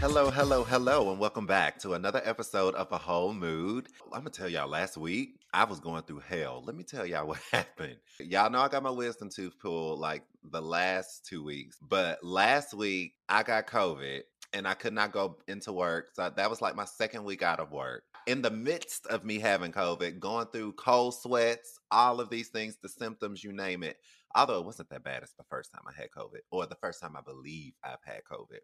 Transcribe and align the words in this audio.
Hello, 0.00 0.30
hello, 0.30 0.62
hello, 0.62 1.10
and 1.10 1.18
welcome 1.18 1.44
back 1.44 1.76
to 1.80 1.94
another 1.94 2.22
episode 2.24 2.76
of 2.76 2.92
A 2.92 2.98
Whole 2.98 3.32
Mood. 3.34 3.88
I'm 4.12 4.20
gonna 4.20 4.30
tell 4.30 4.48
y'all, 4.48 4.68
last 4.68 4.96
week 4.96 5.40
I 5.52 5.64
was 5.64 5.80
going 5.80 6.04
through 6.04 6.20
hell. 6.20 6.62
Let 6.64 6.76
me 6.76 6.84
tell 6.84 7.04
y'all 7.04 7.26
what 7.26 7.40
happened. 7.50 7.96
Y'all 8.20 8.48
know 8.48 8.60
I 8.60 8.68
got 8.68 8.84
my 8.84 8.90
wisdom 8.90 9.28
tooth 9.28 9.58
pulled 9.58 9.98
like 9.98 10.22
the 10.52 10.62
last 10.62 11.26
two 11.26 11.42
weeks, 11.42 11.78
but 11.82 12.22
last 12.22 12.74
week 12.74 13.14
I 13.28 13.42
got 13.42 13.66
COVID 13.66 14.20
and 14.52 14.68
I 14.68 14.74
could 14.74 14.92
not 14.92 15.10
go 15.10 15.38
into 15.48 15.72
work. 15.72 16.10
So 16.14 16.30
that 16.30 16.48
was 16.48 16.62
like 16.62 16.76
my 16.76 16.84
second 16.84 17.24
week 17.24 17.42
out 17.42 17.58
of 17.58 17.72
work. 17.72 18.04
In 18.28 18.40
the 18.40 18.52
midst 18.52 19.04
of 19.08 19.24
me 19.24 19.40
having 19.40 19.72
COVID, 19.72 20.20
going 20.20 20.46
through 20.46 20.74
cold 20.74 21.14
sweats, 21.14 21.80
all 21.90 22.20
of 22.20 22.30
these 22.30 22.50
things, 22.50 22.76
the 22.80 22.88
symptoms, 22.88 23.42
you 23.42 23.52
name 23.52 23.82
it. 23.82 23.96
Although 24.36 24.60
it 24.60 24.64
wasn't 24.64 24.90
that 24.90 25.02
bad 25.02 25.24
as 25.24 25.32
the 25.36 25.44
first 25.50 25.72
time 25.72 25.82
I 25.88 26.00
had 26.00 26.12
COVID, 26.12 26.40
or 26.52 26.66
the 26.66 26.76
first 26.76 27.00
time 27.00 27.16
I 27.16 27.20
believe 27.20 27.72
I've 27.82 28.04
had 28.04 28.20
COVID. 28.30 28.60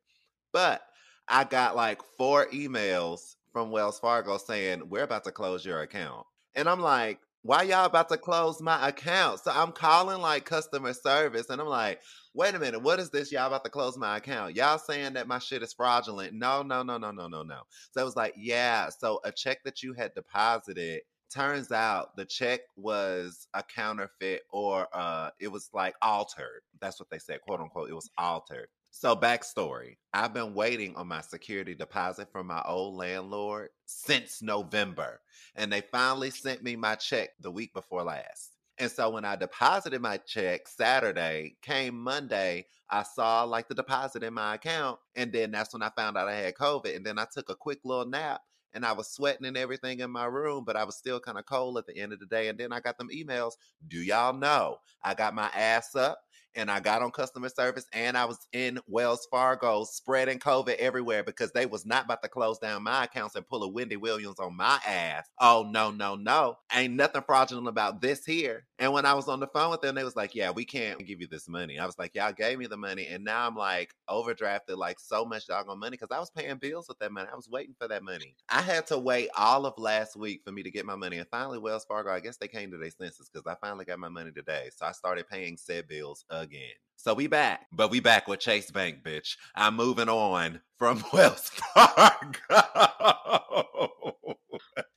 But 0.52 0.82
I 1.28 1.44
got 1.44 1.76
like 1.76 2.02
four 2.18 2.46
emails 2.46 3.36
from 3.52 3.70
Wells 3.70 3.98
Fargo 3.98 4.36
saying, 4.36 4.88
We're 4.88 5.04
about 5.04 5.24
to 5.24 5.32
close 5.32 5.64
your 5.64 5.80
account. 5.80 6.26
And 6.54 6.68
I'm 6.68 6.80
like, 6.80 7.20
Why 7.42 7.62
y'all 7.62 7.86
about 7.86 8.08
to 8.10 8.18
close 8.18 8.60
my 8.60 8.88
account? 8.88 9.40
So 9.40 9.50
I'm 9.54 9.72
calling 9.72 10.20
like 10.20 10.44
customer 10.44 10.92
service 10.92 11.48
and 11.48 11.60
I'm 11.60 11.68
like, 11.68 12.00
Wait 12.34 12.54
a 12.54 12.58
minute, 12.58 12.82
what 12.82 13.00
is 13.00 13.10
this? 13.10 13.32
Y'all 13.32 13.46
about 13.46 13.64
to 13.64 13.70
close 13.70 13.96
my 13.96 14.18
account? 14.18 14.56
Y'all 14.56 14.78
saying 14.78 15.14
that 15.14 15.28
my 15.28 15.38
shit 15.38 15.62
is 15.62 15.72
fraudulent? 15.72 16.34
No, 16.34 16.62
no, 16.62 16.82
no, 16.82 16.98
no, 16.98 17.10
no, 17.10 17.28
no, 17.28 17.42
no. 17.42 17.60
So 17.92 18.02
it 18.02 18.04
was 18.04 18.16
like, 18.16 18.34
Yeah. 18.36 18.88
So 18.90 19.20
a 19.24 19.32
check 19.32 19.64
that 19.64 19.82
you 19.82 19.94
had 19.94 20.14
deposited 20.14 21.02
turns 21.32 21.72
out 21.72 22.14
the 22.16 22.24
check 22.24 22.60
was 22.76 23.48
a 23.54 23.62
counterfeit 23.62 24.42
or 24.50 24.86
uh 24.92 25.30
it 25.40 25.48
was 25.48 25.68
like 25.72 25.94
altered 26.00 26.60
that's 26.80 27.00
what 27.00 27.10
they 27.10 27.18
said 27.18 27.40
quote 27.40 27.58
unquote 27.60 27.90
it 27.90 27.94
was 27.94 28.10
altered 28.18 28.68
so 28.96 29.16
backstory 29.16 29.96
i've 30.12 30.32
been 30.32 30.54
waiting 30.54 30.94
on 30.94 31.08
my 31.08 31.20
security 31.20 31.74
deposit 31.74 32.30
from 32.30 32.46
my 32.46 32.62
old 32.64 32.94
landlord 32.94 33.68
since 33.86 34.40
november 34.40 35.20
and 35.56 35.72
they 35.72 35.80
finally 35.80 36.30
sent 36.30 36.62
me 36.62 36.76
my 36.76 36.94
check 36.94 37.30
the 37.40 37.50
week 37.50 37.74
before 37.74 38.04
last 38.04 38.52
and 38.78 38.88
so 38.88 39.10
when 39.10 39.24
i 39.24 39.34
deposited 39.34 40.00
my 40.00 40.16
check 40.18 40.68
saturday 40.68 41.56
came 41.60 41.98
monday 41.98 42.64
i 42.88 43.02
saw 43.02 43.42
like 43.42 43.66
the 43.66 43.74
deposit 43.74 44.22
in 44.22 44.32
my 44.32 44.54
account 44.54 44.96
and 45.16 45.32
then 45.32 45.50
that's 45.50 45.72
when 45.72 45.82
i 45.82 45.90
found 45.96 46.16
out 46.16 46.28
i 46.28 46.34
had 46.34 46.54
covid 46.54 46.94
and 46.94 47.04
then 47.04 47.18
i 47.18 47.26
took 47.32 47.50
a 47.50 47.56
quick 47.56 47.80
little 47.84 48.06
nap 48.06 48.42
and 48.74 48.84
I 48.84 48.92
was 48.92 49.08
sweating 49.08 49.46
and 49.46 49.56
everything 49.56 50.00
in 50.00 50.10
my 50.10 50.24
room, 50.24 50.64
but 50.66 50.74
I 50.76 50.82
was 50.82 50.96
still 50.96 51.20
kind 51.20 51.38
of 51.38 51.46
cold 51.46 51.78
at 51.78 51.86
the 51.86 51.96
end 51.96 52.12
of 52.12 52.18
the 52.18 52.26
day. 52.26 52.48
And 52.48 52.58
then 52.58 52.72
I 52.72 52.80
got 52.80 52.98
them 52.98 53.08
emails. 53.08 53.52
Do 53.86 53.98
y'all 53.98 54.32
know 54.32 54.78
I 55.00 55.14
got 55.14 55.32
my 55.32 55.48
ass 55.54 55.94
up 55.94 56.18
and 56.56 56.70
I 56.70 56.80
got 56.80 57.02
on 57.02 57.10
customer 57.10 57.48
service 57.48 57.86
and 57.92 58.16
I 58.16 58.24
was 58.24 58.38
in 58.52 58.78
Wells 58.86 59.26
Fargo 59.30 59.84
spreading 59.84 60.38
COVID 60.38 60.76
everywhere 60.76 61.24
because 61.24 61.52
they 61.52 61.66
was 61.66 61.86
not 61.86 62.04
about 62.04 62.22
to 62.22 62.28
close 62.28 62.58
down 62.58 62.82
my 62.82 63.04
accounts 63.04 63.34
and 63.34 63.46
pull 63.46 63.62
a 63.62 63.68
Wendy 63.68 63.96
Williams 63.96 64.38
on 64.38 64.56
my 64.56 64.80
ass. 64.86 65.28
Oh 65.40 65.68
no, 65.70 65.90
no, 65.90 66.14
no. 66.14 66.58
Ain't 66.72 66.94
nothing 66.94 67.22
fraudulent 67.22 67.68
about 67.68 68.00
this 68.00 68.24
here. 68.24 68.66
And 68.78 68.92
when 68.92 69.06
I 69.06 69.14
was 69.14 69.28
on 69.28 69.40
the 69.40 69.46
phone 69.46 69.70
with 69.70 69.80
them, 69.80 69.94
they 69.94 70.04
was 70.04 70.16
like, 70.16 70.34
Yeah, 70.34 70.50
we 70.50 70.64
can't 70.64 71.04
give 71.06 71.20
you 71.20 71.26
this 71.26 71.48
money. 71.48 71.78
I 71.78 71.86
was 71.86 71.98
like, 71.98 72.14
Y'all 72.14 72.32
gave 72.32 72.58
me 72.58 72.66
the 72.66 72.76
money. 72.76 73.06
And 73.06 73.24
now 73.24 73.46
I'm 73.46 73.56
like 73.56 73.94
overdrafted 74.08 74.76
like 74.76 74.98
so 74.98 75.24
much 75.24 75.46
doggone 75.46 75.78
money 75.78 75.96
because 75.96 76.14
I 76.14 76.18
was 76.18 76.30
paying 76.30 76.56
bills 76.56 76.88
with 76.88 76.98
that 76.98 77.12
money. 77.12 77.28
I 77.32 77.36
was 77.36 77.48
waiting 77.48 77.74
for 77.78 77.88
that 77.88 78.02
money. 78.02 78.36
I 78.48 78.62
had 78.62 78.86
to 78.88 78.98
wait 78.98 79.30
all 79.36 79.66
of 79.66 79.74
last 79.78 80.16
week 80.16 80.42
for 80.44 80.52
me 80.52 80.62
to 80.62 80.70
get 80.70 80.86
my 80.86 80.96
money. 80.96 81.18
And 81.18 81.28
finally, 81.30 81.58
Wells 81.58 81.84
Fargo, 81.84 82.10
I 82.10 82.20
guess 82.20 82.36
they 82.36 82.48
came 82.48 82.70
to 82.72 82.78
their 82.78 82.90
senses 82.90 83.30
because 83.32 83.46
I 83.46 83.56
finally 83.64 83.84
got 83.84 83.98
my 83.98 84.08
money 84.08 84.32
today. 84.32 84.70
So 84.76 84.86
I 84.86 84.92
started 84.92 85.28
paying 85.28 85.56
said 85.56 85.88
bills 85.88 86.24
again. 86.44 86.70
So 86.96 87.12
we 87.12 87.26
back, 87.26 87.66
but 87.72 87.90
we 87.90 88.00
back 88.00 88.28
with 88.28 88.40
Chase 88.40 88.70
Bank, 88.70 89.02
bitch. 89.02 89.36
I'm 89.54 89.74
moving 89.76 90.08
on 90.08 90.60
from 90.78 91.02
Wells 91.12 91.50
Fargo. 91.74 92.38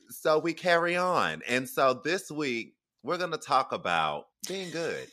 so 0.10 0.40
we 0.40 0.54
carry 0.54 0.96
on. 0.96 1.42
And 1.48 1.68
so 1.68 2.00
this 2.06 2.30
week, 2.30 2.76
we're 3.04 3.18
going 3.18 3.32
to 3.32 3.38
talk 3.38 3.74
about 3.74 4.28
being 4.48 4.70
good. 4.72 5.08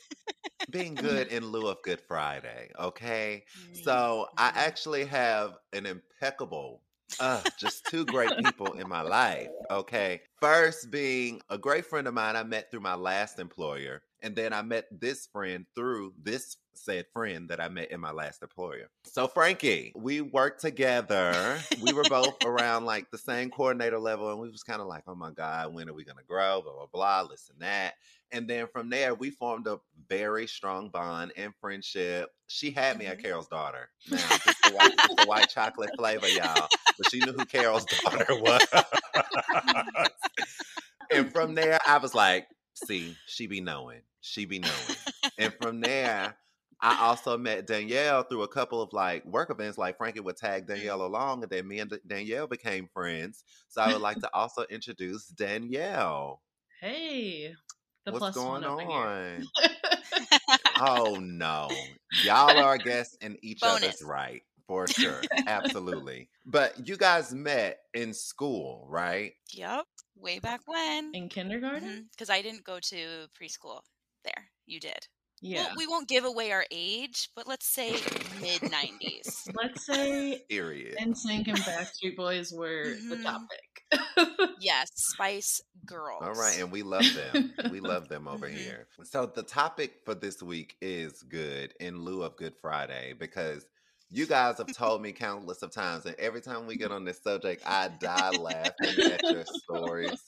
being 0.69 0.95
good 0.95 1.27
in 1.27 1.45
lieu 1.45 1.67
of 1.67 1.81
Good 1.83 1.99
Friday, 2.01 2.71
okay? 2.79 3.43
So 3.83 4.27
I 4.37 4.51
actually 4.55 5.05
have 5.05 5.57
an 5.73 5.85
impeccable 5.85 6.81
uh, 7.19 7.41
just 7.57 7.85
two 7.85 8.05
great 8.05 8.31
people 8.43 8.73
in 8.73 8.87
my 8.87 9.01
life. 9.01 9.47
Okay. 9.69 10.21
First 10.41 10.91
being 10.91 11.41
a 11.49 11.57
great 11.57 11.85
friend 11.85 12.07
of 12.07 12.13
mine 12.13 12.35
I 12.35 12.43
met 12.43 12.71
through 12.71 12.81
my 12.81 12.95
last 12.95 13.39
employer. 13.39 14.01
And 14.21 14.35
then 14.35 14.53
I 14.53 14.61
met 14.61 14.85
this 14.91 15.27
friend 15.31 15.65
through 15.75 16.13
this 16.21 16.57
said 16.73 17.05
friend 17.13 17.49
that 17.49 17.61
I 17.61 17.69
met 17.69 17.91
in 17.91 17.99
my 17.99 18.11
last 18.11 18.41
employer. 18.41 18.89
So 19.03 19.27
Frankie, 19.27 19.93
we 19.95 20.21
worked 20.21 20.61
together. 20.61 21.59
we 21.81 21.93
were 21.93 22.03
both 22.09 22.35
around 22.45 22.85
like 22.85 23.09
the 23.11 23.17
same 23.17 23.49
coordinator 23.49 23.99
level, 23.99 24.31
and 24.31 24.39
we 24.39 24.49
was 24.49 24.63
kind 24.63 24.81
of 24.81 24.87
like, 24.87 25.03
oh 25.07 25.15
my 25.15 25.31
God, 25.31 25.73
when 25.73 25.89
are 25.89 25.93
we 25.93 26.03
gonna 26.03 26.23
grow? 26.27 26.61
Blah 26.61 26.73
blah 26.73 26.87
blah, 26.91 27.27
this 27.27 27.49
and 27.49 27.61
that. 27.61 27.93
And 28.31 28.47
then 28.47 28.67
from 28.67 28.89
there, 28.89 29.13
we 29.13 29.29
formed 29.29 29.67
a 29.67 29.79
very 30.09 30.47
strong 30.47 30.89
bond 30.89 31.31
and 31.37 31.53
friendship. 31.61 32.29
She 32.47 32.71
had 32.71 32.97
me 32.97 33.05
at 33.05 33.17
mm-hmm. 33.17 33.25
Carol's 33.25 33.47
daughter. 33.47 33.89
Now, 34.09 34.17
just 34.45 34.63
the 34.63 34.71
white, 34.71 34.97
just 34.97 35.17
the 35.17 35.25
white 35.25 35.49
chocolate 35.49 35.91
flavor, 35.97 36.27
y'all. 36.27 36.67
But 36.97 37.11
she 37.11 37.19
knew 37.19 37.33
who 37.33 37.45
Carol's 37.45 37.85
daughter 38.03 38.25
was. 38.29 38.65
and 41.11 41.31
from 41.31 41.55
there, 41.55 41.77
I 41.87 41.97
was 41.99 42.15
like, 42.15 42.47
see, 42.75 43.15
she 43.25 43.47
be 43.47 43.61
knowing. 43.61 44.01
She 44.21 44.45
be 44.45 44.59
knowing. 44.59 44.97
and 45.37 45.53
from 45.61 45.81
there, 45.81 46.35
I 46.81 47.01
also 47.01 47.37
met 47.37 47.67
Danielle 47.67 48.23
through 48.23 48.43
a 48.43 48.47
couple 48.47 48.81
of 48.81 48.93
like 48.93 49.25
work 49.25 49.49
events. 49.49 49.77
Like 49.77 49.97
Frankie 49.97 50.19
would 50.19 50.37
tag 50.37 50.63
mm-hmm. 50.63 50.73
Danielle 50.73 51.05
along, 51.05 51.43
and 51.43 51.51
then 51.51 51.67
me 51.67 51.79
and 51.79 51.97
Danielle 52.05 52.47
became 52.47 52.89
friends. 52.93 53.43
So 53.69 53.81
I 53.81 53.91
would 53.93 54.01
like 54.01 54.17
to 54.21 54.33
also 54.33 54.63
introduce 54.69 55.27
Danielle. 55.27 56.41
Hey, 56.81 57.55
What's 58.07 58.35
going 58.35 58.61
one 58.61 58.65
over 58.65 58.81
here. 58.81 58.91
on? 58.91 59.47
oh 60.81 61.17
no, 61.19 61.69
y'all 62.23 62.57
are 62.57 62.77
guests 62.77 63.17
in 63.21 63.37
each 63.41 63.61
Bonus. 63.61 63.83
other's 63.83 64.03
right 64.03 64.43
for 64.67 64.87
sure, 64.87 65.21
absolutely. 65.47 66.29
But 66.45 66.87
you 66.87 66.97
guys 66.97 67.33
met 67.33 67.79
in 67.93 68.13
school, 68.13 68.85
right? 68.89 69.33
Yep. 69.53 69.85
Way 70.17 70.39
back 70.39 70.61
when. 70.65 71.11
In 71.13 71.29
kindergarten? 71.29 72.07
Because 72.11 72.29
I 72.29 72.41
didn't 72.41 72.63
go 72.63 72.79
to 72.79 73.27
preschool 73.39 73.81
there. 74.23 74.49
You 74.65 74.79
did. 74.79 75.07
Yeah. 75.41 75.65
Well, 75.67 75.73
we 75.77 75.87
won't 75.87 76.07
give 76.07 76.23
away 76.25 76.51
our 76.51 76.65
age, 76.71 77.29
but 77.35 77.47
let's 77.47 77.71
say 77.73 77.91
mid 78.41 78.61
90s. 78.61 79.49
Let's 79.53 79.85
say 79.85 80.43
Period. 80.49 80.97
NSYNC 80.99 81.47
and 81.49 81.57
Backstreet 81.57 82.15
Boys 82.15 82.51
were 82.53 82.95
the 83.09 83.17
Mhm. 83.17 83.23
topic. 83.23 84.49
yes, 84.61 84.89
Spice 84.95 85.61
Girls. 85.85 86.23
All 86.23 86.33
right, 86.33 86.59
and 86.59 86.71
we 86.71 86.81
love 86.81 87.05
them. 87.13 87.53
we 87.69 87.79
love 87.81 88.07
them 88.07 88.27
over 88.27 88.47
Mhm. 88.47 88.57
here. 88.57 88.87
So 89.03 89.25
the 89.27 89.43
topic 89.43 90.01
for 90.05 90.15
this 90.15 90.41
week 90.41 90.77
is 90.81 91.21
good 91.23 91.73
in 91.79 91.99
lieu 91.99 92.23
of 92.23 92.37
Good 92.37 92.55
Friday 92.61 93.13
because 93.13 93.67
you 94.15 94.25
guys 94.25 94.59
have 94.59 94.71
told 94.71 95.01
me 95.01 95.11
countless 95.11 95.61
of 95.61 95.71
times, 95.71 96.05
and 96.05 96.15
every 96.17 96.39
time 96.39 96.67
we 96.67 96.77
get 96.77 96.89
on 96.89 97.03
this 97.03 97.21
subject, 97.21 97.61
I 97.65 97.89
die 97.99 98.29
laughing 98.31 99.11
at 99.11 99.21
your 99.23 99.43
stories 99.45 100.23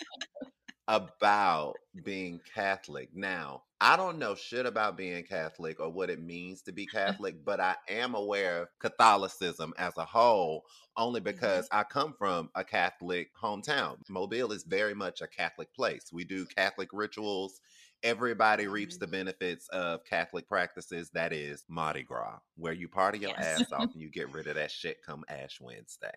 about 0.89 1.75
being 2.03 2.41
Catholic. 2.53 3.09
Now, 3.13 3.63
I 3.79 3.95
don't 3.95 4.19
know 4.19 4.35
shit 4.35 4.65
about 4.65 4.97
being 4.97 5.23
Catholic 5.23 5.79
or 5.79 5.89
what 5.89 6.09
it 6.09 6.21
means 6.21 6.61
to 6.63 6.73
be 6.73 6.85
Catholic, 6.93 7.45
but 7.45 7.61
I 7.61 7.75
am 7.87 8.13
aware 8.13 8.63
of 8.63 8.67
Catholicism 8.79 9.73
as 9.77 9.93
a 9.97 10.05
whole 10.05 10.65
only 10.97 11.21
mm-hmm. 11.21 11.31
because 11.31 11.69
I 11.71 11.83
come 11.83 12.13
from 12.17 12.49
a 12.55 12.65
Catholic 12.65 13.29
hometown. 13.41 13.97
Mobile 14.09 14.51
is 14.51 14.63
very 14.63 14.95
much 14.95 15.21
a 15.21 15.27
Catholic 15.27 15.73
place. 15.73 16.09
We 16.11 16.25
do 16.25 16.45
Catholic 16.45 16.89
rituals 16.91 17.61
everybody 18.03 18.67
reaps 18.67 18.97
the 18.97 19.05
mm-hmm. 19.05 19.11
benefits 19.13 19.67
of 19.69 20.03
Catholic 20.05 20.47
practices. 20.47 21.09
That 21.13 21.33
is 21.33 21.63
Mardi 21.67 22.03
Gras, 22.03 22.39
where 22.55 22.73
you 22.73 22.87
party 22.87 23.19
your 23.19 23.31
Yes. 23.31 23.61
ass 23.61 23.71
off 23.71 23.91
and 23.93 24.01
you 24.01 24.09
get 24.09 24.31
rid 24.31 24.47
of 24.47 24.55
that 24.55 24.71
shit 24.71 25.03
come 25.05 25.23
Ash 25.29 25.59
Wednesday. 25.59 26.11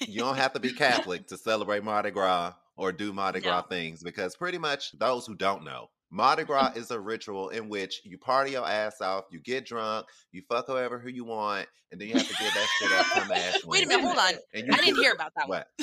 You 0.00 0.20
don't 0.20 0.36
have 0.36 0.52
to 0.54 0.60
be 0.60 0.72
Catholic 0.72 1.26
to 1.28 1.36
celebrate 1.36 1.84
Mardi 1.84 2.10
Gras 2.10 2.54
or 2.76 2.92
do 2.92 3.12
Mardi 3.12 3.40
Gras 3.40 3.62
things 3.62 4.02
because 4.02 4.36
pretty 4.36 4.58
much 4.58 4.92
those 4.98 5.26
who 5.26 5.34
don't 5.34 5.64
know, 5.64 5.88
Mardi 6.10 6.44
Gras 6.44 6.72
is 6.76 6.90
a 6.90 7.00
ritual 7.00 7.48
in 7.50 7.68
which 7.68 8.02
you 8.04 8.18
party 8.18 8.52
your 8.52 8.66
ass 8.66 9.00
off, 9.00 9.24
you 9.30 9.40
get 9.40 9.66
drunk, 9.66 10.06
you 10.30 10.42
fuck 10.48 10.66
whoever 10.66 10.98
who 10.98 11.08
you 11.08 11.24
want, 11.24 11.66
and 11.90 12.00
then 12.00 12.08
you 12.08 12.14
have 12.14 12.28
to 12.28 12.34
give 12.34 12.54
that 12.54 12.66
shit 12.78 12.92
up 12.92 13.06
come 13.06 13.32
Ash 13.32 13.64
Wednesday. 13.64 13.66
Wait 13.66 13.84
a 13.84 13.88
minute, 13.88 14.04
hold 14.04 14.18
on. 14.18 14.34
I 14.54 14.84
didn't 14.84 14.96
hear 14.96 15.12
about 15.12 15.32
that 15.36 15.48
one. 15.48 15.64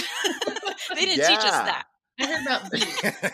They 0.95 1.05
didn't 1.05 1.27
teach 1.27 1.37
us 1.37 1.51
that. 1.51 1.85
I 2.19 2.25
heard 2.25 2.41
about 2.41 2.71
beef. 2.71 3.03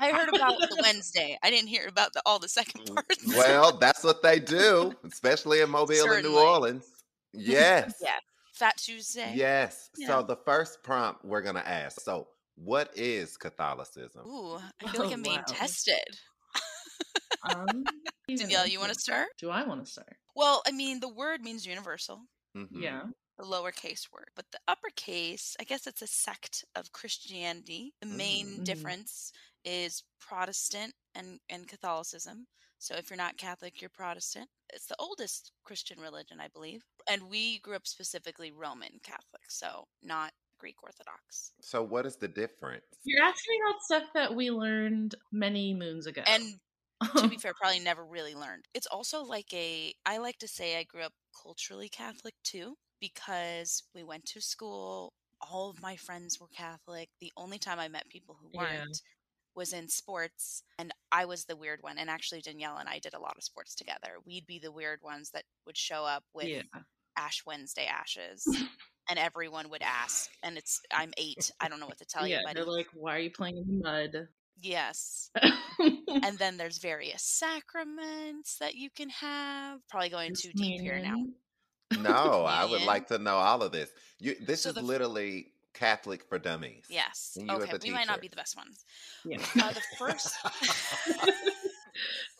I 0.00 0.12
heard 0.12 0.28
about 0.28 0.54
the 0.70 0.78
Wednesday. 0.82 1.38
I 1.42 1.50
didn't 1.50 1.68
hear 1.68 1.86
about 1.88 2.12
the, 2.12 2.22
all 2.26 2.38
the 2.38 2.48
second 2.48 2.84
parts. 2.86 3.24
Mm, 3.24 3.36
well, 3.36 3.76
that's 3.78 4.04
what 4.04 4.22
they 4.22 4.38
do, 4.38 4.92
especially 5.04 5.60
in 5.60 5.70
Mobile 5.70 6.12
and 6.12 6.24
New 6.24 6.36
Orleans. 6.36 6.84
Yes. 7.32 7.94
yeah, 8.00 8.18
Fat 8.52 8.76
Tuesday. 8.76 9.32
Yes. 9.34 9.90
Yeah. 9.98 10.06
So 10.06 10.22
the 10.22 10.36
first 10.36 10.82
prompt 10.82 11.24
we're 11.24 11.42
gonna 11.42 11.60
ask. 11.60 12.00
So, 12.00 12.28
what 12.56 12.90
is 12.96 13.36
Catholicism? 13.36 14.26
Ooh, 14.26 14.58
I 14.82 14.88
feel 14.88 15.02
like 15.02 15.10
Oh, 15.10 15.14
I'm 15.14 15.22
being 15.22 15.36
wow. 15.36 15.44
tested. 15.46 15.98
Um, 17.42 17.84
Danielle, 18.28 18.66
you 18.66 18.80
want 18.80 18.92
to 18.92 18.98
start? 18.98 19.28
Do 19.38 19.50
I 19.50 19.62
want 19.64 19.84
to 19.84 19.90
start? 19.90 20.16
Well, 20.34 20.62
I 20.66 20.72
mean, 20.72 21.00
the 21.00 21.08
word 21.08 21.42
means 21.42 21.66
universal, 21.66 22.22
Mhm. 22.56 22.82
Yeah. 22.82 23.02
The 23.38 23.44
lowercase 23.44 24.10
word, 24.12 24.30
but 24.34 24.46
the 24.52 24.60
uppercase, 24.68 25.56
I 25.60 25.64
guess 25.64 25.86
it's 25.86 26.02
a 26.02 26.06
sect 26.06 26.64
of 26.74 26.92
Christianity. 26.92 27.94
The 28.00 28.06
main 28.06 28.46
Mm. 28.46 28.60
Mhm. 28.60 28.64
difference 28.64 29.32
is 29.64 30.02
Protestant 30.18 30.94
and, 31.14 31.40
and 31.48 31.68
Catholicism. 31.68 32.46
So 32.78 32.94
if 32.94 33.10
you're 33.10 33.16
not 33.16 33.36
Catholic, 33.38 33.80
you're 33.80 33.90
Protestant. 33.90 34.48
It's 34.72 34.86
the 34.86 34.96
oldest 34.98 35.52
Christian 35.64 35.98
religion, 36.00 36.40
I 36.40 36.48
believe. 36.48 36.82
And 37.08 37.28
we 37.28 37.58
grew 37.60 37.74
up 37.76 37.86
specifically 37.86 38.52
Roman 38.52 38.98
Catholic, 39.02 39.50
so 39.50 39.88
not 40.02 40.32
Greek 40.58 40.82
Orthodox. 40.82 41.52
So, 41.60 41.82
what 41.82 42.06
is 42.06 42.16
the 42.16 42.28
difference? 42.28 42.84
You're 43.04 43.22
asking 43.24 43.58
about 43.68 43.82
stuff 43.82 44.12
that 44.14 44.34
we 44.34 44.50
learned 44.50 45.14
many 45.32 45.74
moons 45.74 46.06
ago. 46.06 46.22
And 46.26 46.54
to 47.16 47.28
be 47.28 47.36
fair, 47.36 47.52
probably 47.54 47.80
never 47.80 48.04
really 48.04 48.34
learned. 48.34 48.64
It's 48.74 48.86
also 48.86 49.22
like 49.22 49.52
a, 49.52 49.94
I 50.06 50.18
like 50.18 50.38
to 50.38 50.48
say 50.48 50.78
I 50.78 50.84
grew 50.84 51.02
up 51.02 51.12
culturally 51.42 51.88
Catholic 51.88 52.34
too, 52.42 52.76
because 53.00 53.82
we 53.94 54.02
went 54.02 54.24
to 54.26 54.40
school. 54.40 55.12
All 55.40 55.70
of 55.70 55.82
my 55.82 55.96
friends 55.96 56.40
were 56.40 56.48
Catholic. 56.48 57.08
The 57.20 57.32
only 57.36 57.58
time 57.58 57.78
I 57.78 57.88
met 57.88 58.08
people 58.08 58.36
who 58.40 58.58
weren't 58.58 59.02
was 59.54 59.72
in 59.72 59.88
sports, 59.88 60.62
and 60.78 60.92
I 61.10 61.24
was 61.24 61.44
the 61.44 61.56
weird 61.56 61.82
one. 61.82 61.98
And 61.98 62.10
actually, 62.10 62.42
Danielle 62.42 62.76
and 62.76 62.88
I 62.88 62.98
did 62.98 63.14
a 63.14 63.18
lot 63.18 63.36
of 63.36 63.42
sports 63.42 63.74
together. 63.74 64.16
We'd 64.26 64.46
be 64.46 64.58
the 64.58 64.72
weird 64.72 65.00
ones 65.02 65.30
that 65.30 65.44
would 65.66 65.76
show 65.76 66.04
up 66.04 66.24
with 66.34 66.48
yeah. 66.48 66.62
Ash 67.16 67.42
Wednesday 67.46 67.86
ashes. 67.86 68.46
And 69.08 69.20
everyone 69.20 69.70
would 69.70 69.82
ask, 69.82 70.28
and 70.42 70.58
it's 70.58 70.80
I'm 70.92 71.12
eight. 71.16 71.52
I 71.60 71.68
don't 71.68 71.78
know 71.78 71.86
what 71.86 71.98
to 71.98 72.04
tell 72.04 72.26
yeah, 72.26 72.40
you, 72.40 72.54
they're 72.54 72.64
like, 72.64 72.88
why 72.92 73.14
are 73.14 73.20
you 73.20 73.30
playing 73.30 73.56
in 73.56 73.64
the 73.68 73.84
mud? 73.84 74.26
yes, 74.60 75.30
and 75.78 76.38
then 76.38 76.56
there's 76.56 76.78
various 76.78 77.22
sacraments 77.22 78.58
that 78.58 78.74
you 78.74 78.90
can 78.90 79.08
have. 79.10 79.78
Probably 79.88 80.08
going 80.08 80.34
too 80.34 80.50
deep 80.56 80.80
here 80.80 80.98
now. 80.98 81.14
Communion. 81.90 82.14
No, 82.14 82.44
I 82.48 82.64
would 82.64 82.82
like 82.82 83.08
to 83.08 83.18
know 83.18 83.36
all 83.36 83.62
of 83.62 83.72
this. 83.72 83.90
You, 84.18 84.36
this 84.40 84.62
So 84.62 84.70
is 84.70 84.74
the 84.76 84.82
literally 84.82 85.52
Catholic 85.74 86.24
for 86.24 86.38
dummies. 86.38 86.84
Yes. 86.88 87.36
You 87.40 87.50
Okay. 87.50 87.70
a 87.72 87.78
We 87.82 87.90
might 87.90 88.06
not 88.06 88.20
be 88.20 88.28
the 88.28 88.36
best 88.36 88.56
ones. 88.56 88.84
Yeah. 89.24 89.38
Uh, 89.62 89.72
the 89.72 89.82
first 89.98 90.34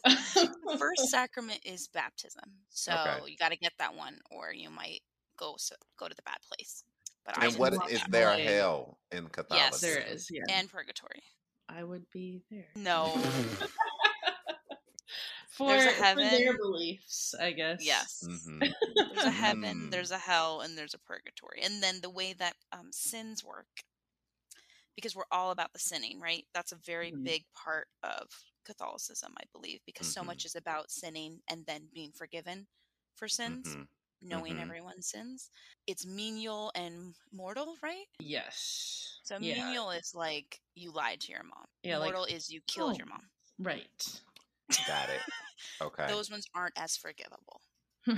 the 0.05 0.77
first 0.79 1.09
sacrament 1.11 1.61
is 1.65 1.89
baptism. 1.89 2.45
So 2.71 2.93
Okay. 2.93 3.31
you 3.31 3.37
got 3.37 3.51
to 3.51 3.57
get 3.57 3.73
that 3.79 3.95
one, 3.95 4.19
or 4.31 4.53
you 4.53 4.71
might 4.71 5.01
go 5.37 5.55
so, 5.59 5.75
go 5.99 6.09
to 6.09 6.15
the 6.15 6.23
bad 6.23 6.39
place. 6.51 6.85
But 7.25 7.39
I 7.39 7.45
And 7.45 7.51
didn't 7.53 7.61
what 7.61 7.73
do 7.73 7.95
is 7.95 8.01
that. 8.01 8.11
there 8.11 8.31
a 8.31 8.39
hell 8.39 8.99
in 9.13 9.27
Catholicism? 9.29 9.71
Yes, 9.73 9.81
there 9.81 9.99
is, 10.15 10.29
yeah. 10.31 10.43
and 10.49 10.71
purgatory. 10.71 11.23
I 11.69 11.83
would 11.83 12.09
be 12.13 12.45
there. 12.51 12.67
No. 12.77 13.13
For, 15.57 15.69
There's 15.69 15.87
a 15.87 15.91
for 16.13 16.17
their 16.17 16.53
heaven. 16.53 16.59
beliefs, 16.59 17.35
I 17.41 17.53
guess. 17.53 17.85
Yes. 17.85 18.23
Mhm. 18.23 18.61
There's 19.15 19.25
a 19.25 19.31
heaven, 19.31 19.89
Mm. 19.89 19.91
there's 19.91 20.11
a 20.11 20.19
hell, 20.19 20.61
and 20.61 20.77
there's 20.77 20.95
a 20.95 20.99
purgatory. 20.99 21.63
And 21.63 21.83
then 21.83 22.01
the 22.03 22.11
way 22.11 22.35
that 22.35 22.55
um, 22.73 22.93
sins 22.93 23.43
work, 23.43 23.67
because 24.95 25.15
we're 25.17 25.25
all 25.31 25.51
about 25.53 25.73
the 25.73 25.79
sinning, 25.79 26.21
right? 26.21 26.45
That's 26.53 26.73
a 26.73 26.77
very 26.77 27.13
Mhm. 27.13 27.25
big 27.25 27.45
part 27.55 27.89
of 28.03 28.29
Catholicism, 28.65 29.33
I 29.39 29.45
believe, 29.53 29.81
because 29.87 30.13
so 30.13 30.23
Mhm. 30.23 30.27
much 30.27 30.45
is 30.45 30.57
about 30.57 30.91
sinning 30.91 31.41
and 31.49 31.65
then 31.67 31.89
being 31.95 32.13
forgiven 32.13 32.67
for 33.15 33.29
sins, 33.29 33.77
Mhm. 33.77 33.89
knowing 34.21 34.57
Mhm. 34.57 34.61
everyone's 34.61 35.09
sins. 35.09 35.51
It's 35.87 36.05
menial 36.05 36.73
and 36.75 37.15
mortal, 37.33 37.77
right? 37.83 38.07
Yes. 38.19 39.21
So 39.23 39.39
yeah. 39.39 39.55
menial 39.55 39.91
is 39.91 40.15
like 40.15 40.61
you 40.75 40.91
lied 40.93 41.21
to 41.23 41.33
your 41.33 41.45
mom. 41.45 41.67
Yeah, 41.83 41.99
like, 41.99 42.13
mortal 42.13 42.25
is 42.27 42.51
you 42.51 42.61
killed 42.63 42.95
oh. 42.95 42.99
your 42.99 43.07
mom. 43.07 43.31
Right. 43.59 44.21
Got 44.87 45.09
it. 45.11 45.21
Okay. 45.81 46.07
Those 46.09 46.31
ones 46.31 46.47
aren't 46.55 46.79
as 46.79 46.97
forgivable. 46.97 47.61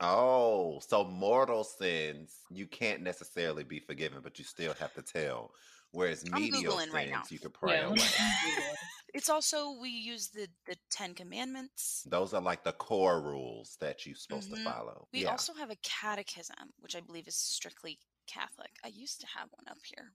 Oh, 0.00 0.80
so 0.86 1.04
mortal 1.04 1.62
sins 1.64 2.38
you 2.50 2.66
can't 2.66 3.02
necessarily 3.02 3.62
be 3.62 3.78
forgiven, 3.78 4.18
but 4.22 4.38
you 4.38 4.44
still 4.44 4.74
have 4.74 4.92
to 4.94 5.02
tell. 5.02 5.52
Whereas 5.92 6.24
I'm 6.32 6.42
menial 6.42 6.72
Googling 6.72 6.80
sins 6.80 6.94
right 6.94 7.10
now. 7.10 7.22
you 7.28 7.38
could 7.38 7.52
pray 7.54 7.76
yeah, 7.76 7.86
away. 7.86 7.98
It's 9.14 9.28
also 9.28 9.78
we 9.78 9.90
use 9.90 10.28
the 10.28 10.48
the 10.66 10.74
Ten 10.90 11.14
Commandments. 11.14 12.02
Those 12.08 12.32
are 12.32 12.40
like 12.40 12.64
the 12.64 12.72
core 12.72 13.20
rules 13.20 13.76
that 13.80 14.06
you're 14.06 14.16
supposed 14.16 14.50
Mhm. 14.50 14.56
to 14.64 14.64
follow. 14.64 15.06
We 15.12 15.24
yeah. 15.24 15.30
also 15.30 15.52
have 15.52 15.70
a 15.70 15.76
catechism, 15.82 16.72
which 16.78 16.96
I 16.96 17.00
believe 17.00 17.28
is 17.28 17.36
strictly 17.36 17.98
Catholic. 18.26 18.70
I 18.82 18.88
used 18.88 19.20
to 19.20 19.26
have 19.26 19.48
one 19.52 19.68
up 19.68 19.78
here. 19.84 20.14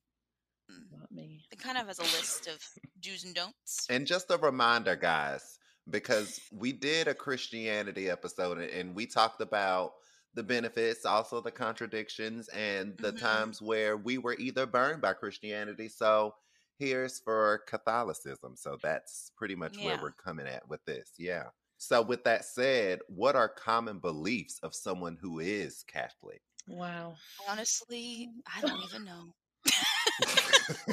Mm. 0.71 0.99
Not 0.99 1.11
me. 1.11 1.45
It 1.51 1.59
kind 1.59 1.77
of 1.77 1.87
has 1.87 1.99
a 1.99 2.03
list 2.03 2.47
of 2.47 2.59
do's 2.99 3.23
and 3.23 3.33
don'ts. 3.35 3.85
And 3.89 4.05
just 4.07 4.29
a 4.31 4.37
reminder, 4.37 4.95
guys, 4.95 5.59
because 5.89 6.39
we 6.51 6.73
did 6.73 7.07
a 7.07 7.13
Christianity 7.15 8.09
episode 8.09 8.57
and- 8.59 8.69
and 8.71 8.95
we 8.95 9.05
talked 9.05 9.41
about 9.41 9.93
the 10.33 10.43
benefits, 10.43 11.05
also 11.05 11.41
the 11.41 11.51
contradictions, 11.51 12.47
and 12.49 12.95
the 12.97 13.11
Mhm. 13.13 13.19
times 13.19 13.61
where 13.61 13.97
we 13.97 14.17
were 14.17 14.35
either 14.37 14.65
burned 14.65 15.01
by 15.01 15.13
Christianity. 15.13 15.89
So 15.89 16.35
here's 16.77 17.19
for 17.19 17.59
Catholicism. 17.67 18.55
So 18.55 18.77
that's 18.83 19.31
pretty 19.35 19.55
much 19.55 19.77
where 19.77 19.99
we're 19.99 20.11
coming 20.11 20.47
at 20.47 20.67
with 20.67 20.83
this. 20.85 21.11
Yeah. 21.17 21.49
So, 21.79 22.01
with 22.01 22.23
that 22.23 22.43
said, 22.43 23.01
what 23.07 23.35
are 23.35 23.47
common 23.47 23.99
beliefs 23.99 24.59
of 24.63 24.73
someone 24.75 25.15
who 25.15 25.39
is 25.39 25.83
Catholic? 25.83 26.41
Wow. 26.67 27.15
Honestly, 27.47 28.31
I 28.55 28.61
don't 28.61 28.81
even 28.83 29.03
know. 29.05 29.33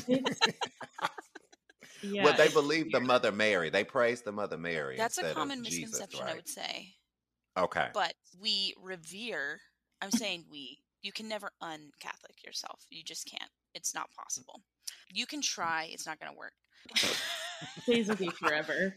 Yeah. 2.03 2.25
well, 2.25 2.37
they 2.37 2.49
believe 2.49 2.93
the. 2.93 3.01
Mother 3.01 3.33
Mary. 3.33 3.71
They 3.71 3.83
praise 3.83 4.21
the 4.21 4.31
Mother 4.33 4.59
Mary. 4.59 4.97
That's 4.99 5.17
a 5.17 5.23
instead 5.23 5.31
of 5.31 5.37
common 5.39 5.65
Jesus, 5.65 5.93
misconception, 5.93 6.27
I 6.27 6.35
would 6.35 6.49
say. 6.49 6.95
Okay. 7.59 7.89
But 7.95 8.13
we 8.41 8.75
revere. 8.83 9.61
I'm 10.03 10.11
saying 10.11 10.45
we. 10.51 10.79
You 11.01 11.13
can 11.13 11.29
never 11.29 11.51
un-Catholic 11.63 12.45
yourself. 12.45 12.83
You 12.91 13.03
just 13.05 13.27
can't. 13.31 13.51
It's 13.75 13.95
not 13.95 14.11
possible. 14.19 14.61
You 15.13 15.25
can 15.27 15.41
try. 15.41 15.89
It's 15.93 16.07
not 16.07 16.19
going 16.21 16.31
to 16.33 16.39
work. 16.39 16.53
stays 17.85 18.09
with 18.09 18.21
you 18.21 18.31
forever. 18.33 18.95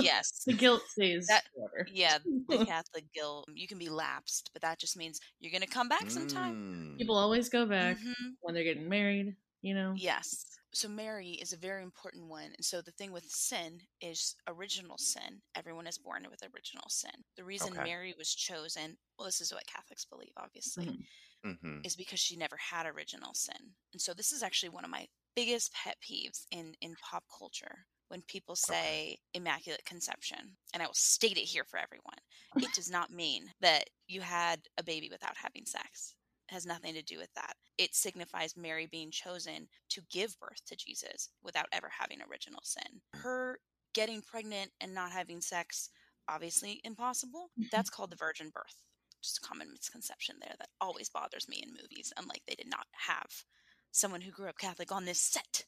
yes. 0.00 0.42
The 0.46 0.54
guilt 0.54 0.82
stays 0.88 1.26
That- 1.26 1.44
forever. 1.54 1.86
Yeah, 1.92 2.16
the 2.48 2.64
Catholic 2.64 3.04
guilt. 3.14 3.46
You 3.54 3.66
can 3.68 3.76
be 3.78 3.90
lapsed, 3.90 4.50
but 4.54 4.62
that 4.62 4.78
just 4.78 4.96
means 4.96 5.20
you're 5.40 5.52
going 5.52 5.62
to 5.62 5.68
come 5.68 5.88
back 5.88 6.10
sometime. 6.10 6.94
Mm. 6.94 6.98
People 6.98 7.16
always 7.16 7.48
go 7.50 7.66
back 7.66 7.98
Mhm. 7.98 8.14
when 8.40 8.54
they're 8.54 8.64
getting 8.64 8.88
married, 8.88 9.36
you 9.62 9.74
know? 9.74 10.00
Yes. 10.00 10.44
So 10.74 10.88
Mary 10.88 11.32
is 11.32 11.52
a 11.52 11.56
very 11.58 11.82
important 11.82 12.28
one. 12.28 12.52
And 12.56 12.64
so 12.64 12.80
the 12.80 12.92
thing 12.92 13.12
with 13.12 13.24
sin 13.30 13.80
is 14.00 14.34
original 14.46 14.96
sin. 14.98 15.42
Everyone 15.54 15.86
is 15.86 15.98
born 15.98 16.26
with 16.30 16.42
original 16.42 16.88
sin. 16.88 17.24
The 17.36 17.44
reason 17.44 17.72
Okay. 17.72 17.82
Mary 17.82 18.14
was 18.16 18.34
chosen, 18.34 18.96
well, 19.18 19.26
this 19.26 19.40
is 19.40 19.52
what 19.52 19.66
Catholics 19.66 20.06
believe, 20.06 20.32
obviously, 20.36 20.86
Mhm. 20.86 21.06
hmm 21.44 21.82
is 21.84 21.96
because 21.96 22.20
she 22.20 22.36
never 22.36 22.56
had 22.56 22.86
original 22.86 23.34
sin. 23.34 23.76
And 23.92 24.02
so 24.02 24.14
this 24.14 24.32
is 24.32 24.42
actually 24.42 24.70
one 24.70 24.84
of 24.84 24.90
my 24.90 25.08
biggest 25.34 25.72
pet 25.72 25.98
peeves 26.00 26.46
in 26.50 26.74
in 26.80 26.96
pop 26.96 27.24
culture 27.38 27.86
when 28.08 28.22
people 28.22 28.56
say 28.56 29.18
immaculate 29.34 29.84
conception. 29.84 30.58
And 30.74 30.82
I 30.82 30.86
will 30.86 30.94
state 30.94 31.38
it 31.38 31.46
here 31.46 31.64
for 31.64 31.78
everyone. 31.78 32.18
It 32.60 32.72
does 32.72 32.90
not 32.90 33.10
mean 33.10 33.54
that 33.60 33.90
you 34.06 34.20
had 34.22 34.68
a 34.78 34.82
baby 34.82 35.10
without 35.10 35.38
having 35.38 35.66
sex. 35.66 36.14
Has 36.52 36.66
nothing 36.66 36.94
to 36.94 37.02
do 37.02 37.18
with 37.18 37.32
that. 37.34 37.54
It 37.78 37.94
signifies 37.94 38.56
Mary 38.56 38.86
being 38.86 39.10
chosen 39.10 39.68
to 39.90 40.02
give 40.10 40.38
birth 40.38 40.62
to 40.66 40.76
Jesus 40.76 41.30
without 41.42 41.66
ever 41.72 41.90
having 41.98 42.18
original 42.30 42.60
sin. 42.62 43.00
Mm. 43.16 43.20
Her 43.22 43.58
getting 43.94 44.22
pregnant 44.22 44.70
and 44.80 44.94
not 44.94 45.12
having 45.12 45.40
sex, 45.40 45.90
obviously 46.28 46.80
impossible. 46.84 47.50
Mm-hmm. 47.58 47.68
That's 47.72 47.90
called 47.90 48.10
the 48.10 48.16
virgin 48.16 48.50
birth. 48.52 48.76
Just 49.22 49.38
a 49.38 49.46
common 49.46 49.70
misconception 49.70 50.36
there 50.40 50.54
that 50.58 50.68
always 50.80 51.08
bothers 51.08 51.48
me 51.48 51.62
in 51.62 51.70
movies. 51.70 52.12
Unlike 52.18 52.42
they 52.46 52.54
did 52.54 52.68
not 52.68 52.86
have 52.92 53.44
someone 53.92 54.20
who 54.20 54.30
grew 54.32 54.48
up 54.48 54.58
Catholic 54.58 54.92
on 54.92 55.04
this 55.04 55.20
set. 55.20 55.64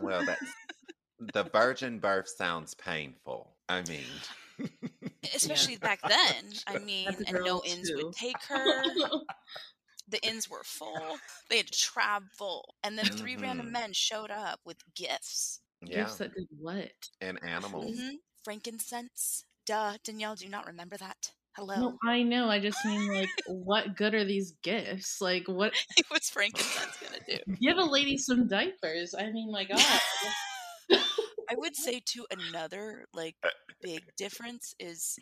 Well, 0.00 0.24
that's 0.24 0.52
the 1.34 1.44
virgin 1.44 1.98
birth 1.98 2.28
sounds 2.28 2.74
painful. 2.74 3.56
I 3.68 3.82
mean, 3.82 4.04
Especially 5.34 5.76
back 5.76 6.00
then. 6.02 6.52
I 6.66 6.78
mean, 6.78 7.08
and 7.26 7.34
no 7.34 7.44
girl, 7.44 7.62
inns 7.66 7.88
too. 7.88 7.96
would 8.06 8.14
take 8.16 8.42
her. 8.48 8.82
The 10.06 10.22
inns 10.26 10.50
were 10.50 10.62
full. 10.64 11.16
They 11.48 11.56
had 11.56 11.68
to 11.68 11.72
travel. 11.72 12.74
And 12.82 12.98
then 12.98 13.06
3 13.06 13.36
random 13.36 13.68
Mhm. 13.68 13.72
men 13.72 13.92
showed 13.94 14.30
up 14.30 14.60
with 14.66 14.76
gifts. 14.94 15.60
yeah, 15.80 16.02
Gifts 16.04 16.16
that 16.18 16.34
did 16.34 16.46
what? 16.58 16.92
and 17.22 17.42
animals. 17.42 17.98
hmm 17.98 18.16
Frankincense. 18.44 19.44
Duh. 19.64 19.96
Danielle, 20.04 20.34
do 20.34 20.44
you 20.44 20.50
not 20.50 20.66
remember 20.66 20.98
that? 20.98 21.32
Hello. 21.56 21.80
No, 21.80 21.98
I 22.02 22.22
know. 22.22 22.50
I 22.50 22.58
just 22.60 22.84
mean 22.84 23.06
like, 23.14 23.30
what 23.46 23.96
good 23.96 24.12
are 24.12 24.24
these 24.26 24.52
gifts? 24.62 25.22
Like, 25.22 25.48
what? 25.48 25.72
What's 26.08 26.28
frankincense 26.28 26.98
going 26.98 27.14
to 27.24 27.36
do? 27.38 27.54
Give 27.62 27.78
a 27.78 27.84
lady 27.84 28.18
some 28.18 28.46
diapers. 28.46 29.14
I 29.14 29.30
mean, 29.30 29.50
my 29.50 29.64
God. 29.64 29.80
I 31.54 31.60
would 31.60 31.76
say 31.76 32.00
to 32.06 32.26
another 32.30 33.06
like 33.14 33.36
uh, 33.44 33.48
big 33.82 34.04
difference 34.16 34.74
is, 34.78 35.18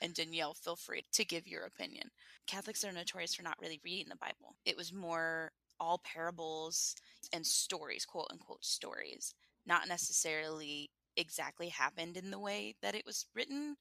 and 0.00 0.14
Danielle, 0.14 0.54
feel 0.54 0.76
free 0.76 1.04
to 1.12 1.24
give 1.24 1.46
your 1.46 1.64
opinion. 1.64 2.10
Catholics 2.46 2.84
are 2.84 2.92
notorious 2.92 3.34
for 3.34 3.42
not 3.42 3.58
really 3.60 3.80
reading 3.84 4.08
the 4.08 4.16
Bible. 4.16 4.56
It 4.64 4.76
was 4.76 4.92
more 4.92 5.52
all 5.80 5.98
parables 6.04 6.94
and 7.32 7.46
stories, 7.46 8.04
quote 8.06 8.28
unquote 8.30 8.64
stories, 8.64 9.34
not 9.66 9.88
necessarily 9.88 10.90
exactly 11.16 11.68
happened 11.68 12.16
in 12.16 12.30
the 12.30 12.38
way 12.38 12.74
that 12.82 12.94
it 12.94 13.06
was 13.06 13.26
written, 13.34 13.76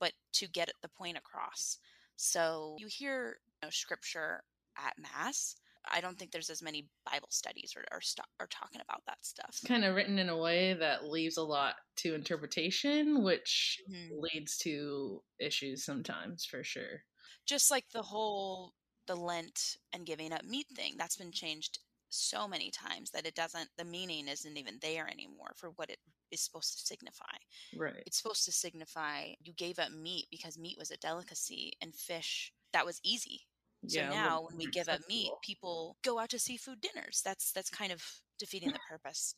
but 0.00 0.12
to 0.34 0.48
get 0.48 0.70
the 0.82 0.88
point 0.88 1.16
across. 1.16 1.78
So 2.16 2.76
you 2.78 2.88
hear 2.88 3.38
you 3.62 3.66
know, 3.66 3.70
scripture 3.70 4.42
at 4.76 4.94
mass. 4.98 5.56
I 5.90 6.00
don't 6.00 6.18
think 6.18 6.32
there's 6.32 6.50
as 6.50 6.62
many 6.62 6.88
Bible 7.04 7.28
studies 7.30 7.74
or 7.76 7.84
are, 7.92 8.00
st- 8.00 8.26
or 8.40 8.46
talking 8.46 8.80
about 8.80 9.02
that 9.06 9.24
stuff. 9.24 9.60
kind 9.66 9.84
of 9.84 9.94
written 9.94 10.18
in 10.18 10.28
a 10.28 10.36
way 10.36 10.74
that 10.74 11.04
leaves 11.04 11.36
a 11.36 11.42
lot 11.42 11.76
to 11.96 12.14
interpretation, 12.14 13.22
which 13.22 13.80
Mhm. 13.88 14.08
leads 14.10 14.56
to 14.58 15.22
issues 15.38 15.84
sometimes, 15.84 16.44
for 16.44 16.62
sure. 16.64 17.04
just 17.46 17.70
like 17.70 17.88
the 17.90 18.02
whole 18.02 18.74
the 19.06 19.16
lent 19.16 19.76
and 19.92 20.06
giving 20.06 20.32
up 20.32 20.44
meat 20.44 20.66
thing 20.74 20.96
that's 20.96 21.16
been 21.16 21.32
changed 21.32 21.78
so 22.08 22.46
many 22.48 22.70
times 22.70 23.10
that 23.10 23.26
it 23.26 23.34
doesn't 23.34 23.68
the 23.76 23.84
meaning 23.84 24.28
isn't 24.28 24.56
even 24.56 24.78
there 24.80 25.06
anymore 25.10 25.52
for 25.56 25.70
what 25.72 25.90
it 25.90 25.98
is 26.30 26.40
supposed 26.42 26.72
to 26.72 26.78
signify 26.86 27.36
Right. 27.72 28.06
it's 28.06 28.18
supposed 28.18 28.44
to 28.44 28.52
signify 28.52 29.34
you 29.40 29.52
gave 29.54 29.78
up 29.78 29.90
meat 29.92 30.26
because 30.30 30.58
meat 30.58 30.78
was 30.78 30.90
a 30.90 30.96
delicacy 30.96 31.72
and 31.80 31.94
fish 31.94 32.52
that 32.72 32.86
was 32.86 33.00
easy 33.04 33.46
so 33.86 34.00
Yeah, 34.00 34.02
now 34.02 34.42
when 34.42 34.56
we 34.56 34.68
give 34.68 34.88
up 34.88 35.00
meat 35.08 35.34
people 35.42 35.96
go 36.02 36.18
out 36.18 36.30
to 36.30 36.38
seafood 36.38 36.80
dinners 36.80 37.20
that's 37.24 37.52
that's 37.52 37.70
kind 37.70 37.92
of 37.92 38.02
defeating 38.38 38.72
the 38.72 38.78
purpose 38.88 39.34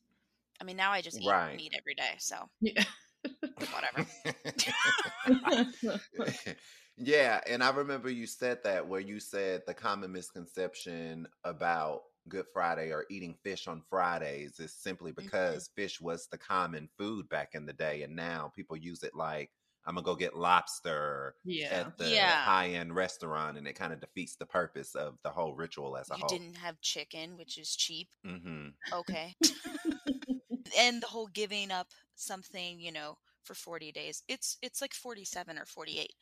i 0.61 0.65
mean 0.65 0.77
now 0.77 0.93
i 0.93 1.01
just 1.03 1.21
eat 1.21 1.33
Right. 1.33 1.53
meat 1.53 1.73
every 1.79 1.95
day 1.95 2.17
so 2.19 2.49
Yeah. 2.61 2.85
whatever 3.71 4.07
yeah, 6.97 7.41
and 7.47 7.63
I 7.63 7.71
remember 7.71 8.11
you 8.11 8.27
said 8.27 8.59
that 8.65 8.87
where 8.87 9.01
you 9.01 9.21
said 9.21 9.63
the 9.67 9.75
common 9.75 10.13
misconception 10.13 11.27
about 11.45 12.03
Good 12.29 12.47
Friday 12.53 12.91
or 12.93 13.07
eating 13.11 13.37
fish 13.43 13.69
on 13.69 13.83
Fridays 13.89 14.59
is 14.59 14.75
simply 14.75 15.13
Mm-hmm. 15.21 15.21
because 15.25 15.71
fish 15.77 16.01
was 16.01 16.27
the 16.29 16.39
common 16.39 16.89
food 16.99 17.29
back 17.29 17.51
in 17.55 17.67
the 17.67 17.73
day, 17.73 18.03
and 18.03 18.17
now 18.17 18.51
people 18.55 18.77
use 18.77 19.03
it 19.03 19.15
like 19.15 19.51
I'm 19.87 19.95
gonna 19.95 20.05
go 20.05 20.17
get 20.17 20.37
lobster 20.37 21.37
yeah. 21.45 21.91
at 21.91 21.97
the 21.99 22.19
Yeah. 22.19 22.41
high 22.45 22.71
end 22.71 22.95
restaurant, 22.95 23.59
and 23.59 23.67
it 23.69 23.75
kind 23.75 23.93
of 23.93 24.01
defeats 24.01 24.37
the 24.37 24.47
purpose 24.47 24.95
of 24.95 25.19
the 25.23 25.31
whole 25.31 25.55
ritual 25.55 25.97
as 25.97 26.11
a 26.11 26.17
you 26.17 26.25
whole. 26.25 26.43
didn't 26.43 26.57
have 26.57 26.81
chicken 26.81 27.37
which 27.37 27.59
is 27.59 27.75
cheap? 27.77 28.09
Hmm 28.25 28.77
okay. 28.93 29.37
And 30.77 31.03
the 31.03 31.07
whole 31.09 31.27
giving 31.29 31.71
up 31.73 31.93
something 32.15 32.79
you 32.81 32.93
know 32.93 33.19
for 33.43 33.55
40 33.55 33.91
days 33.93 34.23
it's 34.29 34.59
it's 34.63 34.81
like 34.81 34.95
47 34.95 35.59
or 35.59 35.65
48 35.67 36.15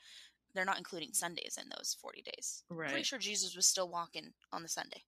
they're 0.55 0.65
not 0.65 0.79
including 0.79 1.13
sundays 1.13 1.59
in 1.61 1.69
those 1.69 1.95
40 2.01 2.23
days. 2.23 2.65
Pretty 2.87 3.05
sure 3.05 3.19
jesus 3.19 3.55
was 3.57 3.67
still 3.67 3.89
walking 3.91 4.35
on 4.53 4.63
the 4.63 4.69
sunday 4.69 5.03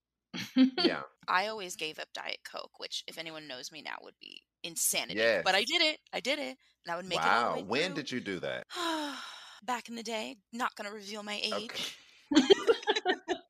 Yeah, 0.56 1.02
i 1.28 1.46
always 1.48 1.76
gave 1.76 1.98
up 1.98 2.08
diet 2.14 2.38
coke 2.50 2.78
which 2.78 3.02
if 3.08 3.18
anyone 3.18 3.46
knows 3.48 3.72
me 3.72 3.82
now 3.82 3.96
would 4.02 4.14
be 4.20 4.42
insanity 4.62 5.18
Yes. 5.20 5.42
but 5.44 5.54
i 5.54 5.64
did 5.64 5.82
it 5.82 5.98
i 6.12 6.20
did 6.20 6.38
it 6.38 6.56
and 6.84 6.92
i 6.92 6.96
would 6.96 7.06
make 7.08 7.18
it 7.18 7.24
wow. 7.24 7.62
When 7.66 7.86
through. 7.86 7.94
did 7.94 8.12
you 8.12 8.20
do 8.20 8.40
that? 8.40 8.66
back 9.64 9.88
in 9.88 9.94
the 9.96 10.02
day 10.02 10.36
not 10.52 10.74
gonna 10.76 10.92
reveal 10.92 11.22
my 11.22 11.40
age 11.42 11.96
Okay. 12.34 12.36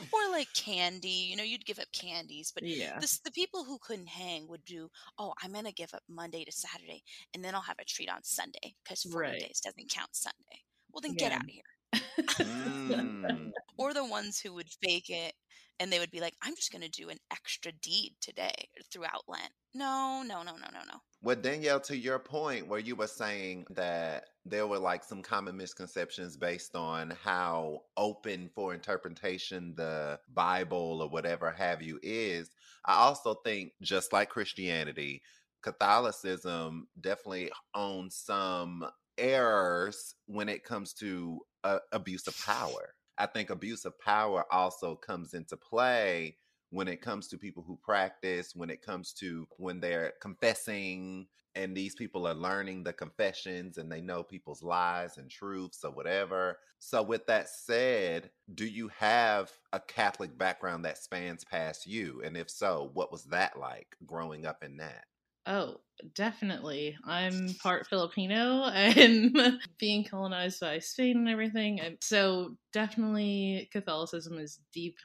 or 0.12 0.30
like 0.30 0.48
candy 0.54 1.08
you 1.08 1.36
know 1.36 1.42
you'd 1.42 1.64
give 1.66 1.78
up 1.78 1.86
candies 1.92 2.52
but 2.54 2.64
yeah. 2.64 2.98
this, 3.00 3.18
the 3.20 3.30
people 3.30 3.64
who 3.64 3.78
couldn't 3.80 4.08
hang 4.08 4.46
would 4.48 4.64
do 4.64 4.88
oh 5.18 5.32
i'm 5.42 5.52
gonna 5.52 5.72
give 5.72 5.92
up 5.94 6.02
monday 6.08 6.44
to 6.44 6.52
saturday 6.52 7.02
and 7.34 7.44
then 7.44 7.54
i'll 7.54 7.60
have 7.60 7.78
a 7.80 7.84
treat 7.84 8.08
on 8.10 8.22
sunday 8.22 8.74
because 8.84 9.02
40 9.02 9.16
Right. 9.30 9.40
days 9.40 9.60
doesn't 9.64 9.90
count 9.90 10.10
sunday 10.12 10.62
well 10.92 11.00
then 11.00 11.14
get 11.14 11.32
out 11.32 11.42
of 11.44 11.48
here 11.48 11.62
Mm. 11.94 13.52
or 13.78 13.94
the 13.94 14.04
ones 14.04 14.40
who 14.40 14.54
would 14.54 14.68
fake 14.82 15.10
it 15.10 15.34
and 15.78 15.92
they 15.92 15.98
would 15.98 16.10
be 16.10 16.20
like 16.20 16.34
i'm 16.42 16.54
just 16.54 16.72
gonna 16.72 16.88
do 16.88 17.08
an 17.08 17.18
extra 17.30 17.72
deed 17.82 18.14
today 18.20 18.54
throughout 18.90 19.22
lent 19.28 19.50
no 19.74 20.22
no 20.26 20.42
no 20.42 20.52
no 20.52 20.68
no 20.72 20.80
no 20.88 21.00
Well, 21.22 21.36
Danielle, 21.36 21.80
to 21.80 21.96
your 21.96 22.18
point, 22.18 22.68
where 22.68 22.78
you 22.78 22.96
were 22.96 23.06
saying 23.06 23.66
that 23.70 24.24
there 24.44 24.66
were 24.66 24.78
like 24.78 25.04
some 25.04 25.22
common 25.22 25.56
misconceptions 25.56 26.36
based 26.36 26.74
on 26.74 27.12
how 27.22 27.82
open 27.96 28.48
for 28.54 28.72
interpretation 28.72 29.74
the 29.76 30.18
Bible 30.32 31.02
or 31.02 31.08
whatever 31.10 31.50
have 31.50 31.82
you 31.82 31.98
is, 32.02 32.50
I 32.84 32.94
also 32.94 33.34
think, 33.44 33.72
just 33.82 34.12
like 34.12 34.30
Christianity, 34.30 35.22
Catholicism 35.62 36.86
definitely 37.00 37.50
owns 37.74 38.16
some 38.16 38.86
errors 39.18 40.14
when 40.26 40.48
it 40.48 40.64
comes 40.64 40.92
to 40.94 41.40
uh, 41.64 41.78
abuse 41.92 42.26
of 42.26 42.38
power. 42.44 42.94
I 43.18 43.26
think 43.26 43.50
abuse 43.50 43.84
of 43.84 43.98
power 43.98 44.44
also 44.50 44.94
comes 44.94 45.34
into 45.34 45.56
play 45.56 46.36
when 46.70 46.88
it 46.88 47.00
comes 47.00 47.28
to 47.28 47.38
people 47.38 47.64
who 47.66 47.78
practice, 47.82 48.54
when 48.54 48.70
it 48.70 48.82
comes 48.82 49.12
to 49.14 49.46
when 49.56 49.80
they're 49.80 50.12
confessing 50.20 51.26
and 51.56 51.74
these 51.74 51.94
people 51.94 52.26
are 52.26 52.34
learning 52.34 52.84
the 52.84 52.92
confessions 52.92 53.78
and 53.78 53.90
they 53.90 54.02
know 54.02 54.22
people's 54.22 54.62
lies 54.62 55.16
and 55.16 55.30
truths 55.30 55.84
or 55.84 55.90
whatever. 55.90 56.58
So, 56.78 57.02
with 57.02 57.26
that 57.26 57.48
said, 57.48 58.30
do 58.54 58.66
you 58.66 58.88
have 58.88 59.50
a 59.72 59.80
Catholic 59.80 60.36
background 60.36 60.84
that 60.84 60.98
spans 60.98 61.44
past 61.44 61.86
you? 61.86 62.20
And 62.22 62.36
if 62.36 62.50
so, 62.50 62.90
what 62.92 63.10
was 63.10 63.24
that 63.24 63.58
like 63.58 63.96
growing 64.04 64.44
up 64.44 64.62
in 64.62 64.76
that? 64.76 65.06
Oh, 65.46 65.76
definitely. 66.14 66.96
I'm 67.04 67.54
part 67.62 67.86
Filipino 67.86 68.64
and 68.74 69.60
being 69.78 70.04
colonized 70.04 70.60
by 70.60 70.78
Spain 70.80 71.18
and 71.18 71.28
everything. 71.28 71.80
And 71.80 71.96
so 72.00 72.56
definitely 72.72 73.68
Catholicism 73.72 74.38
is 74.38 74.60
deep 74.72 74.96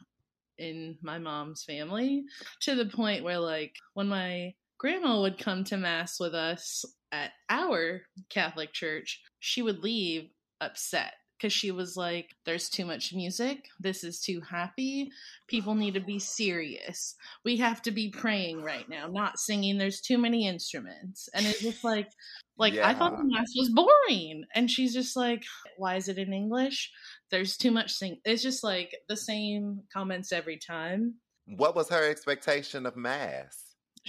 in 0.57 0.98
my 1.01 1.17
mom's 1.17 1.63
family 1.63 2.24
to 2.62 2.75
the 2.75 2.86
point 2.86 3.24
where 3.24 3.39
like 3.39 3.75
when 3.93 4.07
my 4.07 4.53
grandma 4.77 5.21
would 5.21 5.38
come 5.38 5.63
to 5.65 5.77
mass 5.77 6.19
with 6.19 6.36
us 6.36 6.86
at 7.12 7.31
our 7.50 8.01
Catholic 8.29 8.74
church, 8.74 9.21
she 9.39 9.62
would 9.62 9.79
leave 9.79 10.29
upset 10.60 11.13
because 11.41 11.53
she 11.53 11.71
was 11.71 11.98
like, 11.98 12.36
There's 12.45 12.69
too 12.69 12.86
much 12.86 13.13
music. 13.13 13.69
This 13.79 14.03
is 14.03 14.21
too 14.21 14.41
happy. 14.41 15.12
People 15.48 15.74
need 15.74 15.95
to 15.95 16.00
be 16.00 16.19
serious. 16.19 17.15
We 17.43 17.57
have 17.57 17.81
to 17.83 17.91
be 17.91 18.10
praying 18.10 18.62
right 18.62 18.88
now, 18.88 19.07
not 19.07 19.39
singing. 19.39 19.77
There's 19.77 20.01
too 20.01 20.19
many 20.19 20.48
instruments. 20.48 21.29
And 21.33 21.45
it's 21.48 21.62
just 21.62 21.83
like, 21.83 22.10
like 22.57 22.77
I 22.77 22.93
thought 22.93 23.17
the 23.17 23.24
mass 23.24 23.53
was 23.55 23.69
boring. 23.69 24.43
And 24.53 24.69
she's 24.69 24.93
just 24.93 25.15
like, 25.15 25.43
Why 25.77 25.95
is 25.95 26.10
it 26.10 26.19
in 26.19 26.33
English? 26.33 26.91
There's 27.31 27.57
too 27.57 27.71
much 27.71 27.91
sing. 27.93 28.19
It's 28.24 28.43
just 28.43 28.63
like 28.63 28.95
the 29.10 29.17
same 29.17 29.81
comments 29.91 30.31
every 30.31 30.57
time. 30.57 31.15
What 31.48 31.75
was 31.75 31.89
her 31.89 32.10
expectation 32.10 32.86
of 32.86 32.95
Mass? 32.95 33.57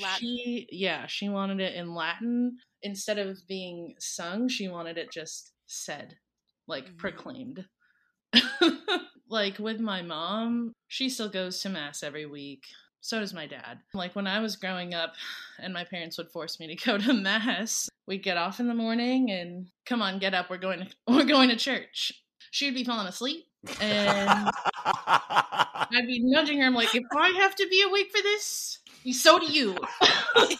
Latin. 0.00 0.20
She, 0.20 0.68
yeah, 0.70 1.06
she 1.06 1.28
wanted 1.28 1.60
it 1.60 1.74
in 1.74 1.94
Latin 1.94 2.58
instead 2.82 3.18
of 3.18 3.38
being 3.48 3.94
sung. 3.98 4.48
She 4.48 4.68
wanted 4.68 4.98
it 4.98 5.12
just 5.12 5.52
said, 5.66 6.16
like 6.72 6.86
Mhm. 6.90 6.98
proclaimed. 6.98 7.64
like 9.28 9.58
with 9.58 9.80
my 9.80 10.02
mom, 10.02 10.72
she 10.88 11.08
still 11.08 11.28
goes 11.28 11.60
to 11.60 11.68
mass 11.68 12.02
every 12.02 12.26
week. 12.26 12.64
So 13.00 13.18
does 13.20 13.34
my 13.34 13.46
dad. 13.46 13.80
Like 13.94 14.14
when 14.14 14.26
I 14.26 14.40
was 14.40 14.56
growing 14.56 14.94
up 14.94 15.14
and 15.58 15.72
my 15.74 15.84
parents 15.84 16.18
would 16.18 16.30
force 16.30 16.58
me 16.60 16.74
to 16.74 16.84
go 16.86 16.98
to 16.98 17.12
mass, 17.12 17.88
we'd 18.06 18.22
get 18.22 18.36
off 18.36 18.60
in 18.60 18.68
the 18.68 18.74
morning 18.74 19.30
and 19.30 19.68
come 19.86 20.02
on, 20.02 20.18
get 20.18 20.34
up, 20.34 20.50
we're 20.50 20.56
going 20.58 20.80
to 20.80 20.86
we're 21.08 21.24
going 21.24 21.48
to 21.50 21.56
church. 21.56 22.12
She'd 22.50 22.74
be 22.74 22.84
falling 22.84 23.06
asleep 23.06 23.44
and 23.80 24.50
I'd 25.06 26.06
be 26.06 26.20
nudging 26.22 26.58
her. 26.60 26.66
I'm 26.66 26.74
like, 26.74 26.94
if 26.94 27.04
I 27.16 27.28
have 27.40 27.54
to 27.56 27.68
be 27.68 27.82
awake 27.82 28.10
for 28.14 28.22
this, 28.22 28.78
so 29.12 29.38
do 29.38 29.46
you. 29.46 29.74
to 29.74 30.56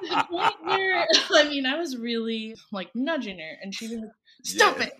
the 0.00 0.24
point 0.30 0.54
where, 0.64 1.06
I 1.32 1.48
mean, 1.48 1.66
I 1.66 1.76
was 1.78 1.96
really 1.96 2.54
like 2.72 2.90
nudging 2.94 3.38
her, 3.38 3.52
and 3.62 3.74
she'd 3.74 3.90
be 3.90 3.96
like, 3.96 4.10
"Stop 4.42 4.78
Yeah. 4.78 4.84
it!" 4.86 4.92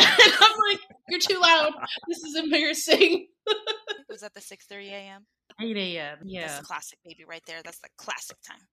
and 0.24 0.32
I'm 0.40 0.56
like, 0.70 0.80
"You're 1.08 1.20
too 1.20 1.40
loud. 1.40 1.72
This 2.08 2.18
is 2.18 2.36
embarrassing." 2.36 3.28
was 4.08 4.20
that 4.20 4.34
the 4.34 4.40
6:30 4.40 4.88
a.m. 4.90 5.26
8 5.60 5.76
a.m. 5.76 6.18
That's 6.20 6.32
Yeah, 6.32 6.58
the 6.58 6.64
classic 6.64 6.98
baby 7.04 7.24
right 7.24 7.42
there. 7.46 7.62
That's 7.62 7.80
the 7.80 7.88
classic 7.98 8.36
time. 8.46 8.66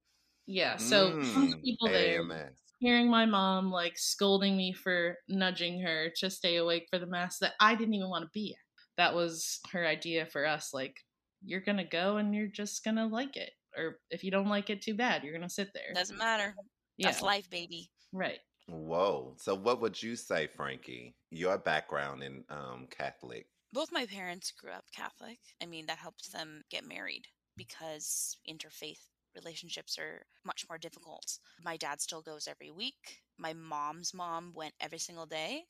Yeah, 0.45 0.77
so 0.77 1.11
Mm, 1.11 1.61
people 1.63 1.87
there. 1.89 2.21
AMS. 2.21 2.57
Hearing 2.79 3.09
my 3.09 3.25
mom 3.25 3.71
like 3.71 3.97
scolding 3.97 4.55
me 4.55 4.71
for 4.71 5.17
nudging 5.27 5.81
her 5.81 6.11
to 6.17 6.29
stay 6.29 6.57
awake 6.57 6.85
for 6.91 6.99
the 6.99 7.07
mass 7.07 7.39
that 7.39 7.53
I 7.59 7.75
didn't 7.75 7.95
even 7.95 8.09
want 8.09 8.23
to 8.23 8.29
be 8.33 8.53
at. 8.53 8.63
That 8.97 9.15
was 9.15 9.59
her 9.71 9.85
idea 9.85 10.25
for 10.27 10.45
us. 10.45 10.73
Like, 10.73 10.95
you're 11.43 11.61
gonna 11.61 11.87
go 11.87 12.17
and 12.17 12.33
you're 12.33 12.47
just 12.47 12.83
gonna 12.83 13.07
like 13.07 13.35
it, 13.35 13.51
or 13.75 13.99
if 14.09 14.23
you 14.23 14.31
don't 14.31 14.49
like 14.49 14.69
it, 14.69 14.81
too 14.81 14.95
bad. 14.95 15.23
You're 15.23 15.33
gonna 15.33 15.49
sit 15.49 15.69
there. 15.73 15.93
Doesn't 15.93 16.17
matter. 16.17 16.55
yeah, 16.97 17.09
That's 17.09 17.21
life, 17.23 17.49
baby. 17.49 17.89
right. 18.13 18.39
Whoa. 18.67 19.33
So, 19.37 19.55
what 19.55 19.81
would 19.81 20.01
you 20.01 20.15
say, 20.15 20.47
Frankie? 20.47 21.15
Your 21.31 21.57
background 21.57 22.23
in 22.23 22.43
um, 22.49 22.87
Catholic. 22.89 23.47
Both 23.73 23.91
my 23.91 24.05
parents 24.05 24.51
grew 24.51 24.71
up 24.71 24.85
Catholic. 24.95 25.39
I 25.61 25.65
mean, 25.65 25.85
that 25.87 25.97
helped 25.97 26.31
them 26.31 26.63
get 26.69 26.87
married 26.87 27.27
because 27.55 28.37
interfaith 28.49 28.99
relationships 29.35 29.97
are 29.99 30.23
much 30.45 30.65
more 30.69 30.77
difficult. 30.77 31.37
My 31.63 31.77
dad 31.77 32.01
still 32.01 32.21
goes 32.21 32.47
every 32.47 32.71
week. 32.71 33.21
My 33.37 33.53
mom's 33.53 34.13
mom 34.13 34.51
went 34.55 34.73
every 34.79 34.97
single 34.99 35.25
day 35.25 35.63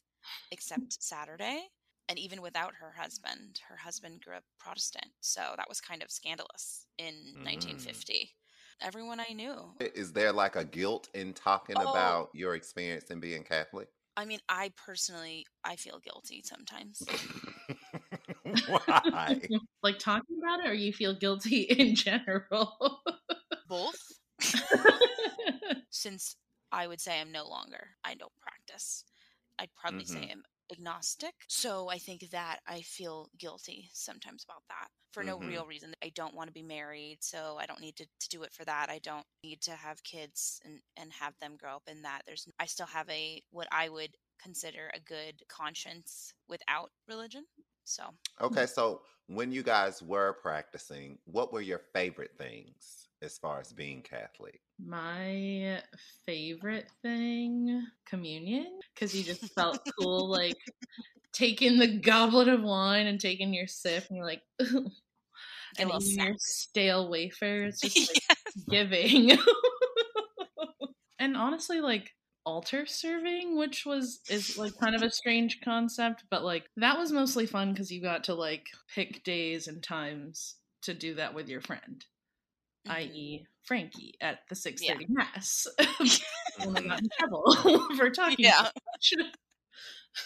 except 0.52 1.02
Saturday. 1.04 1.64
And 2.10 2.18
even 2.18 2.42
without 2.42 2.74
her 2.76 2.94
husband, 2.98 3.60
her 3.68 3.76
husband 3.76 4.22
grew 4.24 4.36
up 4.36 4.44
Protestant. 4.60 5.08
So 5.20 5.42
that 5.58 5.68
was 5.68 5.82
kind 5.82 6.02
of 6.02 6.10
scandalous 6.10 6.86
in 6.98 7.14
Mm. 7.36 7.44
1950. 7.44 8.32
Everyone 8.82 9.20
I 9.20 9.34
knew. 9.34 9.78
Is 9.80 10.14
there 10.14 10.32
like 10.34 10.56
a 10.56 10.66
guilt 10.66 11.10
in 11.14 11.34
talking 11.34 11.82
Oh. 11.82 11.82
about 11.82 12.30
your 12.34 12.56
experience 12.56 13.06
in 13.12 13.20
being 13.20 13.44
Catholic? 13.44 13.90
I 14.16 14.26
mean, 14.26 14.40
I 14.50 14.70
personally, 14.76 15.46
I 15.64 15.76
feel 15.76 16.00
guilty 16.00 16.42
sometimes. 16.44 17.12
Why? 18.66 19.52
like 19.84 20.00
talking 20.00 20.38
about 20.40 20.66
it, 20.66 20.70
or 20.70 20.74
you 20.74 20.94
feel 20.94 21.14
guilty 21.16 21.62
in 21.64 21.96
general. 21.96 23.02
Both, 23.66 24.22
since 25.90 26.36
I 26.72 26.88
would 26.88 27.02
say 27.02 27.20
I'm 27.20 27.32
no 27.32 27.48
longer, 27.48 27.98
I 28.04 28.16
don't 28.16 28.36
practice. 28.38 29.04
I'd 29.60 29.76
probably 29.76 30.06
say 30.06 30.22
Mhm. 30.22 30.32
I'm 30.32 30.44
agnostic. 30.72 31.34
So 31.48 31.90
I 31.90 31.98
think 31.98 32.30
that 32.32 32.60
I 32.68 32.82
feel 32.82 33.30
guilty 33.38 33.90
sometimes 33.94 34.44
about 34.44 34.64
that 34.70 34.90
for 35.12 35.24
no 35.24 35.40
Mhm. 35.40 35.42
real 35.42 35.66
reason. 35.66 35.94
I 36.04 36.10
don't 36.10 36.36
want 36.36 36.48
to 36.50 36.54
be 36.54 36.64
married, 36.64 37.24
so 37.24 37.58
I 37.60 37.66
don't 37.66 37.80
need 37.82 37.96
to, 37.98 38.06
to 38.06 38.30
do 38.30 38.44
it 38.44 38.54
for 38.54 38.66
that. 38.66 38.90
I 38.90 39.00
don't 39.00 39.26
need 39.44 39.62
to 39.62 39.72
have 39.72 40.04
kids 40.04 40.60
and, 40.66 40.82
and 40.98 41.12
have 41.14 41.34
them 41.40 41.56
grow 41.58 41.76
up 41.78 41.84
in 41.88 42.02
that. 42.04 42.24
There's 42.26 42.48
I 42.60 42.66
still 42.66 42.88
have 42.88 43.10
a 43.10 43.42
what 43.52 43.68
I 43.72 43.90
would 43.90 44.16
consider 44.40 44.92
a 44.94 45.00
good 45.00 45.44
conscience 45.48 46.34
without 46.48 46.92
religion. 47.08 47.46
So 47.86 48.12
Okay, 48.42 48.66
so 48.66 49.02
when 49.28 49.52
you 49.52 49.64
guys 49.64 50.02
were 50.02 50.34
practicing, 50.42 51.18
what 51.26 51.52
were 51.52 51.62
your 51.62 51.80
favorite 51.80 52.38
things 52.38 53.07
as 53.22 53.38
far 53.38 53.60
as 53.60 53.74
being 53.74 54.02
Catholic? 54.02 54.62
My 54.80 55.82
favorite 56.26 56.90
thing, 57.02 57.86
communion, 58.06 58.80
because 58.94 59.16
you 59.16 59.24
just 59.24 59.54
felt 59.56 59.80
cool, 59.98 60.30
like 60.30 60.58
taking 61.34 61.80
the 61.80 61.88
goblet 62.00 62.48
of 62.48 62.62
wine 62.62 63.08
and 63.08 63.20
taking 63.20 63.54
your 63.54 63.68
sip, 63.68 64.06
and 64.10 64.18
you're 64.18 64.26
like, 64.26 64.44
get 64.60 64.70
a 64.72 64.76
and 65.80 65.90
little 65.90 66.02
eating 66.02 66.26
your 66.26 66.36
stale 66.38 67.10
wafer. 67.10 67.64
It's 67.64 67.82
just 67.82 67.98
like 67.98 68.22
Yes. 68.28 68.66
giving. 68.70 69.38
and 71.20 71.36
honestly, 71.36 71.82
like 71.82 72.12
altar 72.46 72.86
serving, 72.86 73.58
which 73.58 73.86
was 73.86 74.22
is 74.30 74.58
like 74.58 74.74
kind 74.80 74.96
of 74.96 75.02
a 75.02 75.12
strange 75.12 75.60
concept, 75.62 76.24
but 76.30 76.44
like 76.44 76.66
that 76.78 76.98
was 76.98 77.12
mostly 77.12 77.46
fun 77.46 77.72
because 77.74 77.92
you 77.92 78.02
got 78.02 78.24
to 78.26 78.34
like 78.34 78.68
pick 78.94 79.24
days 79.24 79.68
and 79.68 79.84
times 79.84 80.56
to 80.84 80.94
do 80.94 81.16
that 81.16 81.34
with 81.34 81.50
your 81.50 81.62
friend 81.62 82.06
Mhm. 82.88 82.92
i.e., 82.96 83.46
Frankie 83.64 84.16
at 84.22 84.40
the 84.50 84.56
6:30 84.56 84.80
Yeah. 84.82 84.96
mass. 85.10 85.68
when 86.64 86.78
I 86.78 86.82
got 86.88 87.00
in 87.00 87.10
trouble 87.20 87.88
for 87.98 88.10
talking. 88.10 88.38
Yeah. 88.40 88.70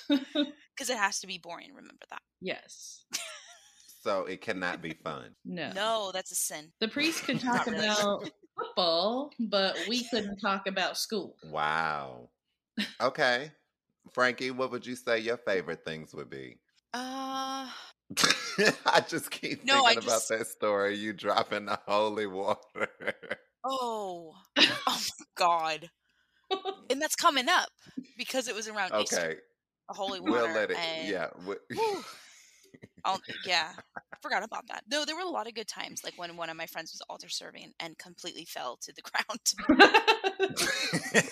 because 0.08 0.89
it 0.89 0.98
has 0.98 1.20
to 1.20 1.27
be 1.27 1.38
boring. 1.38 1.70
Remember 1.74 2.06
that. 2.10 2.22
yes. 2.41 3.06
So 4.03 4.25
it 4.25 4.42
cannot 4.42 4.81
be 4.81 4.94
fun. 5.03 5.36
No. 5.46 5.72
No, 5.74 6.12
that's 6.12 6.31
a 6.31 6.36
sin. 6.36 6.72
The 6.79 6.88
priest 6.88 7.24
could 7.24 7.40
talk 7.40 7.68
really. 7.68 7.86
about 7.86 8.27
football, 8.57 9.29
but 9.40 9.77
we 9.88 10.03
couldn't 10.09 10.38
talk 10.38 10.66
about 10.66 10.98
school. 10.98 11.36
Wow. 11.51 12.29
Okay. 13.00 13.51
Frankie, 14.12 14.50
what 14.50 14.72
would 14.72 14.88
you 14.88 14.96
say 14.96 15.20
your 15.20 15.38
favorite 15.38 15.86
things 15.86 16.16
would 16.16 16.31
be? 16.31 16.57
Uh, 16.96 17.70
I 18.86 19.02
just 19.08 19.32
keep 19.32 19.64
No, 19.66 19.86
thinking 19.86 20.04
about 20.04 20.22
that 20.30 20.48
story. 20.48 20.98
You 20.98 21.14
dropping 21.14 21.66
the 21.66 21.80
holy 21.88 22.28
water. 22.28 22.88
oh, 23.66 24.34
oh 24.58 24.66
my 24.86 25.26
God. 25.36 25.90
And 26.90 27.02
that's 27.02 27.16
coming 27.16 27.48
up 27.50 27.70
because 28.18 28.48
it 28.48 28.56
was 28.56 28.68
around 28.68 28.92
Easter, 29.02 29.16
okay, 29.20 29.36
a 29.90 29.94
holy 29.94 30.20
water. 30.20 30.32
we'll 30.34 30.54
let 30.54 30.72
it. 30.72 30.78
and- 30.78 31.08
Yeah. 31.08 31.28
we-. 31.48 31.56
I'll, 33.05 33.20
yeah, 33.46 33.72
I 33.96 34.18
forgot 34.22 34.44
about 34.44 34.68
that. 34.68 34.83
No, 34.90 35.05
there 35.05 35.16
were 35.16 35.22
a 35.22 35.29
lot 35.29 35.48
of 35.48 35.53
good 35.55 35.68
times, 35.68 36.03
like 36.03 36.18
when 36.18 36.35
one 36.37 36.50
of 36.50 36.57
my 36.57 36.66
friends 36.66 36.92
was 36.94 37.01
altar 37.09 37.29
serving 37.29 37.72
and 37.79 37.98
completely 37.98 38.46
fell 38.46 38.77
to 38.81 38.94
the 38.94 39.01
ground. 39.01 41.31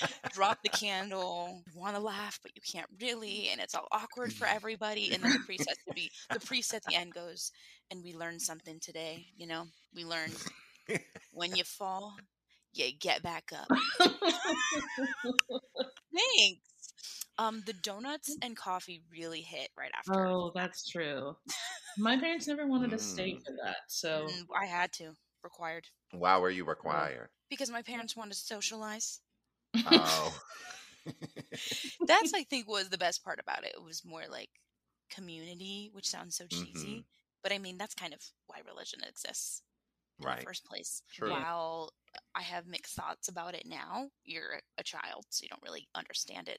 Drop 0.32 0.58
the 0.62 0.68
candle. 0.68 1.62
You 1.72 1.80
want 1.80 1.96
to 1.96 2.02
laugh, 2.02 2.38
but 2.42 2.52
you 2.54 2.62
can't 2.62 2.88
really, 3.00 3.48
and 3.50 3.60
it's 3.60 3.74
all 3.74 3.88
awkward 3.92 4.32
for 4.32 4.46
everybody. 4.46 5.12
And 5.12 5.22
then 5.22 5.32
the 5.32 5.38
priest 5.44 5.68
has 5.68 5.78
to 5.88 5.94
be. 5.94 6.10
The 6.32 6.40
priest 6.40 6.74
at 6.74 6.82
the 6.84 6.94
end 6.94 7.14
goes, 7.14 7.50
and 7.90 8.02
we 8.04 8.14
learned 8.14 8.42
something 8.42 8.78
today. 8.80 9.26
You 9.36 9.46
know, 9.46 9.64
we 9.94 10.04
learned 10.04 10.34
when 11.32 11.54
you 11.56 11.64
fall, 11.64 12.14
you 12.72 12.90
get 12.98 13.22
back 13.22 13.50
up. 13.52 13.68
Thanks. 16.14 16.77
Um, 17.38 17.62
the 17.66 17.72
donuts 17.72 18.36
and 18.42 18.56
coffee 18.56 19.00
really 19.12 19.40
hit 19.42 19.70
right 19.78 19.92
after. 19.96 20.26
oh, 20.26 20.50
that's 20.54 20.88
true. 20.88 21.36
My 21.96 22.18
parents 22.18 22.48
never 22.48 22.66
wanted 22.66 22.90
to 22.90 22.98
stay 22.98 23.34
Mm. 23.34 23.44
for 23.44 23.52
that, 23.64 23.76
so 23.88 24.26
Mm, 24.28 24.46
I 24.60 24.66
had 24.66 24.92
to, 24.94 25.14
required, 25.44 25.86
Why 26.10 26.36
were 26.38 26.50
you 26.50 26.64
required? 26.64 27.30
because 27.48 27.70
my 27.70 27.82
parents 27.82 28.16
wanted 28.16 28.32
to 28.34 28.40
socialize. 28.40 29.20
Oh. 29.86 30.38
That's, 32.06 32.34
I 32.34 32.42
think, 32.44 32.68
was 32.68 32.88
the 32.90 32.98
best 32.98 33.24
part 33.24 33.40
about 33.40 33.64
it. 33.64 33.72
It 33.74 33.82
was 33.82 34.04
more 34.04 34.24
like 34.30 34.50
community, 35.10 35.90
which 35.92 36.08
sounds 36.08 36.36
so 36.36 36.46
cheesy, 36.46 37.06
but 37.42 37.52
I 37.52 37.58
mean 37.58 37.78
that's 37.78 37.94
kind 37.94 38.12
of 38.12 38.20
why 38.46 38.58
religion 38.66 39.00
exists 39.08 39.62
in 40.20 40.26
right. 40.26 40.40
the 40.40 40.44
first 40.44 40.64
place. 40.66 41.02
True. 41.14 41.30
While 41.30 41.92
I 42.34 42.42
have 42.42 42.66
mixed 42.66 42.94
thoughts 42.94 43.28
about 43.28 43.54
it 43.54 43.64
now, 43.66 44.08
you're 44.24 44.60
a 44.76 44.82
child, 44.82 45.24
so 45.30 45.44
you 45.44 45.48
don't 45.48 45.62
really 45.62 45.88
understand 45.94 46.48
it, 46.48 46.58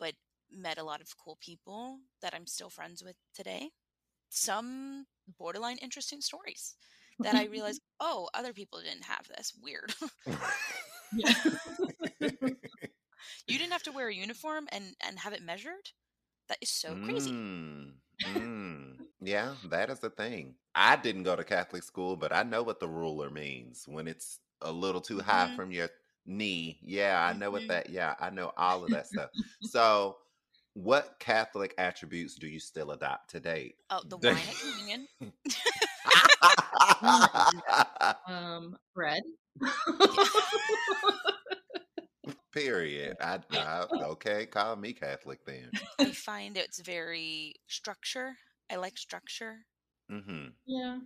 but 0.00 0.14
met 0.52 0.78
a 0.78 0.84
lot 0.84 1.02
of 1.02 1.16
cool 1.18 1.38
people 1.40 2.00
that 2.22 2.34
I'm 2.34 2.46
still 2.48 2.70
friends 2.70 3.04
with 3.04 3.16
today. 3.34 3.70
Some 4.30 5.06
borderline 5.38 5.78
interesting 5.78 6.22
stories 6.22 6.76
that 7.22 7.36
I 7.36 7.44
realized, 7.46 7.82
oh, 8.00 8.30
other 8.34 8.54
people 8.54 8.80
didn't 8.82 9.04
have 9.04 9.28
this. 9.28 9.54
Weird. 9.62 9.94
you 13.46 13.58
didn't 13.58 13.72
have 13.72 13.82
to 13.84 13.92
wear 13.92 14.08
a 14.08 14.14
uniform 14.14 14.68
and 14.72 14.96
and 15.00 15.18
have 15.20 15.32
it 15.32 15.42
measured. 15.42 15.90
That 16.48 16.58
is 16.62 16.70
so 16.70 16.96
crazy. 16.96 17.38
Mm, 17.38 17.94
mm. 18.26 18.98
Yeah, 19.20 19.56
that 19.64 19.90
is 19.90 20.00
the 20.00 20.10
thing. 20.10 20.54
I 20.74 20.96
didn't 20.96 21.24
go 21.24 21.36
to 21.36 21.44
Catholic 21.44 21.82
school, 21.82 22.16
but 22.16 22.32
I 22.32 22.42
know 22.42 22.62
what 22.62 22.80
the 22.80 22.88
ruler 22.88 23.30
means 23.30 23.84
when 23.86 24.08
it's 24.08 24.40
a 24.62 24.72
little 24.72 25.00
too 25.00 25.20
high 25.20 25.48
Mhm. 25.48 25.54
from 25.54 25.72
your 25.72 25.90
knee. 26.26 26.78
Yeah, 26.82 27.22
I 27.22 27.36
know 27.36 27.50
what 27.50 27.66
that. 27.68 27.90
Yeah, 27.90 28.14
I 28.20 28.30
know 28.30 28.52
all 28.56 28.84
of 28.84 28.90
that 28.90 29.06
stuff. 29.06 29.30
So, 29.62 30.16
what 30.74 31.16
Catholic 31.20 31.74
attributes 31.78 32.34
do 32.36 32.46
you 32.46 32.58
still 32.58 32.92
adopt 32.92 33.30
to 33.30 33.40
date? 33.40 33.76
Oh, 33.90 34.00
the 34.06 34.16
wine 34.22 34.36
at 34.36 34.54
communion. 34.60 35.06
um, 38.26 38.76
bread. 38.94 39.22
Period. 42.52 43.16
I, 43.20 43.38
I 43.52 43.86
okay. 43.92 44.46
Call 44.46 44.76
me 44.76 44.92
Catholic 44.92 45.44
then. 45.44 45.70
I 45.98 46.06
find 46.06 46.56
it's 46.56 46.80
very 46.80 47.54
structure. 47.68 48.34
I 48.70 48.76
like 48.76 48.98
structure. 48.98 49.58
Mm-hmm. 50.10 50.48
yeah. 50.66 50.98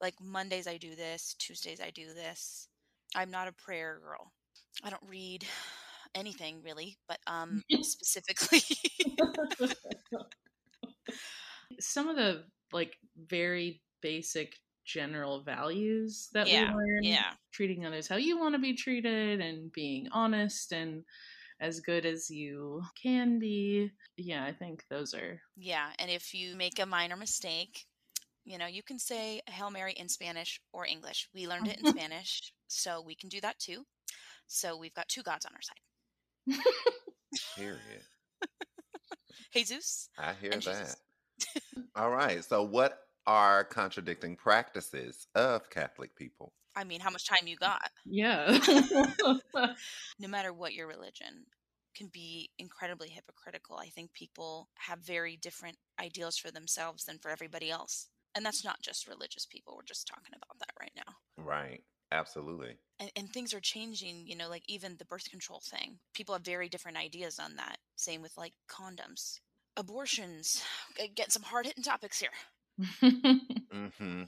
Like 0.00 0.14
Mondays 0.20 0.66
I 0.68 0.76
do 0.76 0.94
this, 0.94 1.34
Tuesdays 1.38 1.80
I 1.80 1.90
do 1.90 2.14
this. 2.14 2.68
I'm 3.16 3.30
not 3.30 3.48
a 3.48 3.52
prayer 3.52 4.00
girl. 4.04 4.32
I 4.84 4.90
don't 4.90 5.02
read 5.08 5.46
anything 6.14 6.62
really, 6.62 6.98
but 7.08 7.18
um 7.26 7.62
specifically 7.82 8.62
Some 11.80 12.08
of 12.08 12.16
the 12.16 12.44
like 12.72 12.96
very 13.16 13.82
basic 14.00 14.56
general 14.84 15.42
values 15.42 16.28
that 16.34 16.46
Yeah, 16.48 16.70
we 16.70 16.74
learn. 16.74 17.02
yeah. 17.04 17.32
Treating 17.52 17.86
others 17.86 18.08
how 18.08 18.16
you 18.16 18.38
want 18.38 18.54
to 18.54 18.58
be 18.60 18.74
treated 18.74 19.40
and 19.40 19.72
being 19.72 20.08
honest 20.12 20.72
and 20.72 21.04
as 21.60 21.80
good 21.80 22.04
as 22.06 22.30
you 22.30 22.82
can 23.00 23.38
be. 23.38 23.90
Yeah, 24.16 24.44
I 24.44 24.52
think 24.52 24.84
those 24.90 25.14
are 25.14 25.40
Yeah, 25.56 25.92
and 25.98 26.10
if 26.10 26.34
you 26.34 26.56
make 26.56 26.78
a 26.78 26.86
minor 26.86 27.16
mistake, 27.16 27.86
You 28.44 28.58
know, 28.58 28.66
you 28.66 28.82
can 28.82 28.98
say 28.98 29.42
Hail 29.48 29.70
Mary 29.70 29.92
in 29.94 30.08
Spanish 30.08 30.60
or 30.72 30.86
English. 30.86 31.28
We 31.34 31.48
learned 31.48 31.68
it 31.68 31.78
in 31.78 31.84
Spanish, 31.86 32.54
so 32.68 33.02
we 33.02 33.14
can 33.16 33.28
do 33.30 33.40
that 33.42 33.58
too. 33.60 33.86
So 34.46 34.76
we've 34.76 34.94
got 34.94 35.08
two 35.08 35.22
gods 35.22 35.46
on 35.46 35.52
our 35.54 35.62
side. 35.62 36.62
Period. 37.56 38.02
Jesus. 39.52 40.08
I 40.18 40.32
hear 40.40 40.50
that. 40.50 40.60
Jesus. 40.60 40.96
All 41.96 42.10
right. 42.10 42.44
So, 42.44 42.62
what 42.62 43.00
are 43.26 43.64
contradicting 43.64 44.36
practices 44.36 45.26
of 45.34 45.68
Catholic 45.70 46.14
people? 46.16 46.52
I 46.76 46.84
mean, 46.84 47.00
how 47.00 47.10
much 47.10 47.26
time 47.26 47.46
you 47.46 47.56
got? 47.56 47.88
yeah. 48.04 48.58
no 50.18 50.28
matter 50.28 50.52
what 50.52 50.74
your 50.74 50.86
religion 50.88 51.46
can 51.96 52.08
be 52.12 52.50
incredibly 52.58 53.08
hypocritical 53.08 53.76
i 53.76 53.86
think 53.86 54.12
people 54.12 54.68
have 54.74 54.98
very 54.98 55.36
different 55.36 55.76
ideals 56.00 56.36
for 56.36 56.50
themselves 56.50 57.04
than 57.04 57.18
for 57.18 57.30
everybody 57.30 57.70
else 57.70 58.08
and 58.34 58.44
that's 58.44 58.64
not 58.64 58.82
just 58.82 59.06
religious 59.06 59.46
people 59.46 59.74
we're 59.76 59.84
just 59.84 60.08
talking 60.08 60.34
about 60.34 60.58
that 60.58 60.72
right 60.80 60.90
now 60.96 61.12
Right. 61.36 61.82
Absolutely. 62.14 62.78
and, 63.00 63.10
and 63.16 63.32
things 63.32 63.54
are 63.54 63.60
changing 63.60 64.26
you 64.26 64.36
know 64.36 64.48
like 64.48 64.64
even 64.68 64.96
the 64.96 65.04
birth 65.04 65.30
control 65.30 65.60
thing. 65.60 65.98
People 66.14 66.34
have 66.34 66.44
very 66.44 66.68
different 66.68 66.96
ideas 66.98 67.38
on 67.38 67.56
that. 67.56 67.78
Same 67.96 68.22
with 68.22 68.36
like 68.36 68.54
condoms. 68.68 69.40
Abortions. 69.76 70.62
G- 70.98 71.08
getting 71.14 71.30
some 71.30 71.42
hard 71.42 71.66
hitting 71.66 71.84
topics 71.84 72.20
here. 72.20 72.30
Hmm 73.72 74.24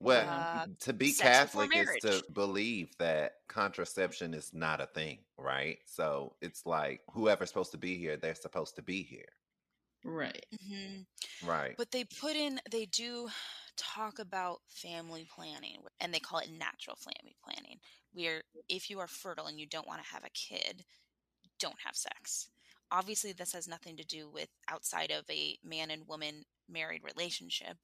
Well, 0.00 0.28
Uh, 0.28 0.66
to 0.80 0.92
be 0.92 1.12
Catholic 1.12 1.74
is 1.76 1.88
to 2.02 2.24
believe 2.32 2.96
that 2.98 3.34
contraception 3.48 4.34
is 4.34 4.52
not 4.54 4.80
a 4.80 4.86
thing, 4.86 5.18
right? 5.38 5.78
So 5.86 6.36
it's 6.40 6.66
like 6.66 7.02
whoever's 7.12 7.48
supposed 7.48 7.72
to 7.72 7.78
be 7.78 7.96
here, 7.96 8.16
they're 8.16 8.34
supposed 8.34 8.76
to 8.76 8.82
be 8.82 9.02
here, 9.02 9.32
right. 10.04 10.44
hmm 10.68 11.02
right? 11.42 11.76
But 11.76 11.90
they 11.90 12.04
put 12.04 12.36
in, 12.36 12.60
they 12.70 12.86
do 12.86 13.28
talk 13.76 14.18
about 14.18 14.62
family 14.68 15.26
planning 15.28 15.82
and 16.00 16.12
they 16.14 16.20
call 16.20 16.38
it 16.40 16.50
natural 16.50 16.96
family 16.96 17.36
planning, 17.42 17.80
where 18.12 18.42
if 18.68 18.90
you 18.90 18.98
are 19.00 19.08
fertile 19.08 19.46
and 19.46 19.58
you 19.60 19.66
don't 19.66 19.86
want 19.88 20.02
to 20.02 20.08
have 20.10 20.24
a 20.24 20.30
kid, 20.30 20.84
don't 21.58 21.80
have 21.84 21.96
sex. 21.96 22.50
Obviously, 22.90 23.32
this 23.32 23.52
has 23.52 23.68
nothing 23.68 23.96
to 23.96 24.04
do 24.04 24.28
with 24.30 24.50
outside 24.68 25.10
of 25.10 25.24
a 25.30 25.58
man 25.64 25.90
and 25.90 26.06
woman 26.08 26.44
married 26.68 27.02
relationship, 27.04 27.78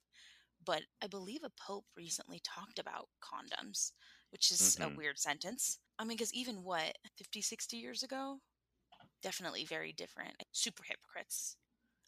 but 0.63 0.83
I 1.01 1.07
believe 1.07 1.43
a 1.43 1.49
pope 1.51 1.85
recently 1.95 2.39
talked 2.39 2.79
about 2.79 3.09
condoms, 3.21 3.93
which 4.31 4.51
is 4.51 4.77
Mhm. 4.79 4.81
a 4.81 4.89
weird 4.89 5.19
sentence. 5.19 5.79
I 5.99 6.05
mean, 6.05 6.17
because 6.17 6.33
even 6.33 6.63
what, 6.63 6.97
50, 7.17 7.41
60 7.41 7.77
years 7.77 8.03
ago? 8.03 8.41
Definitely 9.21 9.65
very 9.65 9.93
different. 9.93 10.43
Super 10.51 10.83
hypocrites. 10.83 11.57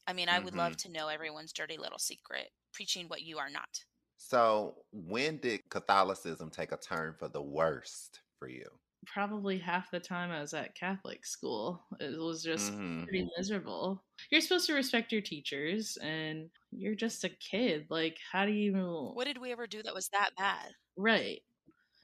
I 0.08 0.14
mean, 0.14 0.30
I 0.30 0.40
would 0.40 0.56
love 0.56 0.76
to 0.78 0.90
know 0.90 1.08
everyone's 1.10 1.54
dirty 1.54 1.78
little 1.78 2.00
secret, 2.00 2.52
preaching 2.74 3.08
what 3.08 3.22
you 3.24 3.38
are 3.40 3.50
not. 3.50 3.86
So 4.18 4.86
when 4.92 5.38
did 5.38 5.70
Catholicism 5.70 6.50
take 6.50 6.72
a 6.72 6.78
turn 6.78 7.14
for 7.14 7.28
the 7.28 7.44
worst 7.44 8.22
for 8.40 8.48
you? 8.48 8.80
Probably 9.06 9.58
half 9.60 9.92
the 9.92 10.00
time 10.00 10.32
I 10.32 10.40
was 10.42 10.54
at 10.54 10.76
Catholic 10.76 11.26
school, 11.26 11.86
it 12.00 12.18
was 12.18 12.42
just 12.44 12.74
Mhm. 12.80 13.08
pretty 13.08 13.28
miserable. 13.38 14.06
You're 14.32 14.40
supposed 14.42 14.66
to 14.68 14.74
respect 14.74 15.12
your 15.12 15.22
teachers, 15.22 15.98
and 15.98 16.52
you're 16.72 16.96
just 16.96 17.24
a 17.26 17.30
kid. 17.30 17.88
Like, 17.90 18.18
how 18.32 18.46
do 18.46 18.54
you. 18.54 19.12
What 19.14 19.26
did 19.26 19.38
we 19.40 19.52
ever 19.52 19.68
do 19.68 19.84
that 19.84 19.94
was 19.94 20.10
that 20.10 20.32
bad? 20.38 20.76
Right. 20.98 21.44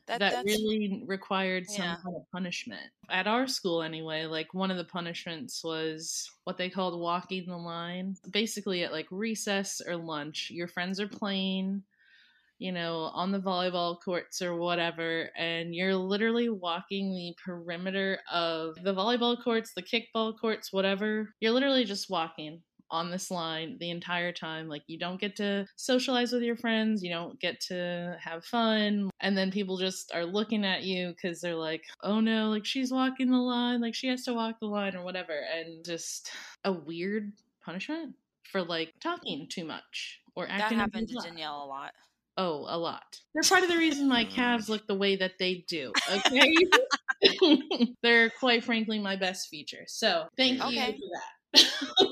That, 0.09 0.19
that 0.19 0.45
really 0.45 1.03
required 1.07 1.69
some 1.69 1.85
Yeah. 1.85 1.95
kind 2.03 2.15
of 2.15 2.23
punishment. 2.31 2.91
At 3.09 3.27
our 3.27 3.47
school, 3.47 3.81
anyway, 3.81 4.25
like 4.25 4.53
one 4.53 4.71
of 4.71 4.77
the 4.77 4.85
punishments 4.85 5.63
was 5.63 6.29
what 6.43 6.57
they 6.57 6.69
called 6.69 6.99
walking 6.99 7.45
the 7.47 7.57
line. 7.57 8.15
Basically, 8.29 8.83
at 8.83 8.91
like 8.91 9.07
recess 9.11 9.81
or 9.85 9.95
lunch, 9.95 10.49
your 10.51 10.67
friends 10.67 10.99
are 10.99 11.07
playing, 11.07 11.83
you 12.57 12.71
know, 12.71 13.03
on 13.13 13.31
the 13.31 13.39
volleyball 13.39 13.97
courts 14.03 14.41
or 14.41 14.55
whatever, 14.55 15.29
and 15.37 15.73
you're 15.73 15.95
literally 15.95 16.49
walking 16.49 17.11
the 17.11 17.35
perimeter 17.43 18.19
of 18.31 18.75
the 18.83 18.93
volleyball 18.93 19.41
courts, 19.41 19.73
the 19.73 19.83
kickball 19.83 20.37
courts, 20.39 20.73
whatever. 20.73 21.29
You're 21.39 21.53
literally 21.53 21.85
just 21.85 22.09
walking 22.09 22.63
on 22.91 23.11
this 23.11 23.31
line 23.31 23.77
the 23.79 23.89
entire 23.89 24.31
time. 24.31 24.67
Like 24.67 24.83
you 24.87 24.97
don't 24.97 25.19
get 25.19 25.35
to 25.37 25.67
socialize 25.75 26.31
with 26.31 26.43
your 26.43 26.55
friends, 26.55 27.03
you 27.03 27.09
don't 27.09 27.39
get 27.39 27.59
to 27.61 28.17
have 28.21 28.45
fun, 28.45 29.09
and 29.19 29.37
then 29.37 29.51
people 29.51 29.77
just 29.77 30.13
are 30.13 30.25
looking 30.25 30.65
at 30.65 30.83
you 30.83 31.09
because 31.09 31.41
they're 31.41 31.55
like, 31.55 31.85
"Oh 32.03 32.19
no, 32.19 32.49
like 32.49 32.65
she's 32.65 32.91
walking 32.91 33.31
the 33.31 33.37
line, 33.37 33.81
like 33.81 33.95
she 33.95 34.07
has 34.07 34.23
to 34.23 34.33
walk 34.33 34.59
the 34.59 34.67
line 34.67 34.95
or 34.95 35.03
whatever," 35.03 35.33
and 35.33 35.83
just 35.85 36.31
a 36.63 36.71
weird 36.71 37.31
punishment 37.63 38.15
for 38.51 38.61
like 38.63 38.93
talking 38.99 39.47
too 39.49 39.65
much 39.65 40.19
or 40.35 40.47
acting. 40.49 40.77
that 40.77 40.81
happened 40.83 41.07
to. 41.09 41.19
Danielle 41.23 41.63
a 41.63 41.65
lot. 41.65 41.91
Oh, 42.37 42.65
a 42.69 42.77
lot. 42.77 43.19
They're 43.33 43.43
part 43.43 43.63
of 43.63 43.69
the 43.69 43.77
reason 43.77 44.07
my 44.07 44.23
calves 44.23 44.67
mm. 44.67 44.69
look 44.69 44.87
the 44.87 44.95
way 44.95 45.17
that 45.17 45.33
they 45.39 45.65
do. 45.67 45.91
Okay. 46.09 47.93
They're 48.01 48.29
quite 48.29 48.63
frankly 48.63 48.97
my 48.97 49.17
best 49.17 49.49
feature. 49.49 49.83
So 49.87 50.25
thank 50.37 50.53
you 50.53 50.81
Okay. 50.81 50.97
for 50.97 51.59
that. 51.59 52.05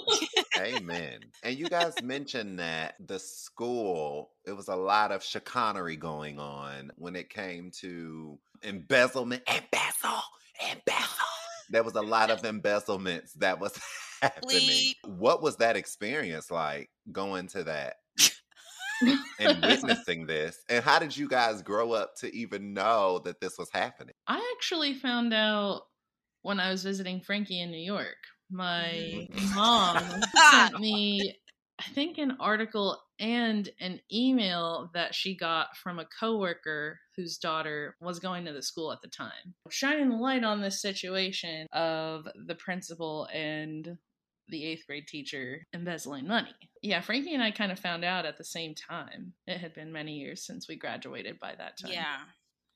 Amen. 0.59 1.19
And 1.43 1.57
you 1.57 1.67
guys 1.69 1.93
mentioned 2.01 2.59
that 2.59 2.95
the 3.05 3.19
school, 3.19 4.31
it 4.45 4.53
was 4.53 4.67
a 4.67 4.75
lot 4.75 5.11
of 5.11 5.23
chicanery 5.23 5.95
going 5.95 6.39
on 6.39 6.91
when 6.95 7.15
it 7.15 7.29
came 7.29 7.71
to 7.81 8.37
embezzlement. 8.63 9.43
Embezzle, 9.47 10.23
embezzle. 10.61 11.25
There 11.69 11.83
was 11.83 11.95
a 11.95 12.01
lot 12.01 12.31
of 12.31 12.43
embezzlements 12.45 13.33
that 13.33 13.59
was 13.59 13.77
happening. 14.21 14.59
Bleep. 14.59 14.93
What 15.05 15.41
was 15.41 15.57
that 15.57 15.75
experience 15.75 16.49
like 16.49 16.89
going 17.11 17.47
to 17.49 17.63
that 17.65 17.95
and 19.39 19.61
witnessing 19.61 20.25
this? 20.25 20.57
And 20.69 20.83
how 20.83 20.99
did 20.99 21.15
you 21.15 21.27
guys 21.27 21.61
grow 21.61 21.91
up 21.91 22.15
to 22.17 22.33
even 22.33 22.73
know 22.73 23.19
that 23.25 23.41
this 23.41 23.57
was 23.57 23.69
happening? 23.71 24.15
I 24.27 24.55
actually 24.57 24.93
found 24.93 25.33
out 25.33 25.83
when 26.41 26.59
I 26.59 26.71
was 26.71 26.83
visiting 26.83 27.19
Frankie 27.19 27.59
in 27.59 27.71
New 27.71 27.77
York. 27.77 28.15
My 28.49 29.27
mom 29.55 30.03
sent 30.51 30.79
me, 30.79 31.37
I 31.79 31.83
think, 31.93 32.17
an 32.17 32.37
article 32.39 32.99
and 33.19 33.69
an 33.79 33.99
email 34.13 34.89
that 34.93 35.15
she 35.15 35.35
got 35.35 35.75
from 35.75 35.99
a 35.99 36.07
coworker 36.19 36.99
whose 37.15 37.37
daughter 37.37 37.95
was 37.99 38.19
going 38.19 38.45
to 38.45 38.53
the 38.53 38.61
school 38.61 38.91
at 38.91 39.01
the 39.01 39.07
time, 39.07 39.55
shining 39.69 40.09
the 40.09 40.15
light 40.15 40.43
on 40.43 40.61
this 40.61 40.81
situation 40.81 41.67
of 41.73 42.27
the 42.45 42.55
principal 42.55 43.27
and 43.33 43.97
the 44.49 44.65
eighth 44.65 44.85
grade 44.87 45.07
teacher 45.07 45.65
embezzling 45.73 46.27
money. 46.27 46.53
Yeah, 46.81 47.01
Frankie 47.01 47.33
and 47.33 47.43
I 47.43 47.51
kind 47.51 47.71
of 47.71 47.79
found 47.79 48.05
out 48.05 48.25
at 48.25 48.37
the 48.37 48.45
same 48.45 48.75
time. 48.75 49.33
It 49.45 49.57
had 49.57 49.73
been 49.73 49.91
many 49.91 50.13
years 50.19 50.45
since 50.45 50.67
we 50.67 50.75
graduated 50.77 51.39
by 51.39 51.53
that 51.57 51.77
time. 51.77 51.91
Yeah. 51.91 52.17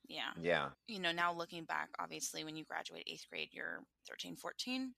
Yeah. 0.08 0.30
Yeah. 0.40 0.68
You 0.88 1.00
know, 1.00 1.12
now 1.12 1.32
looking 1.32 1.64
back, 1.64 1.88
obviously, 1.98 2.44
when 2.44 2.56
you 2.56 2.64
graduate 2.64 3.04
eighth 3.06 3.24
grade, 3.30 3.48
you're 3.52 3.84
13, 4.08 4.36
14. 4.36 4.92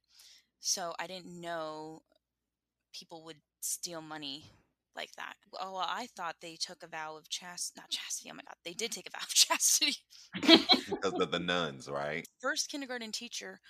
So 0.65 0.95
I 0.99 1.07
didn't 1.07 1.41
know 1.41 2.03
people 2.93 3.25
would 3.25 3.43
steal 3.63 4.03
money 4.03 4.53
like 4.97 5.13
that. 5.17 5.37
Oh, 5.55 5.75
well, 5.75 5.87
I 5.89 6.09
thought 6.09 6.37
they 6.41 6.57
took 6.57 6.83
a 6.83 6.89
vow 6.89 7.17
of 7.17 7.29
chast, 7.29 7.77
not 7.77 7.91
chastity. 7.91 8.31
Oh 8.31 8.35
my 8.35 8.43
God, 8.45 8.57
they 8.65 8.75
did 8.75 8.93
take 8.93 9.09
a 9.09 9.11
vow 9.11 9.23
of 9.25 9.29
chastity. 9.35 9.99
Because 10.87 11.19
of 11.19 11.31
the 11.31 11.39
nuns, 11.39 11.89
right? 11.91 12.27
First 12.41 12.69
kindergarten 12.69 13.11
teacher 13.13 13.61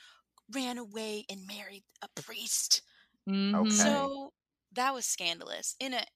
ran 0.51 0.79
away 0.79 1.27
and 1.31 1.47
married 1.47 1.85
a 2.03 2.09
priest. 2.11 2.83
Mhm. 3.27 3.55
Okay. 3.55 4.11
So 4.11 4.35
that 4.73 4.95
was 4.95 5.07
scandalous 5.07 5.77
in 5.81 5.95
a 5.95 6.07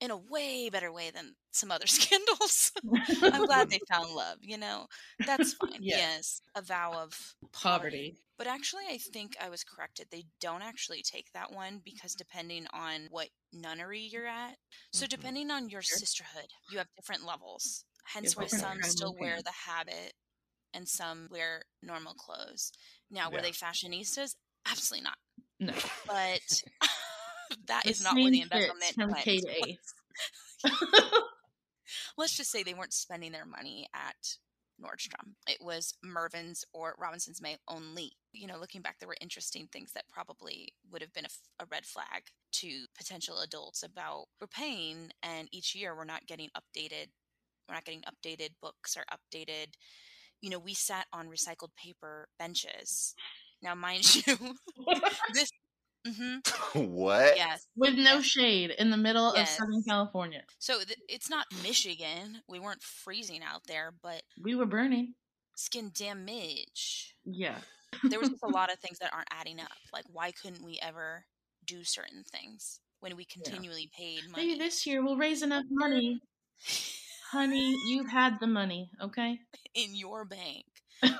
in 0.00 0.10
a 0.10 0.16
way 0.16 0.68
better 0.70 0.92
way 0.92 1.10
than 1.10 1.34
some 1.52 1.70
other 1.70 1.86
scandals. 1.98 2.72
I'm 3.32 3.44
glad 3.44 3.68
they 3.70 3.80
found 3.90 4.10
love, 4.14 4.38
you 4.42 4.56
know. 4.58 4.86
That's 5.26 5.52
fine. 5.54 5.78
Yeah. 5.80 5.96
Yes, 5.96 6.40
a 6.54 6.62
vow 6.62 6.92
of 6.94 7.34
Poverty. 7.52 8.16
But 8.36 8.46
actually 8.46 8.84
I 8.88 8.98
think 8.98 9.36
I 9.40 9.48
was 9.48 9.64
corrected. 9.64 10.06
They 10.10 10.24
don't 10.40 10.62
actually 10.62 11.02
take 11.02 11.32
that 11.32 11.52
one 11.52 11.80
because 11.84 12.14
depending 12.14 12.66
on 12.72 13.08
what 13.10 13.28
nunnery 13.52 14.00
you're 14.00 14.26
at. 14.26 14.56
So 14.92 15.06
Mhm. 15.06 15.10
depending 15.10 15.50
on 15.50 15.68
your 15.70 15.82
sisterhood, 15.82 16.46
you 16.70 16.78
have 16.78 16.86
different 16.96 17.24
levels. 17.24 17.84
Hence 18.04 18.36
why 18.36 18.46
some 18.46 18.82
still 18.82 19.14
wear 19.18 19.42
the 19.42 19.50
habit 19.66 20.14
and 20.74 20.88
some 20.88 21.28
wear 21.30 21.62
normal 21.82 22.14
clothes. 22.14 22.72
Now, 23.10 23.30
were 23.30 23.36
Yeah. 23.36 23.42
they 23.42 23.52
fashionistas? 23.52 24.36
Absolutely 24.66 25.04
not 25.04 25.18
No. 25.60 25.74
but 26.06 26.40
that 27.66 27.86
is 27.86 28.02
not 28.02 28.14
where 28.14 28.30
the 28.30 28.38
same 28.38 28.48
fits 28.48 28.68
embezzlement 28.68 28.94
from 28.94 29.10
went. 29.10 29.24
K 29.24 29.40
to 29.40 29.68
eighth. 29.68 29.94
Let's 32.16 32.36
just 32.36 32.50
say 32.50 32.62
they 32.62 32.74
weren't 32.74 32.92
spending 32.92 33.32
their 33.32 33.46
money 33.46 33.88
at 33.94 34.36
Nordstrom. 34.82 35.34
It 35.48 35.58
was 35.60 35.94
Mervyn's 36.04 36.64
or 36.72 36.94
Robinson's 36.98 37.42
May 37.42 37.56
only. 37.68 38.12
You 38.32 38.46
know, 38.46 38.58
looking 38.58 38.82
back, 38.82 38.98
there 38.98 39.08
were 39.08 39.16
interesting 39.20 39.66
things 39.66 39.92
that 39.92 40.08
probably 40.08 40.68
would 40.90 41.02
have 41.02 41.12
been 41.12 41.26
a 41.60 41.64
red 41.70 41.84
flag 41.84 42.24
to 42.52 42.86
potential 42.96 43.40
adults 43.40 43.82
about 43.82 44.26
we're 44.40 44.46
paying 44.46 45.10
and 45.22 45.48
each 45.52 45.74
year 45.74 45.96
we're 45.96 46.04
not 46.04 46.26
getting 46.26 46.48
updated. 46.56 47.08
We're 47.68 47.74
not 47.74 47.84
getting 47.84 48.02
updated 48.02 48.50
books 48.62 48.96
or 48.96 49.04
updated. 49.12 49.74
You 50.40 50.50
know, 50.50 50.58
we 50.58 50.74
sat 50.74 51.06
on 51.12 51.28
recycled 51.28 51.74
paper 51.76 52.28
benches. 52.38 53.14
Now, 53.60 53.74
mind 53.74 54.14
you, 54.26 54.36
this 55.34 55.50
Mm-hmm. 56.08 56.80
what? 56.92 57.36
Yes. 57.36 57.66
with 57.76 57.94
no 57.94 58.16
Yes. 58.16 58.24
shade 58.24 58.70
in 58.78 58.90
the 58.90 58.96
middle 58.96 59.32
Yes. 59.36 59.50
of 59.52 59.56
Southern 59.66 59.82
California. 59.82 60.42
So 60.58 60.78
th- 60.82 60.98
it's 61.08 61.28
not 61.30 61.46
Michigan. 61.62 62.42
We 62.48 62.58
weren't 62.60 62.82
freezing 62.82 63.42
out 63.42 63.62
there, 63.66 63.92
but 64.02 64.22
We 64.42 64.54
were 64.54 64.66
burning. 64.66 65.14
skin 65.56 65.90
damage. 65.94 67.14
Yeah. 67.24 67.58
There 68.04 68.20
was 68.20 68.30
just 68.30 68.42
a 68.42 68.48
lot 68.58 68.72
of 68.72 68.78
things 68.80 68.98
that 69.00 69.12
aren't 69.12 69.28
adding 69.32 69.60
up. 69.60 69.72
Like, 69.92 70.04
why 70.12 70.32
couldn't 70.32 70.64
we 70.64 70.78
ever 70.82 71.24
do 71.66 71.84
certain 71.84 72.22
things 72.30 72.80
when 73.00 73.16
we 73.16 73.24
continually 73.24 73.90
paid 73.96 74.20
money? 74.30 74.46
Maybe 74.46 74.58
this 74.58 74.86
year 74.86 75.04
we'll 75.04 75.16
raise 75.16 75.42
enough 75.42 75.64
money. 75.70 76.20
Honey, 77.30 77.76
you 77.88 78.04
had 78.06 78.38
the 78.40 78.46
money, 78.46 78.90
okay? 79.02 79.38
in 79.74 79.94
your 79.94 80.24
bank. 80.24 80.64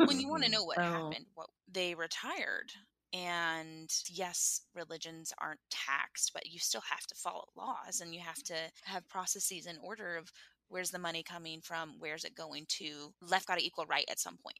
When 0.06 0.18
you 0.20 0.28
want 0.28 0.42
to 0.44 0.50
know 0.50 0.64
what 0.64 0.78
Oh. 0.78 0.82
happened, 0.82 1.26
what 1.34 1.48
they 1.70 1.94
retired. 1.94 2.72
And 3.12 3.90
yes, 4.10 4.62
religions 4.74 5.32
aren't 5.38 5.60
taxed, 5.70 6.32
but 6.34 6.46
you 6.46 6.58
still 6.58 6.82
have 6.90 7.06
to 7.06 7.14
follow 7.14 7.44
laws 7.56 8.00
and 8.00 8.14
you 8.14 8.20
have 8.20 8.36
mm-hmm. 8.36 8.54
to 8.54 8.90
have 8.90 9.08
processes 9.08 9.66
in 9.66 9.78
order 9.82 10.16
of 10.16 10.30
where's 10.68 10.90
the 10.90 10.98
money 10.98 11.22
coming 11.22 11.60
from, 11.62 11.94
where's 11.98 12.24
it 12.24 12.34
going 12.34 12.66
to. 12.68 13.12
Left 13.22 13.46
got 13.46 13.58
to 13.58 13.64
equal 13.64 13.86
right 13.86 14.04
at 14.10 14.20
some 14.20 14.36
point. 14.36 14.58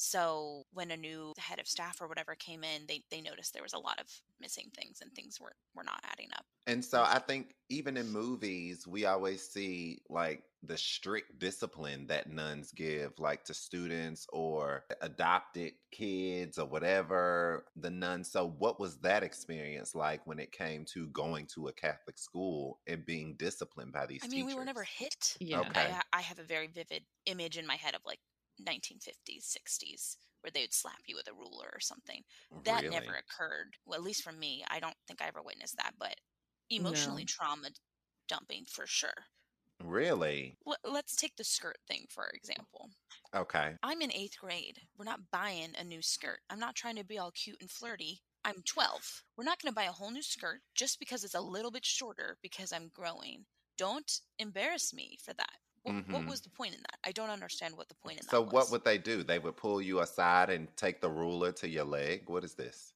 So 0.00 0.62
when 0.72 0.92
a 0.92 0.96
new 0.96 1.32
head 1.38 1.58
of 1.58 1.66
staff 1.66 2.00
or 2.00 2.06
whatever 2.06 2.36
came 2.36 2.62
in, 2.62 2.82
they, 2.86 3.02
they 3.10 3.20
noticed 3.20 3.52
there 3.52 3.64
was 3.64 3.72
a 3.72 3.80
lot 3.80 3.98
of 3.98 4.06
missing 4.40 4.70
things 4.72 5.00
and 5.02 5.12
things 5.12 5.40
were, 5.40 5.56
were 5.74 5.82
not 5.82 6.00
adding 6.12 6.28
up. 6.36 6.46
And 6.68 6.84
so 6.84 7.02
I 7.02 7.18
think 7.18 7.56
even 7.68 7.96
in 7.96 8.08
movies, 8.08 8.86
we 8.86 9.06
always 9.06 9.42
see 9.42 9.98
like 10.08 10.44
the 10.62 10.78
strict 10.78 11.40
discipline 11.40 12.06
that 12.06 12.30
nuns 12.30 12.70
give, 12.70 13.18
like 13.18 13.44
to 13.46 13.54
students 13.54 14.26
or 14.32 14.84
adopted 15.00 15.72
kids 15.90 16.58
or 16.58 16.66
whatever 16.66 17.64
the 17.74 17.90
nuns. 17.90 18.30
So, 18.30 18.54
what 18.58 18.78
was 18.78 18.98
that 18.98 19.22
experience 19.22 19.94
like 19.94 20.26
when 20.26 20.38
it 20.38 20.52
came 20.52 20.84
to 20.92 21.08
going 21.08 21.46
to 21.54 21.68
a 21.68 21.72
Catholic 21.72 22.18
school 22.18 22.80
and 22.86 23.04
being 23.04 23.34
disciplined 23.36 23.92
by 23.92 24.06
these 24.06 24.22
I 24.22 24.28
mean, 24.28 24.40
teachers? 24.40 24.54
we 24.54 24.58
were 24.58 24.64
never 24.64 24.84
hit. 24.84 25.36
Yeah. 25.40 25.60
Okay. 25.60 25.92
I, 25.92 26.02
I 26.18 26.20
have 26.20 26.38
a 26.38 26.44
very 26.44 26.68
vivid 26.68 27.02
image 27.26 27.56
in 27.56 27.66
my 27.66 27.76
head 27.76 27.94
of 27.94 28.00
like 28.04 28.20
1950s, 28.64 29.56
60s, 29.56 30.16
where 30.40 30.50
they 30.50 30.62
would 30.62 30.74
slap 30.74 31.00
you 31.06 31.16
with 31.16 31.28
a 31.28 31.32
ruler 31.34 31.70
or 31.72 31.80
something. 31.80 32.22
That 32.64 32.82
Really? 32.82 32.94
never 32.94 33.14
occurred. 33.14 33.76
Well, 33.84 33.98
at 33.98 34.04
least 34.04 34.22
for 34.22 34.32
me, 34.32 34.64
I 34.68 34.80
don't 34.80 34.96
think 35.06 35.20
I 35.22 35.26
ever 35.26 35.42
witnessed 35.42 35.76
that, 35.76 35.94
but 35.98 36.16
emotionally 36.70 37.24
trauma 37.24 37.70
dumping 38.28 38.64
for 38.66 38.86
sure. 38.86 39.26
Really? 39.82 40.56
Let's 40.84 41.14
take 41.14 41.36
the 41.36 41.44
skirt 41.44 41.78
thing, 41.86 42.06
for 42.08 42.28
example. 42.30 42.90
Okay. 43.34 43.76
I'm 43.82 44.02
in 44.02 44.12
eighth 44.12 44.38
grade. 44.38 44.80
We're 44.96 45.04
not 45.04 45.30
buying 45.30 45.74
a 45.78 45.84
new 45.84 46.02
skirt. 46.02 46.40
I'm 46.50 46.58
not 46.58 46.74
trying 46.74 46.96
to 46.96 47.04
be 47.04 47.18
all 47.18 47.30
cute 47.30 47.60
and 47.60 47.70
flirty. 47.70 48.22
I'm 48.44 48.62
12. 48.64 49.24
We're 49.36 49.44
not 49.44 49.60
going 49.60 49.70
to 49.70 49.74
buy 49.76 49.84
a 49.84 49.92
whole 49.92 50.10
new 50.10 50.22
skirt 50.22 50.60
just 50.74 50.98
because 50.98 51.22
it's 51.22 51.34
a 51.34 51.40
little 51.40 51.70
bit 51.70 51.84
shorter 51.84 52.38
because 52.42 52.72
I'm 52.72 52.88
growing. 52.92 53.46
Don't 53.76 54.20
embarrass 54.38 54.92
me 54.92 55.16
for 55.22 55.32
that. 55.34 55.58
What, 55.88 55.96
what 56.10 56.26
Mhm. 56.26 56.28
was 56.28 56.40
the 56.42 56.50
point 56.50 56.74
in 56.74 56.80
that? 56.82 56.98
I 57.04 57.12
don't 57.12 57.30
understand 57.30 57.76
what 57.76 57.88
the 57.88 57.94
point 57.96 58.20
in 58.20 58.26
So, 58.30 58.40
that 58.42 58.42
what 58.42 58.70
would 58.70 58.84
they 58.84 58.98
do? 58.98 59.24
They 59.24 59.38
would 59.40 59.56
pull 59.56 59.82
you 59.82 59.98
aside 60.00 60.50
and 60.50 60.76
take 60.76 61.00
the 61.00 61.10
ruler 61.10 61.50
to 61.52 61.68
your 61.68 61.84
leg? 61.84 62.28
What 62.28 62.44
is 62.44 62.54
this? 62.54 62.92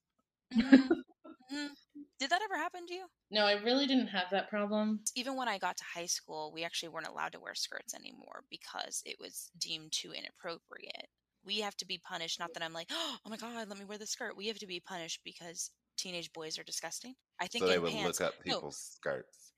Mhm. 0.52 0.90
Mhm. 1.50 1.76
Did 2.18 2.30
that 2.30 2.42
ever 2.42 2.56
happen 2.56 2.86
to 2.86 2.94
you? 2.94 3.10
No, 3.30 3.46
I 3.46 3.52
really 3.54 3.86
didn't 3.86 4.08
have 4.08 4.30
that 4.30 4.48
problem. 4.48 5.08
Even 5.14 5.36
when 5.36 5.48
I 5.48 5.58
got 5.58 5.76
to 5.78 5.84
high 5.84 6.06
school, 6.06 6.52
we 6.52 6.64
actually 6.64 6.90
weren't 6.90 7.06
allowed 7.08 7.32
to 7.32 7.40
wear 7.40 7.54
skirts 7.54 7.94
anymore 7.94 8.44
because 8.48 9.02
it 9.04 9.18
was 9.18 9.50
deemed 9.58 9.92
too 9.92 10.12
inappropriate. 10.12 11.08
We 11.42 11.58
have 11.60 11.76
to 11.78 11.86
be 11.86 11.98
punished. 11.98 12.38
Not 12.38 12.52
that 12.54 12.62
I'm 12.62 12.72
like, 12.72 12.88
oh 12.90 13.18
my 13.26 13.36
god, 13.36 13.68
let 13.68 13.78
me 13.78 13.84
wear 13.84 13.98
the 13.98 14.06
skirt. 14.06 14.36
We 14.36 14.46
have 14.48 14.58
to 14.58 14.66
be 14.66 14.80
punished 14.80 15.22
because 15.24 15.70
teenage 15.96 16.32
boys 16.32 16.58
are 16.58 16.64
disgusting. 16.64 17.16
I 17.40 17.48
think 17.48 17.66
So, 17.66 17.66
they 17.66 17.78
would 17.78 17.92
pants. 17.92 18.18
look 18.18 18.20
up 18.20 18.40
no. 18.46 18.62
people's 18.62 18.78
skirts. 18.78 19.52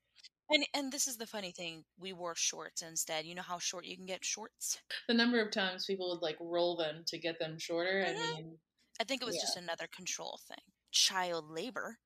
And 0.49 0.67
and 0.73 0.91
this 0.91 1.07
is 1.07 1.17
the 1.17 1.27
funny 1.27 1.51
thing. 1.51 1.85
We 1.97 2.11
wore 2.11 2.33
shorts 2.33 2.81
instead. 2.81 3.27
You 3.27 3.35
know 3.35 3.43
how 3.43 3.59
short 3.59 3.85
you 3.85 3.95
can 3.95 4.07
get 4.07 4.25
shorts. 4.25 4.81
The 5.07 5.13
number 5.15 5.39
of 5.41 5.51
times 5.51 5.85
people 5.85 6.09
would 6.11 6.21
like 6.21 6.37
roll 6.39 6.75
them 6.77 7.03
to 7.07 7.17
get 7.17 7.39
them 7.39 7.57
shorter. 7.57 8.05
I 8.05 8.13
Mhm. 8.13 8.19
mean, 8.35 8.59
I 8.99 9.03
think 9.05 9.21
it 9.21 9.25
was 9.25 9.35
Yeah. 9.35 9.41
just 9.41 9.55
another 9.57 9.87
control 9.87 10.37
thing. 10.47 10.73
Child 10.91 11.49
labor. 11.49 11.99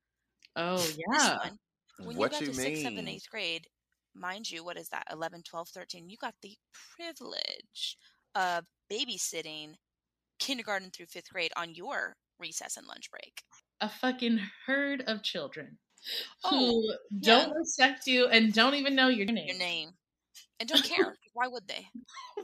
oh 0.56 0.86
yeah. 0.96 1.50
When 1.98 2.16
what 2.16 2.20
you 2.20 2.30
got 2.30 2.46
you 2.46 2.46
to 2.46 2.54
sixth, 2.54 2.82
seventh, 2.82 3.08
eighth 3.08 3.28
grade, 3.30 3.68
mind 4.14 4.50
you, 4.50 4.64
what 4.64 4.76
is 4.78 4.88
that? 4.90 5.04
11, 5.10 5.42
12, 5.42 5.68
13. 5.70 6.08
You 6.10 6.16
got 6.16 6.36
the 6.42 6.58
privilege 6.72 7.98
of 8.34 8.66
babysitting 8.90 9.76
kindergarten 10.38 10.90
through 10.92 11.06
fifth 11.06 11.30
grade 11.30 11.52
on 11.56 11.74
your 11.74 12.16
recess 12.38 12.76
and 12.76 12.86
lunch 12.86 13.10
break. 13.10 13.44
A 13.78 13.90
fucking 13.90 14.38
herd 14.64 15.02
of 15.02 15.22
children 15.22 15.80
Oh, 16.44 16.80
who 16.80 17.20
don't 17.20 17.54
respect 17.54 18.06
you 18.06 18.26
and 18.28 18.52
don't 18.54 18.74
even 18.74 18.94
know 18.94 19.08
your 19.08 19.26
name. 19.26 19.46
Your 19.46 19.58
name. 19.58 19.90
And 20.58 20.68
don't 20.68 20.82
care. 20.82 21.14
Why 21.34 21.48
would 21.48 21.68
they? 21.68 21.86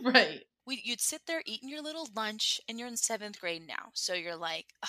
Right. 0.03 0.41
We, 0.67 0.83
you'd 0.85 1.01
sit 1.01 1.23
there 1.27 1.43
eating 1.47 1.69
your 1.69 1.83
little 1.83 2.09
lunch, 2.15 2.61
and 2.69 2.79
you're 2.79 2.89
in 2.89 2.97
seventh 2.97 3.41
grade 3.41 3.67
now. 3.67 3.91
So 3.95 4.15
you're 4.15 4.37
like, 4.37 4.67
"Ugh, 4.83 4.89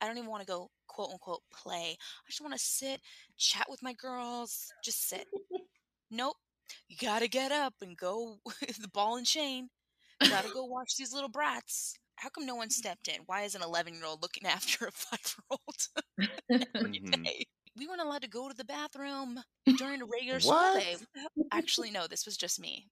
I 0.00 0.06
don't 0.06 0.18
even 0.18 0.30
want 0.30 0.42
to 0.42 0.46
go 0.46 0.70
quote 0.86 1.10
unquote 1.10 1.42
play. 1.52 1.96
I 1.98 2.28
just 2.28 2.40
want 2.40 2.52
to 2.54 2.58
sit, 2.58 3.00
chat 3.38 3.66
with 3.68 3.82
my 3.82 3.92
girls, 3.94 4.72
just 4.84 5.08
sit. 5.08 5.26
nope. 6.10 6.36
You 6.88 6.96
got 6.96 7.20
to 7.20 7.28
get 7.28 7.52
up 7.52 7.74
and 7.82 7.96
go 7.96 8.38
the 8.80 8.88
ball 8.92 9.16
and 9.16 9.26
chain. 9.26 9.68
You 10.22 10.30
got 10.30 10.44
to 10.44 10.52
go 10.52 10.64
watch 10.64 10.96
these 10.96 11.12
little 11.12 11.28
brats. 11.28 11.94
How 12.16 12.28
come 12.28 12.46
no 12.46 12.54
one 12.54 12.70
stepped 12.70 13.08
in? 13.08 13.22
Why 13.26 13.42
is 13.42 13.54
an 13.54 13.62
11 13.62 13.94
year 13.94 14.04
old 14.04 14.22
looking 14.22 14.46
after 14.46 14.86
a 14.86 14.92
five 14.92 15.20
year 15.38 15.58
old 15.58 16.66
every 16.76 17.00
day? 17.24 17.46
We 17.76 17.86
weren't 17.86 18.00
allowed 18.00 18.22
to 18.22 18.28
go 18.28 18.48
to 18.48 18.54
the 18.54 18.64
bathroom 18.64 19.40
during 19.78 20.00
a 20.02 20.04
regular 20.20 20.40
school 20.40 20.74
day. 20.74 20.96
What? 21.34 21.46
Actually, 21.52 21.90
no, 21.90 22.06
this 22.06 22.24
was 22.24 22.36
just 22.36 22.60
me. 22.60 22.86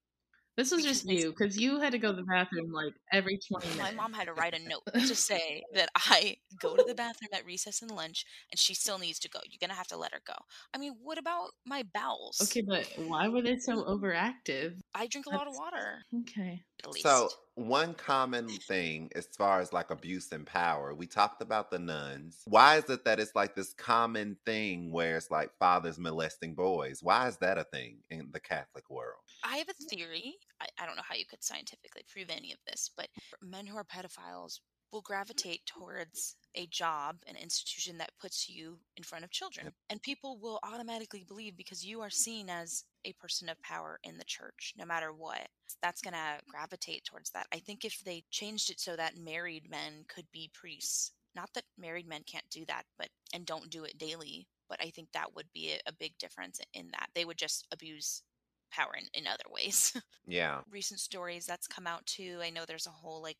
This 0.56 0.70
was 0.70 0.82
Because 0.82 1.02
just 1.02 1.08
you 1.08 1.30
because 1.30 1.56
you 1.56 1.80
had 1.80 1.92
to 1.92 1.98
go 1.98 2.10
to 2.10 2.16
the 2.16 2.24
bathroom 2.24 2.72
like 2.72 2.92
every 3.10 3.38
20 3.38 3.68
minutes. 3.68 3.82
My 3.82 3.90
mom 3.92 4.12
had 4.12 4.26
to 4.26 4.34
write 4.34 4.52
a 4.52 4.58
note 4.58 4.82
to 4.92 5.14
say 5.14 5.62
that 5.72 5.88
I 5.96 6.36
go 6.60 6.76
to 6.76 6.84
the 6.86 6.94
bathroom 6.94 7.30
at 7.32 7.46
recess 7.46 7.80
and 7.80 7.90
lunch, 7.90 8.26
and 8.50 8.60
she 8.60 8.74
still 8.74 8.98
needs 8.98 9.18
to 9.20 9.30
go. 9.30 9.40
You're 9.48 9.66
gonna 9.66 9.78
have 9.78 9.86
to 9.88 9.96
let 9.96 10.12
her 10.12 10.20
go. 10.26 10.34
I 10.74 10.78
mean, 10.78 10.96
what 11.02 11.16
about 11.16 11.52
my 11.64 11.84
bowels? 11.94 12.38
Okay, 12.42 12.60
but 12.60 12.86
why 13.06 13.28
were 13.28 13.40
they 13.40 13.56
so 13.56 13.82
overactive? 13.84 14.74
I 14.94 15.06
drink 15.06 15.24
a 15.26 15.30
lot 15.30 15.48
of 15.48 15.54
water. 15.54 16.02
Okay. 16.20 16.62
At 16.84 16.92
least. 16.92 17.06
So, 17.06 17.28
one 17.54 17.94
common 17.94 18.48
thing 18.48 19.10
as 19.14 19.26
far 19.26 19.60
as 19.60 19.72
like 19.72 19.90
abuse 19.90 20.32
and 20.32 20.46
power, 20.46 20.94
we 20.94 21.06
talked 21.06 21.42
about 21.42 21.70
the 21.70 21.78
nuns. 21.78 22.42
Why 22.46 22.76
is 22.78 22.88
it 22.88 23.04
that 23.04 23.20
it's 23.20 23.34
like 23.34 23.54
this 23.54 23.74
common 23.74 24.36
thing 24.46 24.90
where 24.90 25.16
it's 25.16 25.30
like 25.30 25.50
fathers 25.58 25.98
molesting 25.98 26.54
boys? 26.54 27.00
Why 27.02 27.28
is 27.28 27.36
that 27.38 27.58
a 27.58 27.64
thing 27.64 27.98
in 28.10 28.30
the 28.32 28.40
Catholic 28.40 28.88
world? 28.88 29.20
I 29.44 29.58
have 29.58 29.68
a 29.68 29.94
theory. 29.94 30.36
I, 30.60 30.66
I 30.78 30.86
don't 30.86 30.96
know 30.96 31.02
how 31.06 31.14
you 31.14 31.26
could 31.26 31.44
scientifically 31.44 32.02
prove 32.10 32.30
any 32.30 32.52
of 32.52 32.58
this, 32.66 32.90
but 32.96 33.08
men 33.42 33.66
who 33.66 33.76
are 33.76 33.84
pedophiles 33.84 34.60
will 34.92 35.00
gravitate 35.00 35.64
towards 35.66 36.36
a 36.54 36.66
job, 36.66 37.16
an 37.26 37.36
institution 37.36 37.96
that 37.98 38.12
puts 38.20 38.48
you 38.48 38.78
in 38.96 39.02
front 39.02 39.24
of 39.24 39.30
children. 39.30 39.66
Yep. 39.66 39.74
And 39.90 40.02
people 40.02 40.38
will 40.40 40.60
automatically 40.62 41.24
believe 41.26 41.56
because 41.56 41.84
you 41.84 42.00
are 42.02 42.10
seen 42.10 42.50
as 42.50 42.84
a 43.04 43.14
person 43.14 43.48
of 43.48 43.60
power 43.62 43.98
in 44.04 44.18
the 44.18 44.24
church, 44.24 44.74
no 44.76 44.84
matter 44.84 45.12
what. 45.12 45.48
That's 45.82 46.02
going 46.02 46.14
to 46.14 46.42
gravitate 46.48 47.04
towards 47.04 47.30
that. 47.30 47.46
I 47.52 47.58
think 47.58 47.84
if 47.84 48.02
they 48.04 48.24
changed 48.30 48.70
it 48.70 48.80
so 48.80 48.96
that 48.96 49.16
married 49.16 49.70
men 49.70 50.04
could 50.08 50.26
be 50.32 50.50
priests, 50.52 51.12
not 51.34 51.50
that 51.54 51.64
married 51.78 52.06
men 52.06 52.22
can't 52.26 52.48
do 52.50 52.64
that, 52.66 52.84
but 52.98 53.08
and 53.32 53.46
don't 53.46 53.70
do 53.70 53.84
it 53.84 53.96
daily, 53.98 54.46
but 54.68 54.78
I 54.82 54.90
think 54.90 55.08
that 55.12 55.34
would 55.34 55.46
be 55.54 55.72
a, 55.72 55.88
a 55.88 55.92
big 55.92 56.18
difference 56.18 56.60
in 56.74 56.88
that. 56.92 57.08
They 57.14 57.24
would 57.24 57.38
just 57.38 57.66
abuse 57.72 58.22
power 58.70 58.92
in, 58.98 59.06
in 59.14 59.26
other 59.26 59.44
ways. 59.50 59.96
Yeah. 60.24 60.60
Recent 60.70 61.00
stories 61.00 61.46
that's 61.46 61.66
come 61.66 61.88
out 61.88 62.06
too. 62.06 62.38
I 62.40 62.50
know 62.50 62.62
there's 62.64 62.86
a 62.86 62.90
whole 62.90 63.20
like 63.20 63.38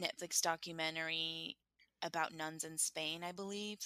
Netflix 0.00 0.40
documentary 0.40 1.56
about 2.02 2.34
nuns 2.34 2.64
in 2.64 2.76
Spain, 2.78 3.22
I 3.24 3.32
believe. 3.32 3.78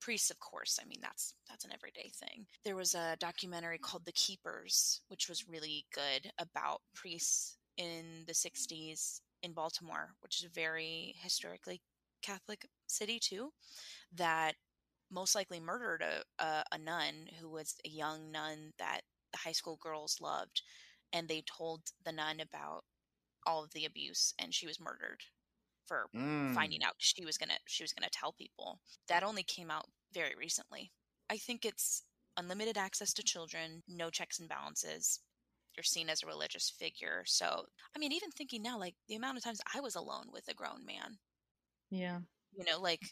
Priests, 0.00 0.30
of 0.30 0.40
course. 0.40 0.78
I 0.82 0.86
mean, 0.86 0.98
that's 1.00 1.34
that's 1.48 1.64
an 1.64 1.72
everyday 1.72 2.10
thing. 2.14 2.46
There 2.64 2.76
was 2.76 2.94
a 2.94 3.16
documentary 3.20 3.78
called 3.78 4.04
The 4.04 4.12
Keepers, 4.12 5.00
which 5.08 5.28
was 5.28 5.48
really 5.48 5.86
good 5.94 6.30
about 6.38 6.80
priests 6.94 7.56
in 7.76 8.24
the 8.26 8.34
60s 8.34 9.20
in 9.42 9.52
Baltimore, 9.52 10.10
which 10.20 10.38
is 10.40 10.44
a 10.44 10.52
very 10.52 11.14
historically 11.18 11.80
Catholic 12.22 12.66
city 12.86 13.18
too, 13.18 13.52
that 14.14 14.54
most 15.10 15.34
likely 15.34 15.60
murdered 15.60 16.02
a, 16.02 16.44
a, 16.44 16.64
a 16.72 16.78
nun 16.78 17.28
who 17.40 17.48
was 17.48 17.74
a 17.84 17.88
young 17.88 18.30
nun 18.32 18.72
that 18.78 19.02
the 19.32 19.38
high 19.38 19.52
school 19.52 19.78
girls 19.80 20.18
loved 20.20 20.62
and 21.12 21.28
they 21.28 21.42
told 21.42 21.82
the 22.04 22.12
nun 22.12 22.40
about 22.40 22.84
all 23.46 23.64
of 23.64 23.72
the 23.72 23.84
abuse 23.84 24.34
and 24.38 24.54
she 24.54 24.66
was 24.66 24.80
murdered 24.80 25.22
for 25.86 26.08
Mm. 26.14 26.54
finding 26.54 26.82
out 26.82 26.94
she 26.98 27.24
was 27.24 27.36
gonna 27.38 27.58
she 27.66 27.82
was 27.82 27.92
gonna 27.92 28.08
tell 28.10 28.32
people 28.32 28.80
that 29.08 29.22
only 29.24 29.42
came 29.42 29.70
out 29.70 29.86
very 30.12 30.34
recently 30.36 30.92
i 31.30 31.36
think 31.36 31.64
it's 31.64 32.04
unlimited 32.36 32.76
access 32.78 33.12
to 33.12 33.22
children 33.22 33.82
no 33.88 34.10
checks 34.10 34.38
and 34.38 34.48
balances 34.48 35.20
you're 35.76 35.82
seen 35.84 36.08
as 36.10 36.22
a 36.22 36.26
religious 36.26 36.70
figure 36.70 37.24
so 37.26 37.66
i 37.94 37.98
mean 37.98 38.12
even 38.12 38.30
thinking 38.30 38.62
now 38.62 38.78
like 38.78 38.94
the 39.08 39.14
amount 39.16 39.36
of 39.38 39.44
times 39.44 39.60
i 39.74 39.80
was 39.80 39.94
alone 39.96 40.26
with 40.32 40.46
a 40.48 40.54
grown 40.54 40.84
man 40.86 41.18
Yeah. 41.90 42.20
you 42.52 42.64
know 42.64 42.80
like 42.80 43.02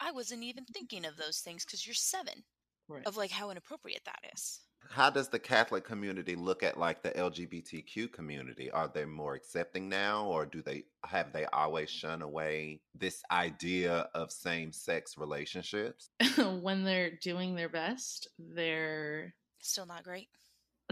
I 0.00 0.10
wasn't 0.10 0.42
even 0.42 0.64
thinking 0.64 1.04
of 1.04 1.16
those 1.16 1.38
things 1.40 1.64
because 1.64 1.86
you're 1.86 1.94
seven, 1.94 2.42
Right. 2.88 3.06
of 3.06 3.16
like 3.16 3.30
how 3.30 3.50
inappropriate 3.50 4.02
that 4.04 4.18
is. 4.34 4.60
How 4.90 5.10
does 5.10 5.28
the 5.30 5.40
Catholic 5.40 5.82
community 5.84 6.36
look 6.36 6.62
at 6.62 6.76
like 6.78 7.02
the 7.02 7.16
LGBTQ 7.16 8.06
community? 8.12 8.70
Are 8.70 8.86
they 8.86 9.04
more 9.04 9.34
accepting 9.34 9.88
now, 9.88 10.26
or 10.26 10.46
do 10.46 10.62
they 10.62 10.84
have 11.04 11.32
they 11.32 11.46
always 11.46 11.90
shun 11.90 12.22
away 12.22 12.82
this 12.94 13.22
idea 13.30 14.08
of 14.14 14.30
same 14.30 14.72
sex 14.72 15.16
relationships? 15.18 16.10
when 16.62 16.84
they're 16.84 17.16
doing 17.16 17.54
their 17.54 17.68
best, 17.68 18.28
they're 18.38 19.34
Still 19.60 19.86
not 19.86 20.02
great. 20.02 20.28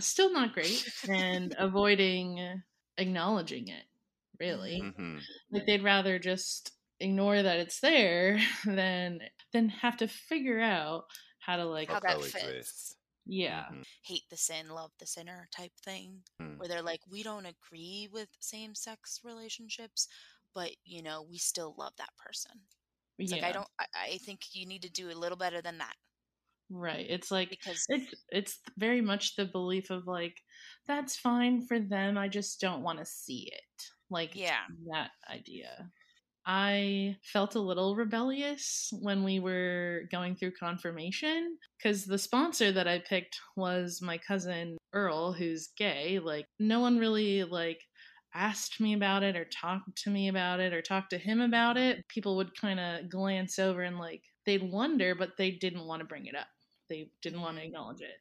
still 0.00 0.32
not 0.32 0.52
great 0.52 0.86
and 1.08 1.54
avoiding 1.58 2.62
acknowledging 2.98 3.68
it, 3.68 3.84
really. 4.38 4.90
hmm 4.94 5.26
Like 5.52 5.66
they'd 5.66 5.82
rather 5.84 6.18
just 6.18 6.72
ignore 7.00 7.42
that 7.42 7.60
it's 7.60 7.80
there 7.80 8.40
than 8.66 9.20
than 9.52 9.68
have 9.70 9.98
to 9.98 10.08
figure 10.08 10.60
out 10.60 11.04
how 11.40 11.56
to 11.56 11.64
like 11.66 11.90
How 11.90 12.00
that 12.00 12.22
coexist. 12.22 12.22
fits. 12.22 12.96
Yeah. 13.30 13.70
Mhm. 13.70 13.84
Hate 14.02 14.28
the 14.30 14.36
sin, 14.36 14.68
love 14.68 14.92
the 14.98 15.06
sinner 15.06 15.48
type 15.50 15.76
thing. 15.78 16.24
Mm. 16.40 16.60
Where 16.60 16.68
they're 16.68 16.82
like, 16.82 17.06
we 17.06 17.22
don't 17.22 17.46
agree 17.46 18.08
with 18.10 18.36
same 18.40 18.74
sex 18.74 19.20
relationships, 19.24 20.08
but 20.54 20.76
you 20.84 21.02
know, 21.02 21.22
we 21.22 21.38
still 21.38 21.74
love 21.76 21.96
that 21.96 22.16
person. 22.18 22.68
It's 23.24 23.32
yeah. 23.32 23.42
like 23.42 23.44
I 23.44 23.52
don't 23.52 23.68
I, 23.78 23.86
I 23.94 24.18
think 24.18 24.54
you 24.54 24.66
need 24.66 24.82
to 24.82 24.90
do 24.90 25.10
a 25.10 25.14
little 25.18 25.38
better 25.38 25.62
than 25.62 25.78
that. 25.78 25.96
right. 26.70 27.06
It's 27.08 27.30
like 27.30 27.50
Because 27.50 27.88
it's 27.88 28.14
it's 28.30 28.60
very 28.76 29.00
much 29.00 29.36
the 29.36 29.46
belief 29.46 29.90
of 29.90 30.06
like 30.06 30.40
that's 30.86 31.16
fine 31.16 31.60
for 31.66 31.78
them 31.80 32.16
i 32.16 32.28
just 32.28 32.60
don't 32.60 32.82
want 32.82 32.98
to 32.98 33.04
see 33.04 33.50
it 33.52 33.84
like 34.10 34.32
Yeah. 34.32 34.68
that 34.90 35.10
idea 35.28 35.90
i 36.46 37.16
felt 37.22 37.54
a 37.54 37.60
little 37.60 37.94
rebellious 37.96 38.92
when 39.00 39.24
we 39.24 39.40
were 39.40 40.02
going 40.10 40.34
through 40.34 40.52
confirmation 40.52 41.56
because 41.76 42.04
the 42.04 42.18
sponsor 42.18 42.72
that 42.72 42.88
i 42.88 42.98
picked 42.98 43.38
was 43.56 44.00
my 44.02 44.18
cousin 44.18 44.76
earl 44.92 45.32
who's 45.32 45.68
gay 45.76 46.18
like 46.18 46.46
no 46.58 46.80
one 46.80 46.98
really 46.98 47.44
like 47.44 47.80
asked 48.34 48.80
me 48.80 48.94
about 48.94 49.22
it 49.22 49.36
or 49.36 49.44
talked 49.44 49.96
to 49.96 50.10
me 50.10 50.28
about 50.28 50.60
it 50.60 50.72
or 50.72 50.82
talked 50.82 51.10
to 51.10 51.18
him 51.18 51.40
about 51.40 51.76
it. 51.76 52.06
People 52.08 52.36
would 52.36 52.56
kind 52.56 52.78
of 52.78 53.08
glance 53.08 53.58
over 53.58 53.82
and 53.82 53.98
like 53.98 54.22
they'd 54.46 54.62
wonder 54.62 55.14
but 55.14 55.36
they 55.36 55.50
didn't 55.50 55.84
want 55.84 56.00
to 56.00 56.06
bring 56.06 56.26
it 56.26 56.36
up. 56.36 56.46
They 56.88 57.10
didn't 57.22 57.40
want 57.40 57.56
to 57.56 57.62
mm. 57.62 57.66
acknowledge 57.66 58.00
it. 58.00 58.20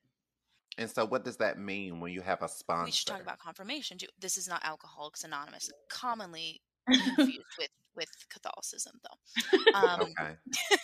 And 0.77 0.89
so, 0.89 1.05
what 1.05 1.25
does 1.25 1.35
that 1.37 1.59
mean 1.59 1.99
when 1.99 2.13
you 2.13 2.21
have 2.21 2.41
a 2.41 2.47
sponsor? 2.47 2.85
we 2.85 2.91
should 2.91 3.07
talk 3.07 3.21
about 3.21 3.39
confirmation 3.39 3.97
too. 3.97 4.07
This 4.19 4.37
is 4.37 4.47
not 4.47 4.63
Alcoholics 4.63 5.25
Anonymous, 5.25 5.69
commonly 5.89 6.61
confused 6.87 7.43
with 7.57 7.69
with 7.99 8.09
Catholicism 8.31 8.95
though. 9.03 9.19
Um, 9.79 9.99
Okay. 10.19 10.35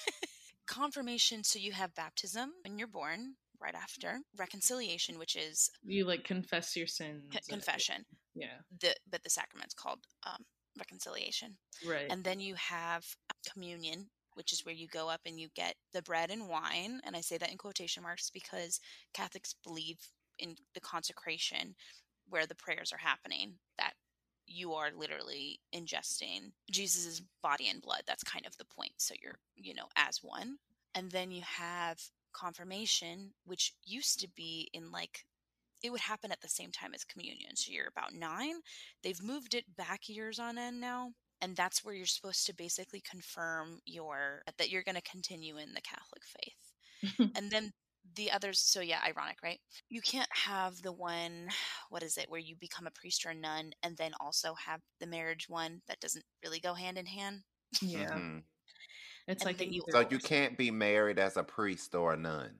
confirmation 0.67 1.43
so 1.43 1.59
you 1.59 1.71
have 1.71 1.93
baptism 1.95 2.51
when 2.63 2.77
you're 2.79 2.87
born 2.87 3.35
right 3.61 3.75
after 3.75 4.19
reconciliation 4.37 5.17
which 5.19 5.35
is 5.35 5.69
you 5.85 6.05
like 6.05 6.23
confess 6.23 6.75
your 6.75 6.87
sins 6.87 7.23
c- 7.31 7.39
uh, 7.39 7.41
confession 7.49 8.03
yeah 8.35 8.57
the 8.81 8.93
but 9.09 9.23
the 9.23 9.29
sacrament's 9.29 9.73
called 9.73 9.99
um, 10.25 10.43
reconciliation 10.77 11.57
right 11.87 12.11
and 12.11 12.23
then 12.23 12.39
you 12.39 12.55
have 12.55 13.05
communion 13.51 14.07
which 14.33 14.51
is 14.51 14.65
where 14.65 14.75
you 14.75 14.87
go 14.87 15.07
up 15.09 15.21
and 15.25 15.39
you 15.39 15.47
get 15.55 15.75
the 15.93 16.01
bread 16.01 16.31
and 16.31 16.49
wine 16.49 16.99
and 17.05 17.15
i 17.15 17.21
say 17.21 17.37
that 17.37 17.51
in 17.51 17.57
quotation 17.57 18.03
marks 18.03 18.29
because 18.31 18.79
catholics 19.13 19.55
believe 19.63 19.97
in 20.39 20.55
the 20.73 20.81
consecration 20.81 21.75
where 22.29 22.47
the 22.47 22.55
prayers 22.55 22.91
are 22.91 22.97
happening 22.97 23.53
that 23.77 23.93
you 24.47 24.73
are 24.73 24.89
literally 24.95 25.59
ingesting 25.73 26.51
jesus' 26.71 27.21
body 27.41 27.69
and 27.69 27.81
blood. 27.81 28.03
That's 28.07 28.23
kind 28.23 28.45
of 28.45 28.57
the 28.57 28.65
point. 28.65 28.93
So 28.97 29.13
you're 29.21 29.39
you 29.55 29.73
know 29.73 29.87
as 29.95 30.19
one. 30.21 30.57
And 30.93 31.11
then 31.11 31.31
you 31.31 31.41
have 31.43 31.99
confirmation 32.33 33.31
which 33.45 33.73
used 33.85 34.19
to 34.19 34.27
be 34.35 34.69
in 34.73 34.91
like 34.91 35.25
it 35.83 35.91
would 35.91 36.01
happen 36.01 36.31
at 36.31 36.41
the 36.41 36.47
same 36.47 36.71
time 36.71 36.93
as 36.93 37.03
communion. 37.03 37.55
So 37.55 37.71
you're 37.71 37.87
about 37.87 38.13
nine. 38.13 38.55
They've 39.03 39.21
moved 39.21 39.53
it 39.53 39.65
back 39.77 40.09
years 40.09 40.39
on 40.39 40.57
end 40.57 40.79
now. 40.79 41.11
And 41.41 41.55
that's 41.55 41.83
where 41.83 41.93
you're 41.93 42.05
supposed 42.05 42.45
to 42.47 42.55
basically 42.55 43.01
confirm 43.09 43.79
your 43.85 44.41
that 44.57 44.69
you're 44.69 44.83
going 44.83 44.95
to 44.95 45.01
continue 45.01 45.57
in 45.57 45.73
the 45.73 45.81
catholic 45.81 46.23
faith. 46.25 47.31
And 47.35 47.51
then 47.51 47.71
the 48.15 48.31
others 48.31 48.59
so 48.59 48.81
yeah 48.81 48.99
ironic 49.05 49.37
right? 49.43 49.59
You 49.89 50.01
can't 50.01 50.29
have 50.31 50.81
the 50.81 50.91
one 50.91 51.49
what 51.89 52.03
is 52.03 52.17
it 52.17 52.29
where 52.29 52.39
you 52.39 52.55
become 52.55 52.87
a 52.87 52.91
priest 52.91 53.25
or 53.25 53.29
a 53.29 53.35
nun 53.35 53.71
and 53.83 53.95
then 53.97 54.13
also 54.19 54.53
have 54.55 54.81
the 54.99 55.07
marriage 55.07 55.47
one 55.49 55.81
that 55.87 55.99
doesn't 55.99 56.25
really 56.43 56.59
go 56.59 56.73
hand 56.73 56.97
in 56.97 57.05
hand. 57.05 57.41
Yeah. 57.81 58.11
Mhm. 58.11 58.43
it's 59.27 59.41
and 59.43 59.45
like 59.47 59.57
then 59.57 59.73
you- 59.73 59.83
So 59.91 60.07
you 60.09 60.19
can't 60.19 60.57
be 60.57 60.71
married 60.71 61.19
as 61.19 61.35
a 61.37 61.43
priest 61.43 61.93
or 61.95 62.13
a 62.13 62.17
nun, 62.17 62.59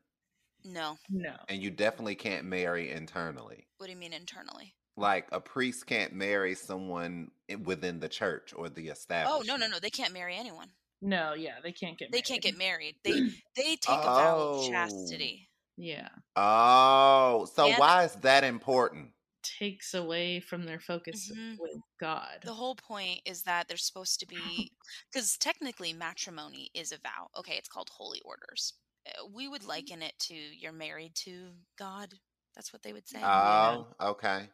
no. 0.63 0.97
No. 1.09 1.35
And 1.47 1.61
you 1.61 1.69
definitely 1.71 2.15
can't 2.15 2.45
marry 2.45 2.91
internally. 2.91 3.67
what 3.77 3.85
do 3.87 3.91
you 3.91 3.97
mean 3.97 4.13
internally? 4.13 4.75
Like 4.97 5.27
a 5.31 5.39
priest 5.41 5.85
can't 5.87 6.13
marry 6.13 6.55
someone 6.55 7.31
within 7.63 7.99
the 7.99 8.09
church 8.09 8.53
or 8.55 8.69
the 8.69 8.87
establishment. 8.89 9.49
oh 9.49 9.57
no 9.57 9.57
no 9.57 9.69
no 9.71 9.79
they 9.79 9.89
can't 9.89 10.13
marry 10.13 10.35
anyone 10.35 10.71
no 11.01 11.33
yeah 11.33 11.55
they 11.63 11.71
can't 11.71 11.97
get 11.97 12.11
they 12.11 12.21
can't 12.21 12.41
get 12.41 12.57
married. 12.57 12.95
married 13.05 13.29
they 13.29 13.33
they 13.63 13.75
take 13.75 13.89
a 13.99 14.03
vow 14.03 14.37
of 14.37 14.55
Oh. 14.57 14.69
chastity 14.69 15.49
yeah 15.77 16.09
Oh, 16.35 17.45
so 17.53 17.67
And- 17.67 17.77
why 17.77 18.03
is 18.05 18.13
that 18.15 18.43
important? 18.43 19.11
takes 19.59 19.93
away 19.93 20.39
from 20.39 20.63
their 20.63 20.79
focus 20.79 21.31
Mhm. 21.31 21.57
with 21.59 21.77
god 21.99 22.39
The 22.43 22.53
whole 22.53 22.75
point 22.75 23.21
is 23.25 23.43
that 23.43 23.67
they're 23.67 23.77
supposed 23.77 24.19
to 24.21 24.25
be, 24.25 24.71
because 25.13 25.37
technically 25.37 25.93
matrimony 25.93 26.71
is 26.73 26.91
a 26.91 26.97
vow. 26.97 27.27
Okay, 27.37 27.55
it's 27.55 27.69
called 27.69 27.89
holy 27.89 28.21
orders. 28.25 28.73
Uh, 29.07 29.27
We 29.27 29.47
would 29.47 29.63
liken 29.63 30.01
it 30.01 30.17
to 30.21 30.33
you're 30.33 30.71
married 30.71 31.13
to 31.25 31.51
God. 31.77 32.15
That's 32.55 32.73
what 32.73 32.81
they 32.81 32.91
would 32.93 33.07
say. 33.07 33.19
Oh, 33.23 33.93
okay. 34.01 34.49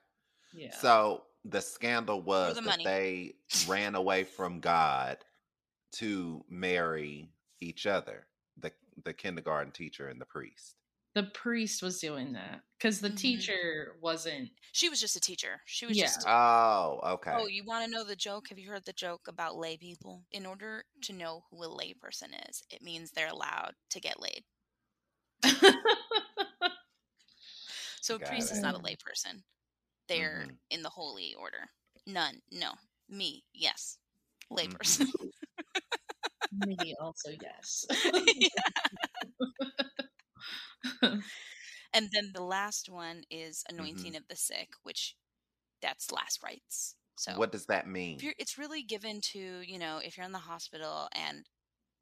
yeah 0.54 0.74
So 0.76 1.24
the 1.46 1.62
scandal 1.62 2.22
was 2.22 2.56
the 2.56 2.62
that 2.62 2.68
money. 2.68 2.84
they 2.84 3.36
ran 3.68 3.96
away 3.96 4.26
from 4.26 4.60
God 4.60 5.24
to 5.94 6.46
marry 6.50 7.34
each 7.60 7.86
other, 7.86 8.28
the 8.58 8.74
the 9.04 9.14
kindergarten 9.14 9.72
teacher 9.72 10.08
and 10.10 10.22
the 10.22 10.26
priest. 10.26 10.78
the 11.16 11.24
priest 11.24 11.82
was 11.84 12.00
doing 12.00 12.34
that 12.34 12.62
because 12.78 13.02
the 13.02 13.10
Mhm. 13.10 13.12
teacher 13.12 13.98
wasn't 14.02 14.50
She 14.72 14.88
was 14.90 15.00
just 15.02 15.16
a 15.16 15.20
teacher. 15.20 15.62
She 15.66 15.86
was 15.86 15.98
Yeah. 15.98 15.98
just. 15.98 16.26
Oh, 16.26 17.00
okay. 17.16 17.40
Oh, 17.40 17.48
you 17.48 17.64
want 17.64 17.86
to 17.86 17.92
know 17.92 18.04
the 18.04 18.16
joke? 18.16 18.50
Have 18.50 18.60
you 18.60 18.70
heard 18.70 18.86
the 18.86 18.94
joke 18.94 19.28
about 19.28 19.56
lay 19.56 19.78
people? 19.78 20.26
In 20.32 20.46
order 20.46 20.84
to 21.04 21.14
know 21.14 21.46
who 21.50 21.64
a 21.64 21.68
lay 21.68 21.94
person 21.94 22.34
is, 22.34 22.62
it 22.70 22.82
means 22.82 23.12
they're 23.12 23.28
allowed 23.30 23.76
to 23.90 24.00
get 24.02 24.20
laid. 24.20 24.44
So 28.02 28.16
a 28.16 28.20
Got 28.20 28.20
priest 28.20 28.52
is 28.52 28.62
not 28.62 28.76
a 28.76 28.80
lay 28.80 28.96
person. 28.98 29.46
They're 30.08 30.48
Mhm. 30.48 30.60
in 30.70 30.84
the 30.84 30.90
holy 30.92 31.34
order. 31.36 31.70
None. 32.08 32.42
No. 32.52 32.76
Me. 33.10 33.46
Yes. 33.54 34.00
Lay 34.50 34.68
Mhm. 34.68 34.70
person. 34.70 35.08
me 36.52 36.96
also 37.00 37.30
yes 37.42 37.86
and 41.94 42.10
then 42.14 42.32
the 42.34 42.44
last 42.44 42.90
one 42.90 43.24
is 43.30 43.64
Mm-hmm. 43.78 43.78
anointing 43.78 44.16
of 44.16 44.28
the 44.28 44.36
sick, 44.36 44.70
which 44.84 45.16
that's 45.82 46.12
last 46.12 46.42
rites. 46.44 46.96
So 47.16 47.32
what 47.34 47.52
does 47.52 47.66
that 47.68 47.88
mean? 47.88 48.28
it's 48.38 48.58
really 48.58 48.84
given 48.84 49.22
to 49.34 49.40
you 49.66 49.78
know 49.80 50.00
if 50.04 50.18
you're 50.18 50.26
in 50.26 50.32
the 50.32 50.40
hospital 50.40 51.08
and 51.14 51.46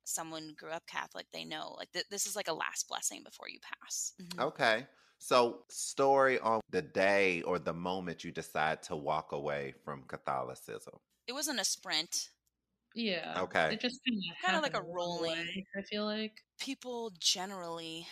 someone 0.05 0.53
grew 0.57 0.71
up 0.71 0.85
Catholic, 0.87 1.27
they 1.33 1.45
know 1.45 1.75
like 1.77 1.91
th- 1.91 2.05
this 2.09 2.25
is 2.25 2.35
like 2.35 2.47
a 2.47 2.53
last 2.53 2.87
blessing 2.87 3.23
before 3.23 3.49
you 3.49 3.59
pass. 3.61 4.13
Mhm. 4.21 4.47
Okay. 4.47 4.87
So, 5.19 5.65
story 5.69 6.39
on 6.39 6.61
the 6.69 6.81
day 6.81 7.41
or 7.43 7.59
the 7.59 7.73
moment 7.73 8.23
you 8.23 8.31
decide 8.31 8.81
to 8.83 8.95
walk 8.95 9.31
away 9.31 9.73
from 9.83 10.03
Catholicism. 10.03 10.99
It 11.27 11.33
wasn't 11.33 11.59
a 11.59 11.65
sprint. 11.65 12.29
Yeah 12.95 13.37
Okay. 13.37 13.69
it 13.69 13.79
just 13.79 14.01
kind 14.43 14.55
of 14.57 14.61
like 14.63 14.73
a 14.75 14.83
rolling- 14.83 15.65
i 15.77 15.81
feel 15.83 16.05
like 16.05 16.33
People 16.59 17.11
generally 17.19 18.05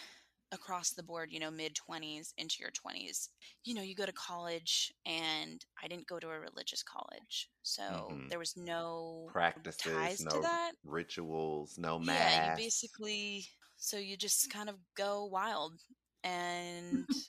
across 0.52 0.92
the 0.94 1.04
board, 1.04 1.32
you 1.34 1.40
know, 1.40 1.52
mid 1.52 1.76
20s 1.76 2.34
into 2.38 2.58
your 2.62 2.72
20s, 2.72 3.30
you 3.66 3.74
know, 3.74 3.82
you 3.82 3.94
go 3.96 4.06
to 4.06 4.14
college 4.14 4.94
and 5.06 5.66
I 5.84 5.88
didn't 5.90 6.08
go 6.08 6.20
to 6.20 6.30
a 6.30 6.40
religious 6.40 6.82
college. 6.84 7.50
So 7.64 8.22
Mhm. 8.22 8.30
there 8.30 8.40
was 8.40 8.56
no 8.56 9.34
Practices, 9.34 9.78
ties 9.78 10.20
no 10.20 10.34
to 10.34 10.40
that. 10.42 10.74
rituals, 10.84 11.78
no 11.78 12.00
Yeah, 12.00 12.32
mass. 12.32 12.34
you 12.34 12.52
basically 12.52 13.48
so 13.78 13.98
you 13.98 14.18
just 14.18 14.50
kind 14.50 14.70
of 14.70 14.80
go 14.96 15.26
wild 15.26 15.82
and 16.24 17.08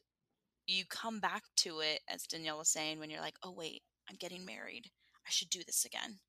you 0.66 0.86
come 0.86 1.20
back 1.20 1.44
to 1.58 1.80
it 1.80 2.02
as 2.08 2.26
Danielle 2.26 2.58
was 2.58 2.70
saying 2.70 2.98
when 3.00 3.10
you're 3.10 3.20
like, 3.20 3.38
"Oh 3.42 3.52
wait, 3.52 3.84
I'm 4.08 4.16
getting 4.16 4.44
married. 4.44 4.92
I 5.26 5.30
should 5.30 5.50
do 5.50 5.64
this 5.64 5.84
again." 5.84 6.20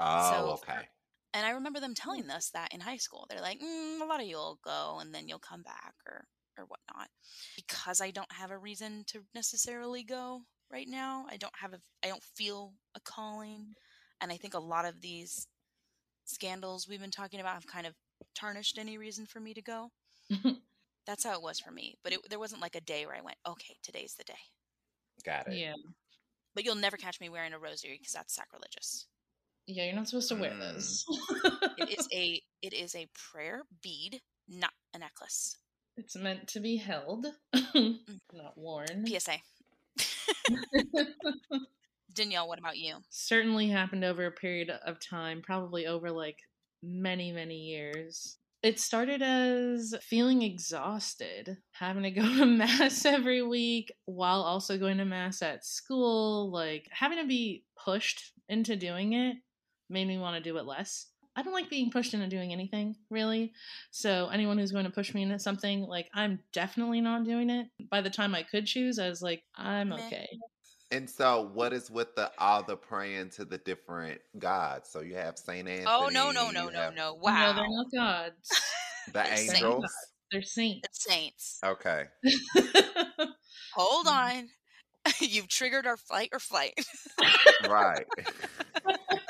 Oh, 0.00 0.30
so- 0.32 0.50
okay. 0.68 0.88
And 1.32 1.46
I 1.46 1.50
remember 1.50 1.78
them 1.78 1.94
telling 1.94 2.28
us 2.28 2.50
that 2.50 2.74
in 2.74 2.80
high 2.80 2.96
school. 2.96 3.24
They're 3.30 3.40
like, 3.40 3.60
mm, 3.60 4.00
"A 4.00 4.04
lot 4.04 4.20
of 4.20 4.26
you'll 4.26 4.58
go 4.64 4.98
and 5.00 5.14
then 5.14 5.28
you'll 5.28 5.38
come 5.38 5.62
back 5.62 5.94
or 6.04 6.26
or 6.58 6.64
whatnot." 6.64 7.08
Because 7.54 8.00
I 8.00 8.10
don't 8.10 8.32
have 8.32 8.50
a 8.50 8.58
reason 8.58 9.04
to 9.08 9.20
necessarily 9.32 10.02
go 10.02 10.42
right 10.72 10.88
now. 10.88 11.26
I 11.30 11.36
don't 11.36 11.54
have 11.60 11.72
a 11.72 11.80
I 12.04 12.08
don't 12.08 12.24
feel 12.34 12.74
a 12.96 13.00
calling, 13.00 13.74
and 14.20 14.32
I 14.32 14.36
think 14.38 14.54
a 14.54 14.58
lot 14.58 14.86
of 14.86 15.00
these 15.00 15.46
scandals 16.24 16.88
we've 16.88 17.00
been 17.00 17.10
talking 17.12 17.38
about 17.40 17.54
have 17.54 17.66
kind 17.66 17.86
of 17.86 17.94
tarnished 18.34 18.76
any 18.78 18.98
reason 18.98 19.24
for 19.26 19.38
me 19.38 19.54
to 19.54 19.62
go. 19.62 19.90
That's 21.06 21.24
how 21.24 21.34
it 21.34 21.42
was 21.42 21.60
for 21.60 21.70
me. 21.70 21.94
But 22.02 22.12
it, 22.12 22.20
there 22.28 22.38
wasn't 22.38 22.60
like 22.62 22.74
a 22.76 22.80
day 22.80 23.06
where 23.06 23.16
I 23.16 23.20
went, 23.20 23.38
okay, 23.46 23.76
today's 23.82 24.14
the 24.14 24.24
day. 24.24 24.38
Got 25.24 25.48
it. 25.48 25.54
yeah. 25.58 25.74
But 26.54 26.64
you'll 26.64 26.74
never 26.74 26.96
catch 26.96 27.20
me 27.20 27.28
wearing 27.28 27.52
a 27.52 27.58
rosary 27.58 27.96
because 27.98 28.12
that's 28.12 28.34
sacrilegious. 28.34 29.06
Yeah, 29.72 29.84
you're 29.84 29.94
not 29.94 30.08
supposed 30.08 30.28
to 30.30 30.34
wear 30.36 30.50
Mm. 30.50 30.60
those. 30.60 31.04
It 31.78 31.98
is 31.98 32.08
a 32.12 32.42
it 32.62 32.72
is 32.72 32.94
a 32.94 33.06
prayer 33.14 33.62
bead, 33.82 34.20
not 34.48 34.72
a 34.94 34.98
necklace. 34.98 35.56
it's 35.96 36.16
meant 36.16 36.48
to 36.48 36.60
be 36.60 36.76
held, 36.76 37.26
not 37.74 38.56
worn. 38.56 39.06
PSA. 39.06 39.38
Danielle, 42.12 42.48
what 42.48 42.58
about 42.58 42.76
you? 42.76 42.96
Certainly 43.10 43.68
happened 43.68 44.04
over 44.04 44.26
a 44.26 44.32
period 44.32 44.70
of 44.70 44.98
time, 45.00 45.42
probably 45.42 45.86
over 45.86 46.10
like 46.10 46.38
many, 46.82 47.30
many 47.32 47.56
years. 47.56 48.36
It 48.62 48.78
started 48.80 49.22
as 49.22 49.94
feeling 50.02 50.42
exhausted, 50.42 51.56
having 51.72 52.02
to 52.02 52.10
go 52.10 52.22
to 52.22 52.44
mass 52.46 53.04
every 53.06 53.42
week 53.42 53.92
while 54.04 54.42
also 54.42 54.76
going 54.76 54.98
to 54.98 55.04
mass 55.06 55.40
at 55.40 55.64
school, 55.64 56.50
like 56.50 56.86
having 56.90 57.18
to 57.18 57.26
be 57.26 57.64
pushed 57.82 58.32
into 58.48 58.76
doing 58.76 59.12
it 59.14 59.36
made 59.90 60.06
me 60.08 60.18
want 60.18 60.36
to 60.36 60.42
do 60.42 60.56
it 60.58 60.64
less. 60.64 61.06
I 61.36 61.42
don't 61.42 61.52
like 61.52 61.70
being 61.70 61.90
pushed 61.90 62.12
into 62.12 62.26
doing 62.26 62.52
anything, 62.52 62.96
really. 63.08 63.52
So 63.92 64.28
anyone 64.32 64.58
who's 64.58 64.72
going 64.72 64.84
to 64.84 64.90
push 64.90 65.14
me 65.14 65.22
into 65.22 65.38
something, 65.38 65.82
like 65.82 66.08
I'm 66.14 66.40
definitely 66.52 67.00
not 67.00 67.24
doing 67.24 67.50
it. 67.50 67.68
By 67.90 68.00
the 68.00 68.10
time 68.10 68.34
I 68.34 68.42
could 68.42 68.66
choose, 68.66 68.98
I 68.98 69.08
was 69.08 69.22
like, 69.22 69.42
I'm 69.56 69.92
okay. 69.92 70.26
And 70.92 71.08
so, 71.08 71.48
what 71.54 71.72
is 71.72 71.88
with 71.88 72.16
the 72.16 72.32
all 72.38 72.64
the 72.64 72.76
praying 72.76 73.30
to 73.30 73.44
the 73.44 73.58
different 73.58 74.20
gods? 74.38 74.90
So 74.90 75.02
you 75.02 75.14
have 75.14 75.38
Saint 75.38 75.68
Anthony. 75.68 75.86
Oh 75.88 76.08
no 76.12 76.32
no 76.32 76.50
no 76.50 76.64
you 76.66 76.72
no 76.72 76.80
have 76.80 76.94
no! 76.94 77.12
No, 77.12 77.14
Wow, 77.14 77.52
they're 77.52 77.64
not 77.68 77.86
gods. 77.94 78.48
The 79.12 79.20
It's 79.32 79.46
saint 79.46 79.54
angels. 79.62 79.84
They're 80.32 80.42
saints. 80.42 80.80
it's 80.88 81.04
saints. 81.04 81.58
Okay. 81.64 82.04
Hold 83.74 84.06
on, 84.10 84.48
you've 85.20 85.48
triggered 85.48 85.86
our 85.86 85.96
flight 85.96 86.30
or 86.32 86.40
flight. 86.40 86.74
Right. 87.68 88.06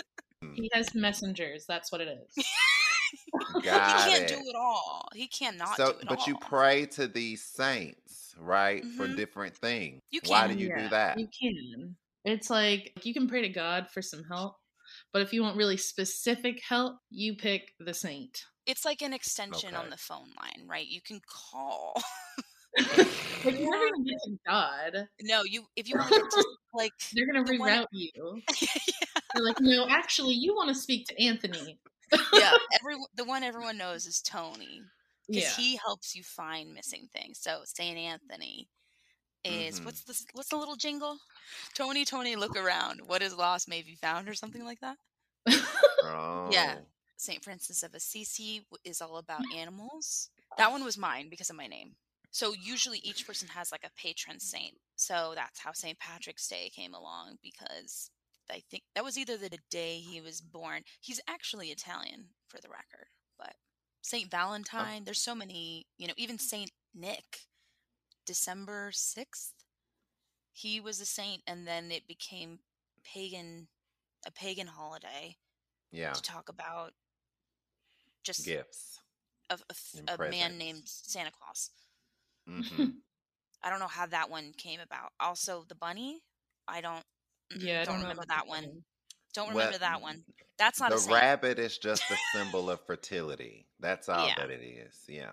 he 0.61 0.71
has 0.73 0.95
messengers. 0.95 1.65
That's 1.67 1.91
what 1.93 2.01
it 2.01 2.09
is. 2.09 2.47
Got 3.63 4.05
he 4.05 4.11
can't 4.11 4.23
it. 4.23 4.29
do 4.29 4.49
it 4.49 4.57
all. 4.57 5.09
He 5.15 5.27
cannot 5.27 5.77
so, 5.77 5.93
do 5.93 5.99
it 6.01 6.09
but 6.09 6.21
all. 6.21 6.27
you 6.27 6.37
pray 6.37 6.87
to 6.87 7.07
these 7.09 7.45
saints, 7.45 8.35
right, 8.39 8.85
for 8.85 9.07
Mhm. 9.07 9.17
different 9.17 9.57
things. 9.57 10.01
You 10.11 10.21
Why 10.27 10.47
do 10.49 10.55
you 10.55 10.69
Yeah, 10.69 10.83
do 10.83 10.89
that? 10.91 11.19
You 11.19 11.29
can. 11.29 11.97
It's 12.25 12.51
like 12.51 12.93
you 13.05 13.15
can 13.15 13.29
pray 13.29 13.43
to 13.43 13.49
God 13.49 13.91
for 13.91 14.03
some 14.03 14.25
help, 14.25 14.57
but 15.13 15.23
if 15.23 15.33
you 15.33 15.43
want 15.43 15.57
really 15.57 15.77
specific 15.77 16.61
help, 16.63 16.99
you 17.11 17.35
pick 17.37 17.75
the 17.81 17.95
saint. 17.95 18.45
It's 18.67 18.85
like 18.85 19.03
an 19.03 19.13
extension 19.13 19.75
on 19.75 19.91
the 19.91 19.97
phone 19.97 20.29
line, 20.41 20.67
right? 20.69 20.87
You 20.87 21.01
can 21.01 21.21
call. 21.27 22.01
But 23.43 23.59
you're 23.59 23.71
never 23.71 23.85
gonna 23.91 24.05
get 24.05 24.19
to 24.25 24.39
God. 24.47 25.09
no, 25.23 25.45
you 25.45 25.65
if 25.75 25.89
you 25.89 25.97
want 25.97 26.15
to 26.15 26.45
like 26.75 26.93
They're 27.15 27.27
gonna 27.27 27.43
reroute 27.45 27.87
you. 27.91 28.13
They're 29.35 29.45
like, 29.45 29.57
no, 29.61 29.87
actually, 29.89 30.35
you 30.35 30.55
want 30.55 30.69
to 30.69 30.75
speak 30.75 31.07
to 31.07 31.23
Anthony. 31.23 31.79
yeah, 32.35 32.53
every 32.79 32.97
the 33.15 33.25
one 33.25 33.43
everyone 33.43 33.79
knows 33.79 34.07
is 34.07 34.21
Tony 34.21 34.83
because 35.27 35.45
Yeah. 35.45 35.63
he 35.63 35.77
helps 35.77 36.15
you 36.15 36.23
find 36.23 36.75
missing 36.75 37.09
things. 37.15 37.39
So 37.41 37.63
Saint 37.65 37.97
Anthony 37.97 38.69
is 39.45 39.81
Mhm. 39.81 39.87
what's 39.87 40.03
the 40.05 40.15
what's 40.35 40.49
the 40.51 40.57
little 40.57 40.77
jingle? 40.77 41.19
Tony, 41.75 42.05
Tony, 42.05 42.37
look 42.37 42.57
around. 42.57 43.01
What 43.07 43.23
is 43.23 43.35
lost 43.35 43.69
may 43.69 43.81
be 43.81 43.95
found, 43.95 44.29
or 44.29 44.35
something 44.35 44.65
like 44.65 44.81
that. 44.81 44.99
Oh. 46.03 46.87
Saint 47.17 47.43
Francis 47.45 47.83
of 47.83 47.95
Assisi 47.95 48.67
is 48.85 49.01
all 49.01 49.17
about 49.19 49.43
animals. 49.55 50.31
That 50.59 50.73
one 50.73 50.85
was 50.85 50.99
mine 50.99 51.29
because 51.31 51.51
of 51.51 51.57
my 51.57 51.67
name. 51.67 51.95
So 52.31 52.53
usually 52.53 52.99
each 52.99 53.27
person 53.27 53.49
has 53.49 53.73
like 53.73 53.85
a 53.85 54.01
patron 54.01 54.37
mm. 54.37 54.43
saint. 54.43 54.75
So 54.97 55.33
that's 55.35 55.61
how 55.61 55.73
St. 55.73 55.99
Patrick's 55.99 56.47
Day 56.49 56.71
came 56.75 56.95
along 56.95 57.39
because 57.43 58.11
I 58.51 58.63
think 58.71 58.85
that 58.95 59.05
was 59.05 59.17
either 59.17 59.37
the 59.37 59.59
day 59.71 59.97
he 59.97 60.21
was 60.21 60.41
born. 60.41 60.83
He's 61.01 61.21
actually 61.29 61.69
Italian 61.69 62.27
for 62.49 62.59
the 62.61 62.69
record, 62.69 63.07
but 63.39 63.55
St. 64.03 64.27
Oh. 64.27 64.37
Valentine, 64.37 65.05
there's 65.05 65.23
so 65.23 65.35
many, 65.35 65.87
you 65.99 66.07
know, 66.07 66.15
even 66.17 66.39
St. 66.39 66.71
Nick, 66.95 67.41
December 68.27 68.91
6th, 68.93 69.53
he 70.53 70.81
was 70.81 71.01
a 71.01 71.07
saint 71.07 71.43
and 71.47 71.67
then 71.67 71.91
it 71.91 72.07
became 72.07 72.59
pagan 73.05 73.69
a 74.27 74.31
pagan 74.31 74.67
holiday 74.67 75.37
Yeah. 75.91 76.13
to 76.13 76.21
talk 76.21 76.49
about 76.51 76.93
just 78.23 78.45
Gifts. 78.45 79.01
a, 79.49 79.59
a 80.09 80.15
a 80.15 80.31
man 80.31 80.59
named 80.59 80.83
Santa 80.85 81.31
Claus. 81.31 81.71
Hmm 82.47 82.63
I 83.63 83.71
don't 83.71 83.81
know 83.81 83.89
how 83.89 84.07
that 84.07 84.31
one 84.31 84.53
came 84.57 84.81
about. 84.81 85.13
Also, 85.21 85.65
the 85.69 85.75
bunny. 85.75 86.21
I 86.69 86.81
don't. 86.81 87.03
yeah, 87.61 87.83
I 87.83 87.85
don't 87.85 88.01
don't 88.01 88.03
remember 88.03 88.25
that 88.29 88.47
one. 88.47 88.83
Don't 89.35 89.51
Well, 89.53 89.73
remember 89.73 89.79
that 89.79 90.03
one. 90.03 90.25
That's 90.59 90.81
not 90.81 90.93
the 90.93 90.99
rabbit 91.01 91.59
is 91.59 91.79
just 91.79 92.11
a 92.11 92.17
symbol 92.17 92.71
of 92.71 92.81
fertility. 92.87 93.67
That's 93.81 94.09
all 94.09 94.27
Yeah. 94.27 94.35
that 94.37 94.51
it 94.51 94.63
is. 94.63 94.95
Yeah. 95.09 95.33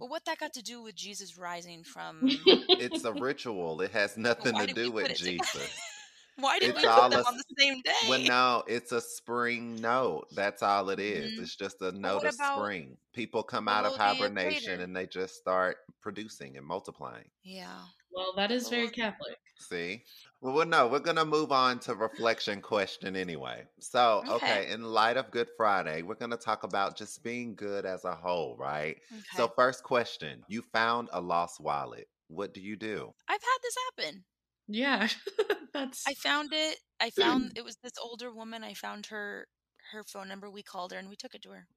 But 0.00 0.10
what 0.10 0.24
that 0.26 0.38
got 0.38 0.52
to 0.54 0.62
do 0.62 0.82
with 0.82 0.96
Jesus 0.96 1.38
rising 1.38 1.84
from? 1.84 2.38
It's 2.78 3.04
a 3.04 3.12
ritual. 3.14 3.80
It 3.82 3.92
has 3.92 4.16
nothing 4.16 4.58
to 4.58 4.66
do 4.68 4.92
with? 4.92 5.14
Jesus. 5.14 5.99
Why 6.40 6.58
did 6.58 6.70
It's 6.70 6.82
we 6.82 6.88
all 6.88 7.02
put 7.02 7.10
them 7.12 7.24
a 7.24 7.28
on 7.28 7.36
the 7.36 7.44
same 7.58 7.80
day? 7.82 7.92
Well, 8.08 8.20
no, 8.20 8.62
it's 8.66 8.92
a 8.92 9.00
spring 9.00 9.76
note. 9.76 10.28
That's 10.32 10.62
all 10.62 10.90
it 10.90 11.00
is. 11.00 11.32
Mhm. 11.32 11.42
It's 11.42 11.56
just 11.56 11.80
a 11.82 11.92
note 11.92 12.24
of 12.24 12.34
spring. 12.34 12.96
People 13.14 13.42
come 13.42 13.68
out 13.68 13.84
of 13.84 13.92
little 13.92 13.98
day 13.98 14.10
of 14.12 14.18
hibernation 14.18 14.80
and 14.80 14.94
they 14.96 15.06
just 15.06 15.36
start 15.36 15.78
producing 16.00 16.56
and 16.56 16.66
multiplying. 16.66 17.30
Yeah. 17.42 17.82
Well, 18.12 18.32
that 18.36 18.50
is 18.50 18.68
very 18.68 18.88
Catholic. 18.88 19.38
See? 19.58 20.02
Well, 20.40 20.54
well, 20.54 20.66
no, 20.66 20.88
we're 20.88 21.00
going 21.00 21.16
to 21.16 21.24
move 21.24 21.52
on 21.52 21.78
to 21.80 21.94
reflection 21.94 22.60
question 22.62 23.14
anyway. 23.14 23.66
So, 23.78 24.22
Okay. 24.26 24.34
okay, 24.34 24.70
in 24.72 24.82
light 24.82 25.16
of 25.16 25.30
Good 25.30 25.48
Friday, 25.56 26.02
we're 26.02 26.14
going 26.14 26.30
to 26.30 26.36
talk 26.36 26.64
about 26.64 26.96
just 26.96 27.22
being 27.22 27.54
good 27.54 27.84
as 27.84 28.04
a 28.04 28.14
whole, 28.14 28.56
right? 28.56 28.96
Okay. 29.12 29.22
So, 29.36 29.48
first 29.48 29.84
question 29.84 30.42
You 30.48 30.62
found 30.72 31.08
a 31.12 31.20
lost 31.20 31.60
wallet. 31.60 32.08
What 32.28 32.54
do 32.54 32.60
you 32.60 32.76
do? 32.76 33.12
I've 33.28 33.42
had 33.42 33.58
this 33.62 33.76
happen. 33.98 34.24
Yeah, 34.66 35.08
that's 35.72 36.06
I 36.06 36.14
found 36.14 36.52
it. 36.52 36.78
I 37.00 37.10
found 37.10 37.52
it 37.56 37.64
was 37.64 37.76
this 37.78 37.92
older 37.98 38.32
woman. 38.32 38.62
I 38.64 38.74
found 38.74 39.06
her 39.06 39.48
her 39.92 40.04
phone 40.04 40.28
number. 40.28 40.50
We 40.50 40.62
called 40.62 40.92
her 40.92 40.98
and 40.98 41.08
we 41.08 41.16
took 41.16 41.34
it 41.34 41.42
to 41.42 41.50
her. 41.50 41.68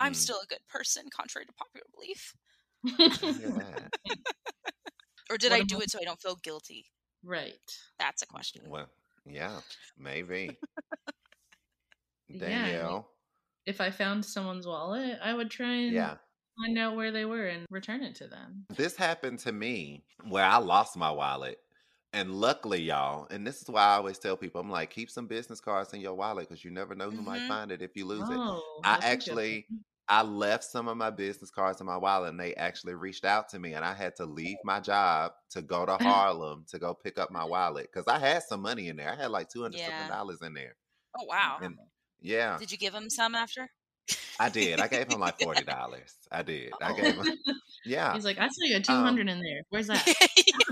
I'm 0.00 0.14
Mhm. 0.14 0.14
still 0.14 0.40
a 0.42 0.46
good 0.46 0.66
person, 0.68 1.10
contrary 1.10 1.46
to 1.46 1.52
popular 1.54 1.86
belief. 1.94 2.34
Or 5.28 5.36
did 5.36 5.52
What 5.52 5.52
I 5.52 5.64
do 5.64 5.82
it 5.82 5.90
so 5.90 5.98
I 6.00 6.04
don't 6.04 6.22
feel 6.22 6.36
guilty? 6.36 6.90
right. 7.22 7.78
That's 7.98 8.22
a 8.22 8.26
question. 8.26 8.62
Well, 8.66 8.90
yeah, 9.24 9.62
maybe. 9.96 10.60
Yeah, 12.40 12.66
I. 12.76 13.04
If 13.66 13.80
I 13.80 13.90
found 13.90 14.24
someone's 14.26 14.66
wallet, 14.66 15.18
I 15.22 15.34
would 15.34 15.50
try 15.50 15.74
and 15.74 15.96
Yeah. 15.96 16.18
find 16.58 16.78
out 16.78 16.96
where 16.96 17.12
they 17.12 17.24
were 17.24 17.46
and 17.48 17.66
return 17.70 18.02
it 18.02 18.16
to 18.16 18.28
them. 18.28 18.66
This 18.68 18.96
happened 18.96 19.38
to 19.40 19.52
me 19.52 20.04
where 20.22 20.44
I 20.44 20.58
lost 20.58 20.96
my 20.98 21.10
wallet. 21.10 21.63
And 22.14 22.32
luckily, 22.32 22.80
y'all, 22.80 23.26
and 23.30 23.44
this 23.44 23.60
is 23.60 23.68
why 23.68 23.82
I 23.82 23.94
always 23.96 24.18
tell 24.20 24.36
people, 24.36 24.60
I'm 24.60 24.70
like, 24.70 24.90
keep 24.90 25.10
some 25.10 25.26
business 25.26 25.60
cards 25.60 25.92
in 25.94 26.00
your 26.00 26.14
wallet 26.14 26.48
because 26.48 26.64
you 26.64 26.70
never 26.70 26.94
know 26.94 27.10
who 27.10 27.20
might 27.20 27.42
Mhm. 27.42 27.48
find 27.48 27.72
it 27.72 27.82
if 27.82 27.96
you 27.96 28.06
lose 28.06 28.30
it. 28.30 28.36
Oh, 28.38 28.80
I 28.84 28.92
that's 28.92 29.04
a 29.04 29.08
actually- 29.08 29.66
I 30.06 30.22
left 30.22 30.62
some 30.64 30.86
of 30.86 30.96
my 30.96 31.10
business 31.10 31.50
cards 31.50 31.80
in 31.80 31.86
my 31.86 31.96
wallet 31.96 32.28
and 32.30 32.38
they 32.38 32.54
actually 32.54 32.94
reached 32.94 33.24
out 33.24 33.48
to 33.48 33.58
me 33.58 33.72
and 33.72 33.84
I 33.84 33.94
had 33.94 34.14
to 34.16 34.26
leave 34.26 34.58
my 34.62 34.78
job 34.78 35.32
to 35.50 35.62
go 35.62 35.84
to 35.86 35.96
Harlem 36.28 36.64
to 36.68 36.78
go 36.78 36.94
pick 36.94 37.18
up 37.18 37.30
my 37.32 37.42
wallet 37.44 37.88
because 37.92 38.06
I 38.06 38.18
had 38.20 38.42
some 38.44 38.60
money 38.62 38.88
in 38.88 38.96
there. 38.96 39.10
I 39.10 39.16
had 39.16 39.30
like 39.32 39.48
two 39.48 39.62
hundred 39.62 39.78
Yeah. 39.78 39.86
something 39.88 40.08
dollars 40.08 40.40
in 40.42 40.54
there. 40.54 40.76
Oh 41.18 41.24
wow. 41.24 41.58
And 41.62 41.76
yeah, 42.20 42.58
Did 42.58 42.70
you 42.70 42.78
give 42.78 42.94
him 42.94 43.10
some 43.10 43.34
after? 43.34 43.66
I 44.38 44.50
did. 44.50 44.78
I 44.78 44.88
gave 44.88 45.10
him 45.10 45.20
like 45.20 45.40
forty 45.40 45.64
dollars. 45.64 46.14
I 46.30 46.42
did. 46.42 46.72
I 46.82 46.92
Oh. 46.92 46.94
gave 46.94 47.14
him 47.16 47.38
yeah. 47.86 48.12
He's 48.12 48.24
like, 48.26 48.38
I 48.38 48.46
saw 48.48 48.64
you 48.66 48.74
had 48.74 48.88
Um, 48.90 49.02
200 49.16 49.28
in 49.28 49.40
there. 49.40 49.62
Where's 49.70 49.86
that? 49.88 50.06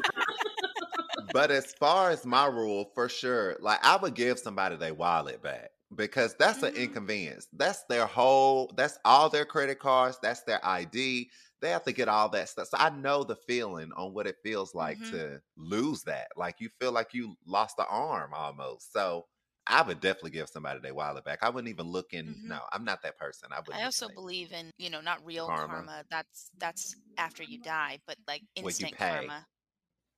but 1.33 1.51
as 1.51 1.72
far 1.74 2.11
as 2.11 2.26
my 2.26 2.47
rule, 2.47 2.91
for 2.95 3.09
sure, 3.09 3.57
like 3.61 3.78
I 3.85 3.97
would 3.97 4.14
give 4.14 4.39
somebody 4.39 4.76
their 4.76 4.95
wallet 4.95 5.43
back 5.43 5.70
because 5.95 6.35
that's 6.39 6.62
an 6.62 6.72
Mhm. 6.72 6.76
inconvenience. 6.76 7.49
That's 7.53 7.85
their 7.85 8.07
whole, 8.07 8.70
that's 8.76 8.99
all 9.05 9.28
their 9.28 9.45
credit 9.47 9.78
cards, 9.78 10.18
that's 10.22 10.43
their 10.43 10.64
ID. 10.64 11.30
They 11.61 11.70
have 11.70 11.85
to 11.85 11.93
get 11.93 12.09
all 12.09 12.28
that 12.30 12.49
stuff. 12.49 12.68
So 12.68 12.76
I 12.78 12.91
know 12.91 13.24
the 13.24 13.37
feeling 13.37 13.93
on 13.93 14.12
what 14.14 14.26
it 14.26 14.39
feels 14.43 14.74
like 14.74 14.99
Mhm. 14.99 15.11
to 15.11 15.41
lose 15.57 16.03
that. 16.05 16.28
Like 16.37 16.57
you 16.61 16.68
feel 16.80 16.93
like 16.93 17.14
you 17.14 17.37
lost 17.47 17.76
the 17.76 17.87
arm 17.87 18.33
almost. 18.35 18.93
So 18.93 19.26
I 19.66 19.83
would 19.83 20.01
definitely 20.01 20.33
give 20.33 20.49
somebody 20.49 20.80
their 20.80 20.95
wallet 20.95 21.24
back. 21.24 21.39
I 21.43 21.49
wouldn't 21.51 21.70
even 21.70 21.87
look 21.87 22.12
in. 22.12 22.26
Mhm. 22.26 22.49
No, 22.49 22.61
I'm 22.72 22.85
not 22.85 23.03
that 23.03 23.16
person. 23.18 23.51
I 23.53 23.61
wouldn't. 23.61 23.83
I 23.83 23.85
also 23.85 24.09
believe 24.09 24.53
in, 24.53 24.70
you 24.78 24.91
know, 24.91 25.01
not 25.01 25.24
real 25.24 25.47
Karma. 25.47 25.85
karma. 25.85 26.05
That's 26.11 26.51
that's 26.59 26.97
after 27.16 27.43
you 27.43 27.59
die, 27.59 27.99
but 28.07 28.18
like 28.26 28.43
instant 28.55 28.93
pay. 28.99 29.28
karma. 29.28 29.47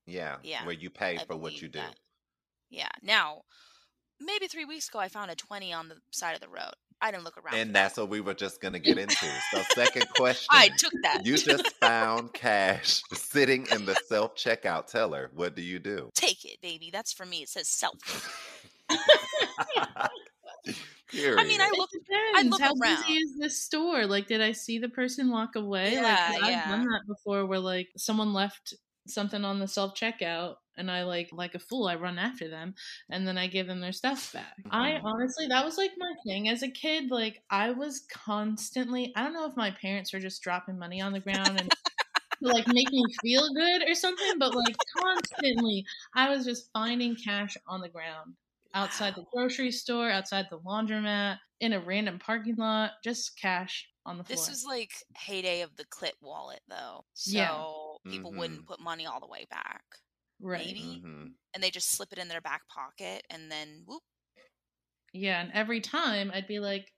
Yeah, 0.07 0.37
Yeah, 0.43 0.65
where 0.65 0.75
you 0.75 0.91
pay 0.91 1.19
I 1.19 1.25
for 1.25 1.37
what 1.37 1.61
you 1.63 1.69
do. 1.69 1.79
that. 1.81 1.95
Yeah. 2.71 2.89
Now, 3.03 3.43
maybe 4.21 4.49
three 4.49 4.65
weeks 4.65 4.89
ago, 4.89 4.99
I 4.99 5.09
found 5.09 5.31
a 5.31 5.35
twenty 5.37 5.73
on 5.73 5.89
the 5.89 5.97
side 6.13 6.35
of 6.35 6.41
the 6.41 6.49
road. 6.49 6.75
I 7.01 7.11
didn't 7.11 7.25
look 7.25 7.37
around. 7.39 7.53
for 7.53 7.57
And 7.57 7.71
that. 7.71 7.75
that's 7.75 7.97
what 7.99 8.09
we 8.09 8.21
were 8.21 8.35
just 8.35 8.61
gonna 8.61 8.79
get 8.79 8.99
into. 8.99 9.41
So, 9.41 9.63
second 9.63 10.09
question. 10.11 10.49
I 10.51 10.69
took 10.79 10.93
that. 11.03 11.23
You 11.25 11.37
just 11.39 11.65
found 11.81 12.33
cash 12.33 13.03
sitting 13.13 13.67
in 13.67 13.85
the 13.85 13.95
self 13.95 14.35
checkout 14.37 14.87
teller. 14.87 15.31
What 15.35 15.55
do 15.57 15.63
you 15.63 15.79
do? 15.79 16.11
take 16.15 16.45
it, 16.45 16.61
baby. 16.61 16.91
That's 16.93 17.13
for 17.13 17.27
me. 17.27 17.43
It 17.43 17.49
says 17.49 17.69
self. 17.69 17.99
Period. 21.11 21.39
I 21.39 21.45
mean, 21.45 21.61
I 21.61 21.71
look. 21.77 21.91
depends. 21.91 22.51
look 22.51 22.61
How 22.61 22.73
around. 22.83 23.03
busy 23.05 23.13
is 23.15 23.37
this 23.39 23.61
store? 23.61 24.07
Like, 24.07 24.27
did 24.27 24.41
I 24.41 24.53
see 24.53 24.79
the 24.79 24.89
person 24.89 25.31
walk 25.31 25.55
away? 25.57 25.95
like, 25.97 26.03
Yeah, 26.03 26.27
'cause 26.27 26.37
I've 26.43 26.51
yeah. 26.51 26.69
done 26.69 26.85
that 26.87 27.03
before, 27.07 27.47
where 27.47 27.61
like 27.61 27.89
someone 27.97 28.33
left 28.33 28.75
something 29.07 29.45
on 29.45 29.59
the 29.61 29.69
self 29.69 29.95
checkout, 29.95 30.57
and 30.77 30.91
I 30.91 31.05
like 31.05 31.31
like 31.33 31.55
a 31.55 31.59
fool, 31.59 31.87
I 31.89 31.97
run 31.97 32.19
after 32.19 32.49
them, 32.49 32.75
and 33.11 33.27
then 33.27 33.39
I 33.39 33.47
give 33.49 33.67
them 33.67 33.81
their 33.81 33.93
stuff 33.93 34.33
back. 34.33 34.57
I 34.71 34.99
Mhm. 34.99 35.05
honestly, 35.05 35.47
that 35.49 35.65
was 35.65 35.79
like 35.79 35.93
my 35.97 36.13
thing 36.27 36.49
as 36.49 36.63
a 36.63 36.71
kid. 36.71 37.11
Like, 37.11 37.45
I 37.51 37.71
was 37.73 38.07
constantly. 38.13 39.13
I 39.17 39.23
don't 39.25 39.35
know 39.35 39.47
if 39.49 39.57
my 39.57 39.71
parents 39.71 40.13
were 40.13 40.21
just 40.21 40.43
dropping 40.43 40.79
money 40.79 41.01
on 41.01 41.13
the 41.13 41.21
ground 41.21 41.59
and. 41.59 41.71
like 42.41 42.67
make 42.69 42.91
me 42.93 43.13
feel 43.23 43.53
good 43.55 43.89
or 43.89 43.95
something, 43.95 44.39
but 44.39 44.55
like 44.55 44.77
constantly, 44.97 45.85
I 46.15 46.29
was 46.31 46.45
just 46.45 46.71
finding 46.73 47.17
cash 47.17 47.57
on 47.67 47.81
the 47.81 47.89
ground 47.89 48.37
outside 48.75 49.15
the 49.15 49.25
grocery 49.33 49.71
store, 49.71 50.11
outside 50.11 50.47
the 50.51 50.59
laundromat, 50.61 51.39
in 51.61 51.73
a 51.73 51.81
random 51.81 52.19
parking 52.19 52.57
lot, 52.57 52.93
just 53.05 53.39
cash 53.41 53.89
on 54.05 54.19
the 54.19 54.25
floor. 54.25 54.49
This 54.49 54.49
was 54.49 54.65
like 54.65 55.03
heyday 55.17 55.61
of 55.63 55.77
the 55.77 55.85
clip 55.85 56.17
wallet, 56.21 56.63
though. 56.67 57.07
So 57.15 57.43
Yeah. 57.43 57.65
People 58.09 58.33
Mhm. 58.33 58.35
wouldn't 58.35 58.67
put 58.67 58.81
money 58.81 59.07
all 59.07 59.21
the 59.21 59.27
way 59.29 59.47
back, 59.51 59.85
right. 60.41 60.77
maybe. 60.77 61.03
Mhm. 61.03 61.35
and 61.55 61.63
they 61.63 61.71
just 61.71 61.91
slip 61.91 62.13
it 62.13 62.19
in 62.19 62.29
their 62.29 62.41
back 62.43 62.67
pocket, 62.69 63.25
and 63.31 63.51
then 63.51 63.85
whoop. 63.87 64.03
Yeah, 65.13 65.41
and 65.41 65.53
every 65.53 65.81
time 65.81 66.31
I'd 66.33 66.47
be 66.49 66.59
like, 66.61 66.93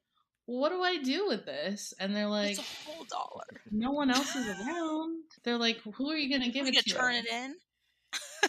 "What 0.46 0.70
do 0.70 0.82
I 0.82 0.96
do 0.98 1.26
with 1.28 1.44
this?" 1.44 1.92
And 2.00 2.14
they're 2.16 2.26
like, 2.28 2.50
it's 2.50 2.58
a 2.58 2.62
whole 2.62 3.04
dollar. 3.04 3.62
"No 3.70 3.92
one 3.92 4.10
else 4.10 4.34
is 4.36 4.48
around." 4.48 5.24
They're 5.44 5.58
like, 5.58 5.78
"Who 5.82 6.10
are 6.10 6.16
you 6.16 6.30
gonna 6.30 6.50
give 6.50 6.66
it 6.66 6.72
gonna 6.72 6.82
turn 6.82 7.14
it 7.14 7.26
in? 7.26 7.56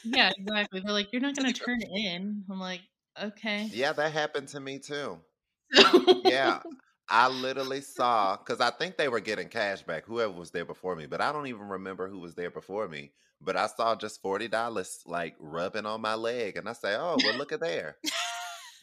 Yeah, 0.04 0.32
exactly. 0.36 0.80
They're 0.82 0.94
like, 0.94 1.12
"You're 1.12 1.22
not 1.22 1.36
gonna 1.36 1.54
turn 1.54 1.82
it 1.82 1.90
in." 1.92 2.46
I'm 2.50 2.60
like, 2.60 2.82
"Okay." 3.20 3.72
Yeah, 3.78 3.94
that 3.94 4.12
happened 4.14 4.50
to 4.50 4.60
me 4.60 4.80
too. 4.80 5.24
Yeah. 6.24 6.64
I 7.10 7.30
literally 7.30 7.82
saw 7.82 8.36
because 8.38 8.60
I 8.60 8.70
think 8.72 8.98
they 8.98 9.08
were 9.08 9.20
getting 9.22 9.48
cash 9.50 9.82
back, 9.82 10.06
whoever 10.06 10.34
was 10.34 10.52
there 10.52 10.66
before 10.66 10.96
me, 10.96 11.06
but 11.06 11.22
I 11.22 11.32
don't 11.32 11.48
even 11.48 11.68
remember 11.70 12.08
who 12.10 12.20
was 12.20 12.36
there 12.36 12.52
before 12.52 12.88
me. 12.88 13.14
But 13.40 13.56
I 13.56 13.68
saw 13.68 13.96
just 13.96 14.22
forty 14.22 14.48
dollars 14.48 15.02
like 15.06 15.36
rubbing 15.40 15.86
on 15.86 16.02
my 16.02 16.16
leg, 16.16 16.58
and 16.58 16.68
I 16.68 16.74
say, 16.74 16.96
"Oh, 16.96 17.20
well, 17.20 17.34
look 17.36 17.52
at 17.52 17.60
there. 17.62 17.98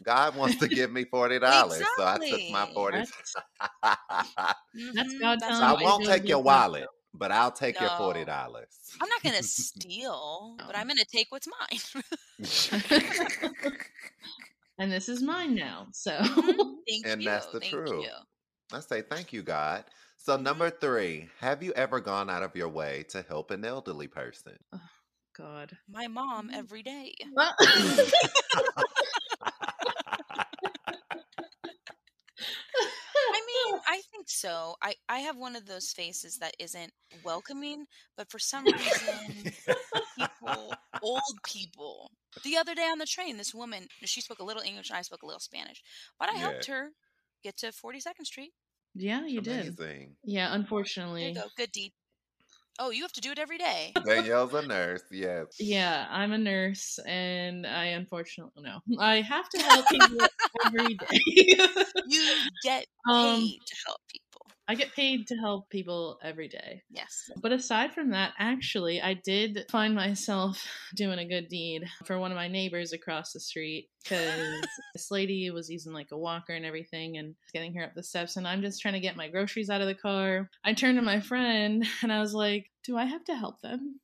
God 0.02 0.36
wants 0.36 0.56
to 0.58 0.68
give 0.68 0.92
me 0.92 1.04
forty 1.04 1.38
dollars, 1.40 1.90
so 1.96 2.04
I 2.04 2.18
took 2.18 2.48
my 2.48 2.66
Exactly. 2.66 2.74
forty. 2.74 3.06
That's- 3.06 3.36
Mhm, 4.74 5.20
God 5.20 5.40
that's 5.40 5.60
I 5.60 5.72
you 5.72 5.74
what 5.74 5.84
you're 5.84 5.92
won't 5.92 6.04
take 6.04 6.28
your 6.28 6.42
wallet, 6.42 6.88
but 7.12 7.32
I'll 7.32 7.52
take 7.52 7.80
your 7.80 7.90
forty 7.90 8.24
dollars. 8.24 8.78
I'm 9.00 9.08
not 9.08 9.22
gonna 9.22 9.42
steal, 9.42 10.60
but 10.66 10.76
I'm 10.76 10.88
gonna 10.88 11.04
take 11.04 11.30
what's 11.30 11.46
mine. 11.46 12.02
And 14.78 14.90
this 14.92 15.08
is 15.08 15.22
mine 15.22 15.54
now. 15.54 15.86
So 15.92 16.18
Mhm. 16.18 16.74
Thank 16.88 17.06
And 17.06 17.22
you. 17.22 17.26
that's 17.30 17.46
the 17.46 17.60
thank 17.60 17.72
truth. 17.72 18.04
you. 18.04 18.10
I 18.72 18.80
say 18.80 19.02
thank 19.02 19.32
you, 19.32 19.42
God. 19.42 19.84
So 20.16 20.36
Mhm. 20.36 20.42
number 20.42 20.70
three, 20.70 21.28
have 21.40 21.62
you 21.62 21.72
ever 21.74 22.00
gone 22.00 22.28
out 22.30 22.42
of 22.42 22.56
your 22.56 22.68
way 22.68 23.04
to 23.10 23.22
help 23.22 23.50
an 23.50 23.64
elderly 23.64 24.08
person? 24.08 24.56
God. 25.36 25.76
My 25.88 26.06
mom 26.06 26.50
Mm. 26.50 26.54
every 26.54 26.82
day. 26.82 27.14
Well- 27.34 27.54
I 33.16 33.40
mean, 33.46 33.80
I 33.86 34.00
think 34.24 34.30
so. 34.30 34.74
I 34.82 34.94
I 35.08 35.18
have 35.20 35.36
one 35.36 35.56
of 35.56 35.66
those 35.66 35.90
faces 35.92 36.38
that 36.38 36.54
isn't 36.58 36.92
welcoming, 37.24 37.86
but 38.16 38.30
for 38.30 38.38
some 38.38 38.64
reason, 38.64 39.52
people, 40.18 40.74
old 41.02 41.22
people. 41.46 42.10
The 42.42 42.56
other 42.56 42.74
day 42.74 42.88
on 42.90 42.98
the 42.98 43.06
train, 43.06 43.36
this 43.36 43.54
woman, 43.54 43.86
she 44.04 44.20
spoke 44.20 44.38
a 44.40 44.44
little 44.44 44.62
English 44.62 44.90
and 44.90 44.98
I 44.98 45.02
spoke 45.02 45.22
a 45.22 45.26
little 45.26 45.40
Spanish, 45.40 45.82
but 46.18 46.28
I 46.28 46.34
helped 46.34 46.66
her 46.66 46.90
get 47.42 47.56
to 47.58 47.66
42nd 47.68 48.24
Street. 48.24 48.52
yeah, 48.94 49.26
you 49.26 49.40
did. 49.40 49.66
Amazing. 49.78 50.16
Yeah, 50.24 50.48
There 50.48 50.56
unfortunately. 50.58 51.28
you 51.28 51.34
go. 51.34 51.42
Good 51.56 51.72
deed. 51.72 51.92
Oh, 52.78 52.90
you 52.90 53.02
have 53.02 53.12
to 53.12 53.20
do 53.20 53.30
it 53.30 53.38
every 53.38 53.58
day. 53.58 53.92
Danielle's 54.04 54.52
a 54.54 54.62
nurse. 54.62 55.04
Yes. 55.10 55.56
Yeah, 55.60 56.06
I'm 56.10 56.32
a 56.32 56.38
nurse, 56.38 56.98
and 57.06 57.66
I 57.66 57.86
unfortunately 57.86 58.62
no, 58.62 58.80
I 58.98 59.20
have 59.20 59.48
to 59.50 59.58
help 59.62 59.86
people 59.90 60.26
every 60.66 60.94
day. 60.94 61.20
You 62.06 62.36
get 62.62 62.86
paid 63.06 63.14
um, 63.14 63.48
to 63.66 63.76
help 63.86 64.00
people. 64.08 64.23
I 64.66 64.74
get 64.74 64.94
paid 64.94 65.26
to 65.28 65.36
help 65.36 65.68
people 65.68 66.18
every 66.22 66.48
day. 66.48 66.82
Yes. 66.90 67.30
But 67.42 67.52
aside 67.52 67.92
from 67.92 68.10
that, 68.10 68.32
actually, 68.38 69.00
I 69.00 69.14
did 69.14 69.66
find 69.70 69.94
myself 69.94 70.62
doing 70.94 71.18
a 71.18 71.28
good 71.28 71.48
deed 71.48 71.84
for 72.06 72.18
one 72.18 72.30
of 72.30 72.36
my 72.36 72.48
neighbors 72.48 72.92
across 72.92 73.32
the 73.32 73.40
street 73.40 73.88
because 74.02 74.66
this 74.94 75.10
lady 75.10 75.50
was 75.50 75.68
using 75.68 75.92
like 75.92 76.08
a 76.12 76.18
walker 76.18 76.54
and 76.54 76.64
everything 76.64 77.18
and 77.18 77.34
getting 77.52 77.74
her 77.74 77.84
up 77.84 77.94
the 77.94 78.02
steps. 78.02 78.36
And 78.36 78.48
I'm 78.48 78.62
just 78.62 78.80
trying 78.80 78.94
to 78.94 79.00
get 79.00 79.16
my 79.16 79.28
groceries 79.28 79.70
out 79.70 79.82
of 79.82 79.86
the 79.86 79.94
car. 79.94 80.48
I 80.64 80.72
turned 80.72 80.96
to 80.98 81.02
my 81.02 81.20
friend 81.20 81.84
and 82.02 82.12
I 82.12 82.20
was 82.20 82.34
like, 82.34 82.70
Do 82.84 82.96
I 82.96 83.04
have 83.04 83.24
to 83.24 83.34
help 83.34 83.60
them? 83.60 84.00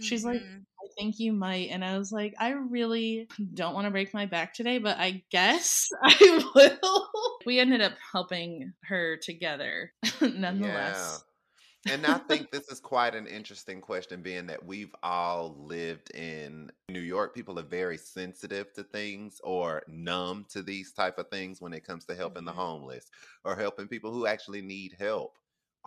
She's 0.00 0.24
like, 0.24 0.40
Mhm. 0.40 0.66
I 0.82 0.88
think 0.98 1.18
you 1.18 1.32
might. 1.32 1.70
And 1.70 1.84
I 1.84 1.98
was 1.98 2.12
like, 2.12 2.34
I 2.38 2.50
really 2.50 3.28
don't 3.54 3.74
want 3.74 3.86
to 3.86 3.90
break 3.90 4.12
my 4.14 4.26
back 4.26 4.54
today, 4.54 4.78
but 4.78 4.98
I 4.98 5.24
guess 5.30 5.88
I 6.02 6.50
will. 6.54 7.08
We 7.46 7.58
ended 7.60 7.80
up 7.80 7.94
helping 8.12 8.72
her 8.84 9.16
together 9.16 9.92
nonetheless. 10.20 11.22
Yeah. 11.86 11.94
And 11.94 12.06
I 12.06 12.18
think 12.18 12.50
this 12.50 12.68
is 12.70 12.80
quite 12.80 13.14
an 13.14 13.26
interesting 13.26 13.80
question, 13.80 14.22
being 14.22 14.46
that 14.48 14.64
we've 14.64 14.94
all 15.02 15.56
lived 15.58 16.10
in 16.14 16.70
New 16.90 17.00
York. 17.00 17.34
People 17.34 17.58
are 17.58 17.64
very 17.64 17.98
sensitive 17.98 18.72
to 18.74 18.84
things 18.84 19.40
or 19.44 19.82
numb 19.88 20.46
to 20.50 20.62
these 20.62 20.92
type 20.92 21.18
of 21.18 21.30
things 21.30 21.60
when 21.60 21.72
it 21.72 21.84
comes 21.84 22.04
to 22.06 22.14
helping 22.16 22.44
Mhm. 22.44 22.46
the 22.46 22.52
homeless 22.52 23.10
or 23.44 23.56
helping 23.56 23.88
people 23.88 24.12
who 24.12 24.26
actually 24.26 24.62
need 24.62 24.96
help. 24.98 25.38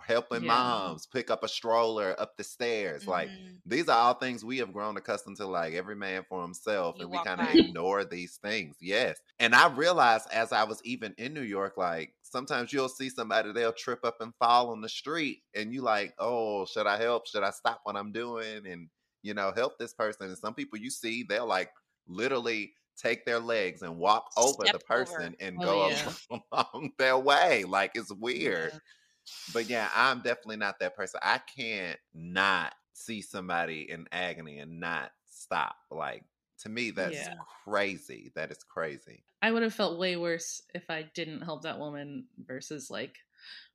Helping 0.06 0.42
Yeah. 0.42 0.44
moms 0.44 1.06
pick 1.06 1.30
up 1.30 1.42
a 1.44 1.48
stroller 1.48 2.14
up 2.20 2.36
the 2.36 2.44
stairs. 2.44 3.06
Like 3.06 3.30
Mhm. 3.30 3.62
these 3.64 3.88
are 3.88 3.96
all 3.98 4.14
things 4.14 4.44
we 4.44 4.58
have 4.58 4.72
grown 4.72 4.96
accustomed 4.96 5.36
to 5.36 5.46
like 5.46 5.74
every 5.74 5.94
man 5.96 6.24
for 6.28 6.42
himself 6.42 6.96
You 6.96 7.00
and 7.00 7.10
we 7.10 7.20
kind 7.20 7.40
of 7.40 7.48
ignore 7.48 8.04
these 8.04 8.38
things 8.38 8.76
yes 8.80 9.20
and 9.38 9.54
i 9.54 9.68
realized 9.68 10.26
as 10.32 10.50
i 10.50 10.64
was 10.64 10.80
even 10.82 11.14
in 11.18 11.34
new 11.34 11.42
york 11.42 11.76
like 11.76 12.14
sometimes 12.22 12.72
you'll 12.72 12.88
see 12.88 13.10
somebody 13.10 13.52
they'll 13.52 13.72
trip 13.74 14.02
up 14.02 14.16
and 14.20 14.34
fall 14.36 14.70
on 14.70 14.80
the 14.80 14.88
street 14.88 15.42
and 15.54 15.74
you 15.74 15.82
like 15.82 16.14
oh 16.18 16.64
should 16.64 16.86
i 16.86 16.96
help 16.96 17.26
should 17.26 17.42
i 17.42 17.50
stop 17.50 17.80
what 17.84 17.96
i'm 17.96 18.12
doing 18.12 18.66
and 18.66 18.88
you 19.22 19.34
know 19.34 19.52
help 19.54 19.78
this 19.78 19.92
person 19.92 20.28
and 20.28 20.38
some 20.38 20.54
people 20.54 20.78
you 20.78 20.88
see 20.90 21.22
they'll 21.22 21.46
like 21.46 21.70
literally 22.06 22.72
take 22.96 23.24
their 23.24 23.38
legs 23.40 23.82
and 23.82 23.96
walk 23.98 24.30
over 24.36 24.66
Step 24.66 24.70
the 24.70 24.78
over. 24.96 25.28
person 25.28 25.34
and 25.40 25.60
Oh, 25.60 25.62
go 25.62 25.86
yeah. 25.90 26.14
along 26.30 26.92
their 26.98 27.18
way 27.18 27.64
like 27.64 27.92
it's 27.94 28.12
weird 28.12 28.72
Yeah. 28.72 28.80
But 29.48 29.68
yeah, 29.68 29.90
I'm 29.94 30.20
definitely 30.22 30.56
not 30.56 30.78
that 30.80 30.96
person. 30.96 31.20
I 31.22 31.38
can't 31.38 31.98
not 32.12 32.74
see 32.92 33.22
somebody 33.22 33.90
in 33.90 34.06
agony 34.12 34.58
and 34.58 34.80
not 34.80 35.12
stop. 35.26 35.76
Like 35.90 36.24
to 36.58 36.68
me, 36.68 36.90
that's 36.90 37.28
Yeah. 37.28 37.44
crazy. 37.64 38.32
That 38.34 38.50
is 38.50 38.62
crazy. 38.64 39.24
I 39.42 39.50
would 39.52 39.62
have 39.62 39.74
felt 39.74 39.98
way 39.98 40.16
worse 40.16 40.60
if 40.74 40.90
I 40.90 41.02
didn't 41.02 41.42
help 41.42 41.62
that 41.62 41.78
woman 41.78 42.28
versus 42.38 42.90
like 42.90 43.18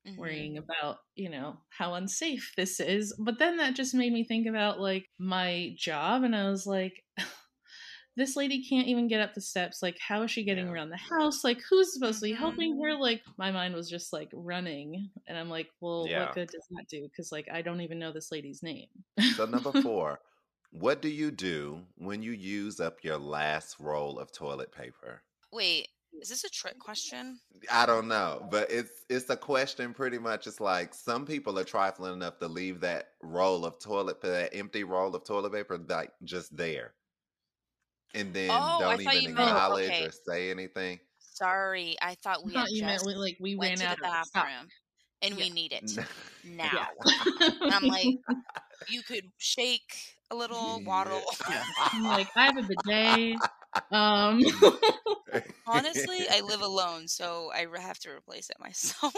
Mhm. 0.06 0.46
worrying 0.46 0.58
about, 0.58 1.00
you 1.16 1.30
know, 1.30 1.62
how 1.70 1.96
unsafe 1.96 2.54
this 2.58 2.80
is. 2.80 3.16
But 3.20 3.40
then 3.40 3.58
that 3.58 3.76
just 3.76 3.94
made 3.96 4.14
me 4.14 4.24
think 4.24 4.48
about 4.48 4.80
like 4.80 5.10
my 5.20 5.76
job 5.78 6.24
and 6.24 6.36
I 6.36 6.50
was 6.50 6.68
like 6.68 7.06
this 8.16 8.36
lady 8.36 8.64
can't 8.64 8.88
even 8.88 9.08
get 9.08 9.22
up 9.22 9.34
the 9.34 9.42
steps. 9.42 9.82
Like, 9.84 9.98
how 10.00 10.24
is 10.24 10.32
she 10.32 10.44
getting 10.44 10.68
Yeah. 10.68 10.72
around 10.72 10.90
the 10.90 10.98
house? 10.98 11.44
Like, 11.44 11.60
who's 11.70 11.94
supposed 11.94 12.20
to 12.20 12.26
be 12.26 12.34
helping 12.34 12.78
her? 12.80 12.92
Mm-hmm. 12.92 13.02
Like, 13.02 13.22
my 13.38 13.52
mind 13.52 13.74
was 13.76 13.90
just 13.90 14.14
like 14.14 14.30
running. 14.34 15.10
And 15.28 15.38
I'm 15.38 15.50
like, 15.50 15.70
well, 15.82 16.06
Yeah. 16.08 16.26
what 16.26 16.36
good 16.36 16.50
does 16.50 16.66
that 16.72 16.86
do? 16.90 17.04
Because, 17.04 17.32
like, 17.32 17.48
I 17.52 17.62
don't 17.62 17.82
even 17.82 18.00
know 18.00 18.12
this 18.12 18.32
lady's 18.32 18.64
name. 18.64 18.88
So 19.36 19.46
number 19.46 19.72
four, 19.82 20.20
what 20.72 21.02
do 21.02 21.10
you 21.10 21.32
do 21.32 21.82
when 21.98 22.22
you 22.22 22.32
use 22.32 22.80
up 22.80 23.04
your 23.04 23.18
last 23.18 23.78
roll 23.80 24.20
of 24.20 24.32
toilet 24.32 24.72
paper? 24.72 25.22
Wait, 25.52 25.88
is 26.22 26.30
this 26.30 26.44
a 26.46 26.50
trick 26.50 26.80
question? 26.80 27.40
I 27.72 27.86
don't 27.86 28.08
know, 28.08 28.48
but 28.50 28.72
it's 28.72 29.04
it's 29.10 29.30
a 29.30 29.36
question. 29.38 29.94
Pretty 29.94 30.18
much, 30.18 30.48
it's 30.48 30.62
like 30.62 30.94
some 30.94 31.26
people 31.26 31.60
are 31.60 31.64
trifling 31.66 32.14
enough 32.14 32.40
to 32.40 32.48
leave 32.48 32.80
that 32.82 33.10
roll 33.22 33.66
of 33.66 33.80
toilet, 33.80 34.22
for 34.22 34.28
that 34.28 34.56
empty 34.56 34.84
roll 34.86 35.14
of 35.16 35.26
toilet 35.26 35.52
paper, 35.52 35.78
like 35.78 36.12
just 36.24 36.56
there, 36.56 36.94
and 38.16 38.34
then 38.34 38.50
Oh, 38.52 38.78
don't 38.80 39.04
thought 39.04 39.14
even 39.16 39.30
you 39.30 39.36
meant- 39.36 39.50
acknowledge 39.50 39.90
okay. 39.90 40.06
or 40.06 40.12
say 40.12 40.50
anything. 40.52 41.00
Sorry, 41.20 41.96
I 42.02 42.16
thought 42.16 42.40
I 42.40 42.46
we 42.46 42.54
thought 42.54 42.60
had 42.62 42.70
you 42.72 42.82
meant 42.84 42.94
just 43.02 43.06
we, 43.06 43.16
like 43.16 43.38
we 43.42 43.56
went 43.56 43.72
ran 43.72 43.78
to 43.80 43.86
out 43.88 43.98
the 44.00 44.06
of 44.08 44.12
the 44.14 44.24
stop. 44.26 44.44
bathroom 44.46 44.68
and 45.22 45.36
we 45.36 45.50
need 45.50 45.74
it 45.74 45.92
now. 46.46 46.70
Yeah. 46.74 46.88
And 47.62 47.74
I'm 47.74 47.84
like, 47.88 48.08
you 48.90 49.02
could 49.04 49.26
shake 49.38 49.94
a 50.32 50.36
little, 50.36 50.80
Yeah. 50.82 50.88
waddle. 50.88 51.22
Yeah. 51.50 51.64
I'm 51.92 52.04
like, 52.04 52.28
I 52.36 52.46
have 52.46 52.58
a 52.58 52.64
bidet. 52.64 53.38
Um, 53.92 54.40
Honestly, 55.68 56.26
I 56.32 56.40
live 56.40 56.62
alone, 56.62 57.10
so 57.10 57.52
I 57.54 57.68
have 57.78 58.00
to 58.00 58.10
replace 58.12 58.50
it 58.50 58.56
myself. 58.58 59.14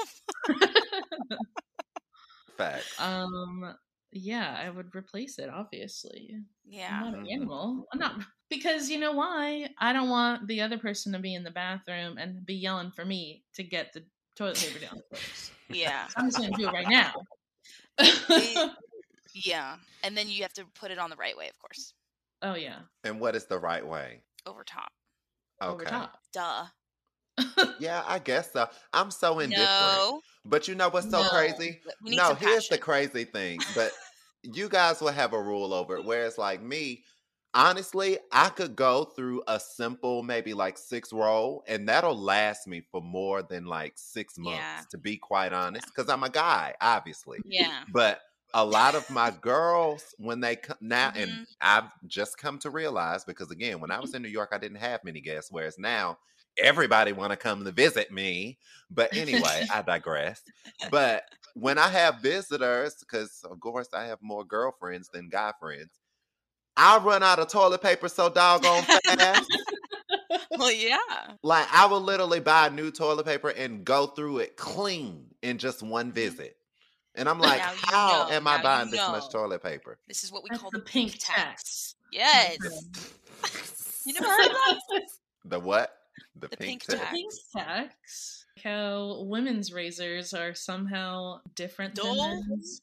Facts. 2.57 2.99
um, 2.99 3.75
yeah, 4.11 4.57
I 4.59 4.69
would 4.71 4.95
replace 4.95 5.37
it. 5.37 5.49
Obviously, 5.49 6.37
yeah. 6.65 6.89
I'm 6.91 7.11
not 7.11 7.19
an 7.19 7.25
Mhm. 7.25 7.33
animal. 7.33 7.85
I'm 7.93 7.99
not 7.99 8.19
because 8.49 8.89
you 8.89 8.99
know 8.99 9.11
why? 9.13 9.69
I 9.79 9.93
don't 9.93 10.09
want 10.09 10.47
the 10.47 10.61
other 10.61 10.77
person 10.77 11.11
to 11.13 11.19
be 11.19 11.35
in 11.35 11.43
the 11.43 11.51
bathroom 11.51 12.17
and 12.17 12.45
be 12.45 12.55
yelling 12.55 12.91
for 12.91 13.05
me 13.05 13.43
to 13.55 13.63
get 13.63 13.93
the 13.93 14.03
toilet 14.35 14.57
paper 14.57 14.79
downstairs. 14.79 15.51
Yeah. 15.69 16.07
I'm 16.15 16.27
just 16.27 16.37
gonna 16.37 16.51
do 16.57 16.67
it 16.67 16.71
right 16.73 16.87
now. 16.89 17.13
It- 17.99 18.71
yeah. 19.33 19.75
And 20.03 20.15
then 20.17 20.29
you 20.29 20.41
have 20.43 20.53
to 20.53 20.65
put 20.79 20.91
it 20.91 20.99
on 20.99 21.09
the 21.09 21.15
right 21.15 21.35
way, 21.37 21.49
of 21.49 21.57
course. 21.59 21.93
oh 22.41 22.55
yeah, 22.55 22.79
and 23.03 23.19
what 23.19 23.35
is 23.35 23.45
the 23.45 23.57
right 23.59 23.85
way? 23.85 24.21
Over 24.45 24.63
top. 24.63 24.91
over 25.61 25.81
Okay. 25.81 25.89
top. 25.89 26.17
Duh. 26.33 26.65
Yeah, 27.79 28.03
I 28.07 28.19
guess 28.19 28.51
so. 28.53 28.67
I'm 28.93 29.11
so 29.11 29.39
indifferent. 29.39 29.67
No. 29.69 30.21
But 30.45 30.67
you 30.67 30.73
know 30.75 30.89
what's 30.89 31.09
so 31.09 31.21
No. 31.23 31.29
crazy? 31.29 31.81
No, 32.01 32.29
some 32.29 32.37
here's 32.37 32.67
the 32.69 32.77
crazy 32.77 33.25
thing. 33.25 33.59
But 33.75 33.91
you 34.43 34.69
guys 34.69 35.01
will 35.01 35.09
have 35.11 35.33
a 35.33 35.41
rule 35.41 35.73
over 35.73 35.97
it. 35.97 36.05
Whereas, 36.05 36.37
like 36.37 36.61
me, 36.61 37.03
honestly, 37.57 38.19
I 38.31 38.49
could 38.49 38.75
go 38.77 39.05
through 39.05 39.43
a 39.47 39.59
simple, 39.59 40.23
maybe 40.23 40.53
like 40.53 40.77
six 40.77 41.11
roll, 41.11 41.63
and 41.67 41.89
that'll 41.89 42.17
last 42.17 42.67
me 42.67 42.81
for 42.91 43.01
more 43.01 43.43
than 43.43 43.65
like 43.65 43.93
six 43.97 44.37
months, 44.37 44.71
Yeah. 44.71 44.87
to 44.91 44.97
be 44.97 45.17
quite 45.17 45.53
honest, 45.53 45.91
because 45.93 46.09
I'm 46.09 46.23
a 46.23 46.29
guy, 46.29 46.75
obviously. 46.81 47.43
Yeah. 47.43 47.85
But 47.93 48.21
a 48.53 48.65
lot 48.65 48.95
of 48.95 49.09
my 49.09 49.31
girls, 49.31 50.15
when 50.17 50.39
they 50.39 50.55
come 50.55 50.77
now, 50.81 51.11
Mhm. 51.15 51.15
and 51.15 51.41
I've 51.61 51.89
just 52.07 52.37
come 52.37 52.59
to 52.59 52.69
realize 52.69 53.25
because 53.25 53.51
again, 53.51 53.79
when 53.81 53.91
I 53.91 53.99
was 53.99 54.13
in 54.13 54.21
New 54.21 54.29
York, 54.29 54.49
I 54.53 54.57
didn't 54.59 54.77
have 54.77 55.03
many 55.03 55.21
guests, 55.21 55.51
whereas 55.51 55.77
now 55.77 56.19
everybody 56.57 57.11
want 57.13 57.31
to 57.31 57.37
come 57.37 57.63
to 57.65 57.71
visit 57.71 58.11
me. 58.11 58.59
But 58.89 59.11
anyway, 59.15 59.63
I 59.69 59.81
digress. 59.81 60.43
But 60.83 61.23
when 61.55 61.77
I 61.77 61.89
have 61.89 62.21
visitors, 62.21 62.95
because 62.99 63.43
of 63.43 63.59
course 63.59 63.89
I 63.93 64.05
have 64.05 64.19
more 64.21 64.45
girlfriends 64.45 65.09
than 65.09 65.29
guy 65.29 65.53
friends, 65.59 65.99
I 66.77 66.99
run 66.99 67.23
out 67.23 67.39
of 67.39 67.47
toilet 67.47 67.81
paper 67.81 68.07
so 68.07 68.29
doggone 68.29 68.83
fast. 68.83 69.51
Well, 70.57 70.71
yeah. 70.71 70.97
like 71.43 71.67
I 71.71 71.85
will 71.85 72.01
literally 72.01 72.39
buy 72.39 72.69
new 72.69 72.89
toilet 72.89 73.25
paper 73.25 73.49
and 73.49 73.85
go 73.85 74.07
through 74.07 74.39
it 74.39 74.57
clean 74.57 75.25
in 75.41 75.57
just 75.57 75.83
one 75.83 76.07
mm-hmm. 76.07 76.15
visit. 76.15 76.57
And 77.15 77.27
I'm 77.27 77.39
like, 77.39 77.59
how 77.59 78.27
know. 78.27 78.35
am 78.35 78.47
I 78.47 78.61
buying 78.61 78.87
you 78.87 78.91
this 78.91 79.07
much 79.07 79.29
toilet 79.29 79.61
paper? 79.61 79.97
This 80.07 80.23
is 80.23 80.31
what 80.31 80.43
we 80.43 80.49
That's 80.49 80.61
call 80.61 80.71
the 80.71 80.79
the 80.79 80.83
pink 80.83 81.11
pink 81.11 81.23
tax. 81.23 81.35
tax. 81.35 81.95
Yes. 82.11 82.57
You 84.05 84.13
never 84.13 84.25
heard 84.25 84.45
of 84.45 84.51
that? 84.53 85.01
The 85.45 85.59
what? 85.59 85.93
The, 86.37 86.47
The 86.47 86.57
pink, 86.57 86.85
pink 86.87 86.99
tax. 86.99 87.01
tax. 87.01 87.11
pink 87.11 87.31
tax. 87.53 88.45
How 88.63 89.23
women's 89.27 89.73
razors 89.73 90.33
are 90.33 90.53
somehow 90.53 91.41
different 91.55 91.95
than 91.95 92.15
men's. 92.15 92.81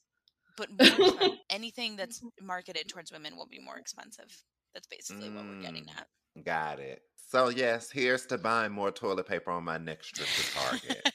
But 0.57 0.69
anything 1.49 1.95
that's 1.95 2.21
marketed 2.41 2.87
towards 2.89 3.11
women 3.11 3.35
will 3.35 3.47
be 3.47 3.59
more 3.59 3.77
expensive. 3.77 4.31
That's 4.73 4.87
basically 4.87 5.29
what 5.29 5.45
we're 5.45 5.61
getting 5.61 5.85
Mm. 5.85 5.97
at. 5.97 6.07
Got 6.45 6.79
it. 6.79 7.01
So 7.29 7.49
yes, 7.49 7.89
here's 7.89 8.25
to 8.27 8.37
buying 8.37 8.71
more 8.71 8.91
toilet 8.91 9.27
paper 9.27 9.51
on 9.51 9.63
my 9.63 9.77
next 9.77 10.09
trip 10.15 10.27
to 10.27 10.53
Target. 10.53 11.09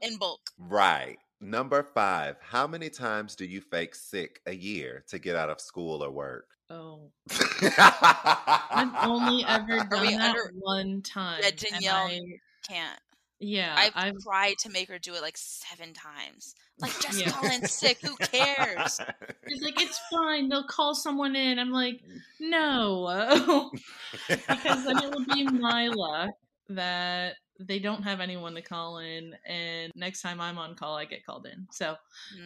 In 0.02 0.16
bulk. 0.18 0.40
right. 0.58 1.16
Number 1.42 1.82
five. 1.94 2.36
How 2.42 2.66
many 2.66 2.90
times 2.90 3.34
do 3.34 3.46
you 3.46 3.60
fake 3.62 3.94
sick 3.94 4.40
a 4.46 4.54
year 4.54 5.04
to 5.08 5.18
get 5.18 5.36
out 5.36 5.48
of 5.50 5.60
school 5.60 6.02
or 6.04 6.10
work? 6.10 6.46
oh, 6.70 7.10
I've 7.30 9.08
only 9.08 9.44
ever 9.46 9.66
we 10.00 10.10
done 10.10 10.18
that 10.18 10.28
under- 10.36 10.52
one 10.60 11.02
time. 11.02 11.40
Yeah, 11.42 11.48
and 11.48 11.56
Danielle- 11.58 11.96
I- 12.06 12.20
Can't. 12.68 13.00
Yeah, 13.40 13.74
I've, 13.76 13.92
I've 13.94 14.18
tried 14.22 14.58
to 14.58 14.70
make 14.70 14.88
her 14.88 14.98
do 14.98 15.14
it 15.14 15.22
like 15.22 15.36
seven 15.36 15.92
times. 15.92 16.54
Like, 16.78 16.92
just 17.00 17.18
Yeah. 17.18 17.30
call 17.30 17.50
in 17.50 17.62
sick. 17.64 17.98
Who 18.02 18.16
cares? 18.16 19.00
She's 19.48 19.62
like, 19.62 19.80
it's 19.80 19.98
fine. 20.12 20.48
They'll 20.48 20.66
call 20.66 20.94
someone 20.94 21.34
in. 21.34 21.58
I'm 21.58 21.70
like, 21.70 22.00
no, 22.38 23.70
because 24.28 24.84
then 24.84 24.98
it 24.98 25.10
would 25.12 25.26
be 25.26 25.44
my 25.50 25.88
luck 25.88 26.30
that 26.68 27.34
they 27.58 27.78
don't 27.78 28.02
have 28.02 28.20
anyone 28.20 28.54
to 28.54 28.62
call 28.62 28.98
in, 28.98 29.34
and 29.46 29.92
next 29.94 30.22
time 30.22 30.40
I'm 30.40 30.56
on 30.58 30.74
call, 30.76 30.96
I 30.96 31.04
get 31.04 31.26
called 31.26 31.46
in. 31.46 31.66
So 31.72 31.96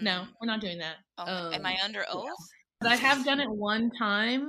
no, 0.00 0.22
Mm. 0.22 0.28
we're 0.40 0.46
not 0.46 0.60
doing 0.60 0.78
that. 0.78 0.96
Oh, 1.18 1.52
am 1.52 1.66
I 1.66 1.74
Um, 1.74 1.80
under 1.84 2.04
oath? 2.10 2.28
But 2.80 2.92
I 2.92 2.96
have 2.96 3.24
done 3.24 3.40
it 3.40 3.48
one 3.50 3.90
time, 3.98 4.48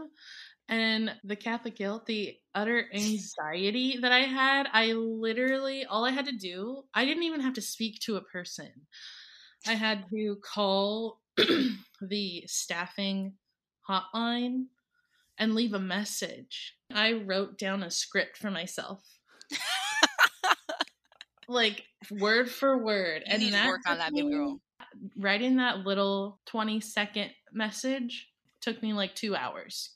and 0.69 1.13
the 1.23 1.35
Catholic 1.35 1.75
guilt, 1.75 2.05
the 2.05 2.35
utter 2.55 2.87
anxiety 2.93 3.97
that 4.01 4.11
I 4.11 4.21
had, 4.21 4.67
I 4.71 4.93
literally, 4.93 5.85
all 5.85 6.05
I 6.05 6.11
had 6.11 6.25
to 6.25 6.31
do, 6.31 6.83
I 6.93 7.05
didn't 7.05 7.23
even 7.23 7.41
have 7.41 7.53
to 7.55 7.61
speak 7.61 7.99
to 8.01 8.15
a 8.15 8.21
person. 8.21 8.71
I 9.67 9.73
had 9.73 10.05
to 10.11 10.37
call 10.43 11.19
the 12.01 12.43
staffing 12.47 13.33
hotline 13.87 14.65
and 15.37 15.53
leave 15.53 15.73
a 15.73 15.79
message. 15.79 16.75
I 16.93 17.13
wrote 17.13 17.57
down 17.57 17.83
a 17.83 17.91
script 17.91 18.37
for 18.37 18.49
myself. 18.49 19.03
like 21.47 21.83
word 22.09 22.49
for 22.49 22.83
word. 22.83 23.23
You 23.27 23.37
need 23.37 23.45
to 23.47 23.51
that 23.51 23.67
work 23.67 23.81
on 23.87 23.97
that, 23.97 24.13
baby 24.13 24.29
girl. 24.29 24.59
writing 25.17 25.57
that 25.57 25.79
little 25.79 26.39
20 26.45 26.79
second 26.79 27.31
message 27.51 28.29
took 28.61 28.81
me 28.81 28.93
like 28.93 29.13
two 29.13 29.35
hours. 29.35 29.94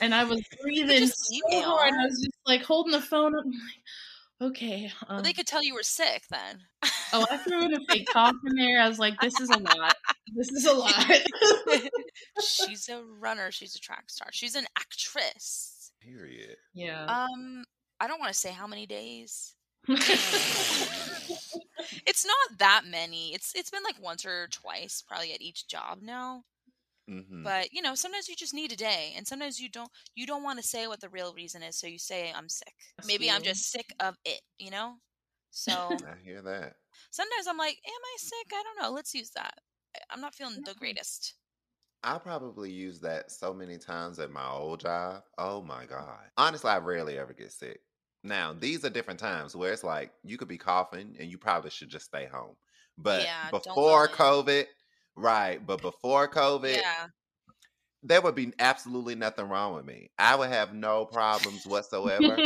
And 0.00 0.14
I 0.14 0.24
was 0.24 0.40
breathing 0.62 0.98
just 0.98 1.26
so 1.26 1.34
email. 1.34 1.70
hard. 1.70 1.92
I 1.92 2.04
was 2.06 2.20
just 2.20 2.38
like 2.46 2.62
holding 2.62 2.92
the 2.92 3.00
phone 3.00 3.34
up. 3.36 3.44
I'm 3.44 3.50
like, 3.50 4.50
okay. 4.52 4.92
Um, 5.08 5.16
Well, 5.16 5.22
they 5.22 5.32
could 5.32 5.46
tell 5.46 5.62
you 5.64 5.74
were 5.74 5.82
sick 5.82 6.22
then. 6.30 6.60
oh, 7.12 7.26
I 7.30 7.36
threw 7.38 7.64
in 7.64 7.74
a 7.74 7.80
fake 7.88 8.08
cough 8.12 8.34
in 8.46 8.54
there. 8.56 8.80
I 8.80 8.88
was 8.88 8.98
like, 8.98 9.18
this 9.20 9.40
is 9.40 9.50
a 9.50 9.58
lot. 9.58 9.96
This 10.34 10.50
is 10.50 10.66
a 10.66 10.72
lot. 10.72 10.92
she's 12.40 12.88
a 12.88 13.02
runner. 13.20 13.50
She's 13.50 13.74
a 13.74 13.80
track 13.80 14.10
star. 14.10 14.28
She's 14.32 14.54
an 14.54 14.66
actress. 14.78 15.90
Period. 16.00 16.56
yeah. 16.74 17.04
Um, 17.06 17.64
I 17.98 18.06
don't 18.06 18.20
want 18.20 18.32
to 18.32 18.38
say 18.38 18.50
how 18.52 18.66
many 18.66 18.86
days. 18.86 19.54
It's 22.06 22.24
not 22.26 22.58
that 22.58 22.82
many. 22.88 23.32
It's 23.34 23.52
it's 23.54 23.70
been 23.70 23.82
like 23.84 24.02
once 24.02 24.24
or 24.24 24.48
twice, 24.50 25.02
probably 25.06 25.32
at 25.32 25.42
each 25.42 25.68
job 25.68 25.98
now. 26.02 26.44
Mhm. 27.08 27.54
But 27.54 27.72
you 27.72 27.82
know, 27.82 27.94
sometimes 27.94 28.28
you 28.28 28.36
just 28.36 28.54
need 28.54 28.72
a 28.72 28.76
day, 28.76 29.12
and 29.16 29.26
sometimes 29.26 29.60
you 29.60 29.68
don't. 29.68 29.90
You 30.14 30.26
don't 30.26 30.42
want 30.42 30.58
to 30.60 30.66
say 30.66 30.86
what 30.86 31.00
the 31.00 31.08
real 31.08 31.34
reason 31.34 31.62
is, 31.62 31.78
so 31.78 31.86
you 31.86 31.98
say 31.98 32.32
I'm 32.32 32.48
sick. 32.48 32.74
Maybe 33.02 33.30
I'm 33.30 33.42
just 33.42 33.70
sick 33.70 33.94
of 34.00 34.16
it. 34.24 34.42
You 34.58 34.70
know. 34.70 35.00
So 35.50 36.06
I 36.06 36.16
hear 36.22 36.42
that. 36.42 36.76
sometimes 37.10 37.46
I'm 37.48 37.56
like, 37.56 37.80
am 37.84 37.92
I 38.04 38.16
sick? 38.18 38.52
I 38.52 38.62
don't 38.62 38.80
know. 38.80 38.90
Let's 38.92 39.12
use 39.14 39.30
that. 39.30 39.58
I'm 40.10 40.20
not 40.20 40.34
feeling 40.36 40.62
the 40.64 40.74
greatest. 40.74 41.34
I 42.02 42.18
probably 42.18 42.70
use 42.70 43.00
that 43.00 43.30
so 43.32 43.52
many 43.52 43.78
times 43.78 44.18
at 44.18 44.30
my 44.30 44.48
old 44.48 44.80
job. 44.80 45.24
Oh 45.38 45.62
my 45.62 45.86
God. 45.86 46.30
Honestly, 46.36 46.70
I 46.70 46.78
rarely 46.78 47.18
ever 47.18 47.32
get 47.32 47.52
sick. 47.52 47.80
Now, 48.22 48.52
these 48.52 48.84
are 48.84 48.90
different 48.90 49.20
times 49.20 49.54
where 49.56 49.72
it's 49.72 49.84
like 49.84 50.12
you 50.22 50.38
could 50.38 50.48
be 50.48 50.58
coughing 50.58 51.16
and 51.18 51.30
you 51.30 51.38
probably 51.38 51.70
should 51.70 51.88
just 51.88 52.06
stay 52.06 52.26
home. 52.26 52.56
But 52.98 53.28
Yeah, 53.28 53.50
before. 53.50 54.08
COVID, 54.08 54.66
right, 55.16 55.64
but 55.64 55.82
before 55.82 56.28
COVID, 56.28 56.76
Yeah. 56.76 57.08
there 58.02 58.20
would 58.22 58.34
be 58.34 58.52
absolutely 58.58 59.14
nothing 59.14 59.48
wrong 59.48 59.74
with 59.74 59.84
me. 59.84 60.10
I 60.18 60.36
would 60.36 60.50
have 60.50 60.72
no 60.74 61.06
problems 61.06 61.66
whatsoever. 61.66 62.38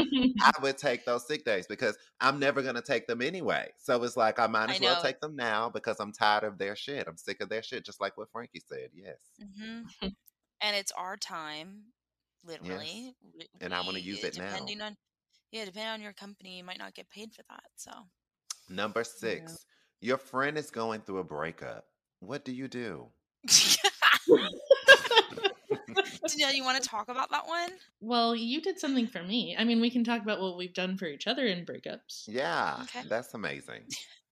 I 0.43 0.53
would 0.63 0.79
take 0.79 1.05
those 1.05 1.27
sick 1.27 1.45
days 1.45 1.67
because 1.67 1.99
I'm 2.21 2.39
never 2.39 2.63
going 2.63 2.77
to 2.77 2.83
take 2.83 3.07
them 3.07 3.21
anyway. 3.21 3.71
So 3.79 4.03
it's 4.05 4.17
like 4.17 4.39
I 4.39 4.47
might 4.47 4.71
I 4.71 4.75
as 4.77 4.81
well 4.81 4.97
know. 4.97 5.03
take 5.03 5.21
them 5.21 5.37
now 5.37 5.69
because 5.69 6.01
I'm 6.01 6.13
tired 6.13 6.45
of 6.45 6.57
their 6.57 6.77
shit. 6.77 7.07
I'm 7.07 7.17
sick 7.19 7.41
of 7.43 7.49
their 7.49 7.63
shit, 7.63 7.85
just 7.85 8.01
like 8.01 8.17
what 8.17 8.31
Frankie 8.33 8.63
said. 8.67 8.91
Yes. 8.95 9.19
hmm 9.59 9.83
and 10.63 10.77
it's 10.77 10.93
our 10.93 11.17
time, 11.17 11.85
literally. 12.45 13.15
We- 13.35 13.49
And 13.61 13.75
I 13.75 13.81
wanna 13.81 13.99
use 13.99 14.23
uh, 14.25 14.29
it 14.29 14.39
now. 14.39 14.51
Depending 14.51 14.81
on, 14.83 14.97
yeah, 15.53 15.65
depending 15.65 15.91
on 15.91 16.01
your 16.03 16.13
company, 16.13 16.59
you 16.59 16.65
might 16.65 16.79
not 16.79 16.95
get 16.95 17.09
paid 17.11 17.33
for 17.33 17.43
that. 17.49 17.65
So 17.77 17.91
Number 18.69 19.05
six, 19.05 19.65
your 20.01 20.17
friend 20.19 20.57
is 20.57 20.71
going 20.71 21.01
through 21.03 21.19
a 21.19 21.25
breakup. 21.25 21.85
What 22.21 22.45
do 22.45 22.53
you 22.53 22.69
do? 22.69 23.09
Danielle, 26.29 26.53
you 26.55 26.65
want 26.65 26.83
to 26.83 26.89
talk 26.89 27.09
about 27.09 27.31
that 27.31 27.47
one? 27.47 27.71
well, 28.01 28.35
you 28.37 28.61
did 28.61 28.79
something 28.79 29.07
for 29.07 29.23
me. 29.23 29.57
I 29.59 29.65
mean, 29.65 29.81
we 29.81 29.91
can 29.91 30.05
talk 30.05 30.23
about 30.23 30.41
what 30.41 30.57
we've 30.57 30.73
done 30.75 30.97
for 30.97 31.07
each 31.07 31.27
other 31.27 31.45
in 31.47 31.65
breakups. 31.65 32.25
Yeah, 32.29 32.79
Okay. 32.83 33.03
that's 33.09 33.35
amazing. 33.35 33.83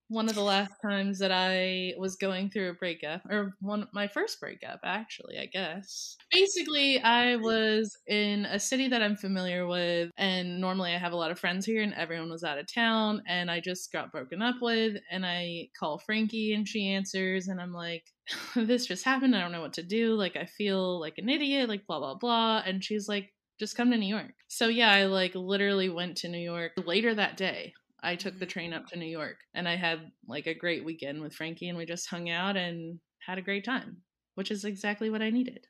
One 0.09 0.29
of 0.29 0.35
the 0.35 0.43
last 0.43 0.73
times 0.81 1.19
that 1.19 1.31
I 1.31 1.95
was 1.99 2.17
going 2.17 2.51
through 2.51 2.71
a 2.71 2.75
breakup, 2.75 3.25
or 3.31 3.55
one 3.61 3.87
my 3.93 4.09
first 4.09 4.41
breakup, 4.41 4.81
actually, 4.83 5.39
I 5.39 5.47
guess. 5.47 6.17
Basically, 6.33 6.99
I 6.99 7.35
mm-hmm. 7.35 7.43
was 7.43 7.97
in 8.07 8.47
a 8.47 8.59
city 8.59 8.89
that 8.89 9.03
I'm 9.03 9.17
familiar 9.17 9.67
with, 9.67 10.11
and 10.17 10.61
normally 10.61 10.95
I 10.95 10.99
have 10.99 11.13
a 11.13 11.17
lot 11.17 11.31
of 11.31 11.39
friends 11.39 11.67
here, 11.67 11.83
and 11.83 11.95
everyone 11.95 12.31
was 12.31 12.43
out 12.43 12.59
of 12.59 12.73
town, 12.73 13.23
and 13.27 13.51
I 13.51 13.61
just 13.61 13.93
got 13.93 14.11
broken 14.11 14.41
up 14.41 14.57
with, 14.63 14.97
and 15.11 15.27
I 15.27 15.69
call 15.79 15.99
Frankie, 15.99 16.55
and 16.55 16.67
she 16.67 16.89
answers, 16.89 17.49
and 17.49 17.61
I'm 17.61 17.75
like, 17.75 18.05
"This 18.57 18.87
just 18.87 19.05
happened. 19.05 19.37
I 19.37 19.41
don't 19.41 19.53
know 19.53 19.61
what 19.63 19.75
to 19.75 19.83
do. 19.83 20.15
Like, 20.15 20.37
I 20.37 20.47
feel 20.47 20.99
like 20.99 21.19
an 21.19 21.29
idiot. 21.29 21.69
Like, 21.69 21.87
blah 21.87 21.99
blah 21.99 22.15
blah." 22.15 22.63
And 22.65 22.83
she's 22.83 23.09
like. 23.09 23.33
Just 23.59 23.77
come 23.77 23.91
to 23.91 23.97
New 23.97 24.07
York. 24.07 24.35
So 24.47 24.69
yeah, 24.69 24.89
I 24.93 25.07
like 25.07 25.35
literally 25.35 25.89
went 25.89 26.19
to 26.19 26.29
New 26.29 26.39
York 26.39 26.75
later 26.87 27.13
that 27.17 27.37
day. 27.37 27.73
I 28.03 28.17
took 28.17 28.39
the 28.39 28.47
train 28.47 28.73
up 28.73 28.87
to 28.89 28.99
New 28.99 29.07
York 29.07 29.39
and 29.55 29.69
I 29.69 29.77
had 29.77 30.11
like 30.27 30.47
a 30.47 30.55
great 30.55 30.85
weekend 30.85 31.21
with 31.21 31.35
Frankie 31.35 31.69
and 31.69 31.77
we 31.77 31.87
just 31.87 32.09
hung 32.09 32.31
out 32.31 32.57
and 32.57 33.01
had 33.19 33.39
a 33.39 33.43
great 33.43 33.65
time, 33.65 33.99
which 34.35 34.51
is 34.51 34.65
exactly 34.65 35.11
what 35.11 35.23
I 35.23 35.31
needed. 35.31 35.67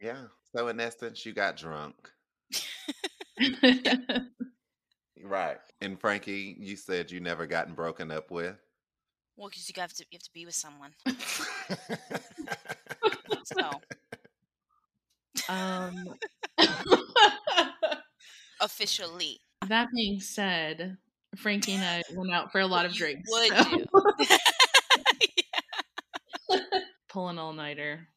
Yeah. 0.00 0.24
So 0.54 0.68
in 0.68 0.80
essence, 0.80 1.26
you 1.26 1.34
got 1.34 1.58
drunk. 1.58 1.94
Right. 5.26 5.58
And 5.80 6.00
Frankie, 6.00 6.56
you 6.58 6.76
said 6.76 7.10
you 7.10 7.20
never 7.20 7.46
gotten 7.46 7.74
broken 7.74 8.10
up 8.10 8.30
with. 8.30 8.56
Well, 9.36 9.48
because 9.48 9.68
you 9.68 9.74
have 9.80 9.92
to 9.94 10.04
you 10.10 10.16
have 10.16 10.22
to 10.22 10.30
be 10.32 10.46
with 10.46 10.54
someone. 10.54 10.92
So 13.44 13.70
um, 15.48 16.04
officially, 18.60 19.40
that 19.68 19.88
being 19.94 20.20
said, 20.20 20.96
Frankie 21.38 21.72
and 21.72 21.84
I 21.84 22.02
went 22.14 22.32
out 22.32 22.52
for 22.52 22.60
a 22.60 22.66
lot 22.66 22.86
of 22.86 22.92
drinks. 22.94 23.28
would 23.30 23.56
so- 23.56 23.64
do. 23.78 23.86
Pull 27.08 27.28
an 27.28 27.38
all 27.38 27.52
nighter, 27.52 28.08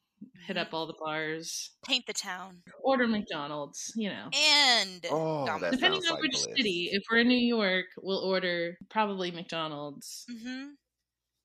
hit 0.46 0.56
up 0.56 0.68
all 0.74 0.86
the 0.86 0.94
bars, 1.02 1.70
paint 1.86 2.06
the 2.06 2.12
town, 2.12 2.62
order 2.82 3.06
McDonald's, 3.08 3.92
you 3.96 4.10
know. 4.10 4.28
and 4.32 5.06
Oh, 5.10 5.44
that 5.58 5.72
Depending 5.72 6.02
on 6.06 6.14
like 6.14 6.22
which 6.22 6.32
bliss. 6.32 6.44
city, 6.56 6.90
if 6.92 7.02
we're 7.10 7.18
in 7.18 7.28
New 7.28 7.34
York, 7.38 7.86
we'll 8.02 8.18
order 8.18 8.76
probably 8.90 9.30
McDonald's. 9.30 10.26
Mhm. 10.30 10.70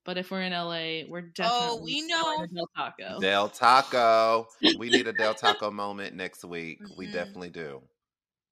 But 0.03 0.17
if 0.19 0.29
we're 0.29 0.41
in 0.41 0.51
LA, 0.53 1.03
we're 1.09 1.21
definitely 1.21 1.67
Oh, 1.79 1.81
we 1.83 2.01
know. 2.05 2.45
Del 2.53 2.67
Taco. 2.75 3.19
Del 3.21 3.49
Taco. 3.49 4.47
We 4.77 4.89
need 4.89 5.07
a 5.07 5.13
Del 5.13 5.33
Taco 5.33 5.71
moment 5.71 6.15
next 6.15 6.43
week. 6.45 6.79
We 6.97 7.07
Mhm. 7.07 7.13
definitely 7.13 7.49
do. 7.49 7.81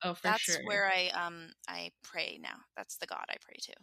Oh, 0.03 0.13
for 0.13 0.23
That's 0.23 0.45
sure. 0.45 0.65
where 0.65 0.91
I 0.93 1.09
um 1.09 1.49
I 1.67 1.91
pray 2.03 2.39
now. 2.41 2.55
That's 2.77 2.97
the 2.97 3.07
God 3.07 3.25
I 3.29 3.35
pray 3.41 3.55
to. 3.61 3.73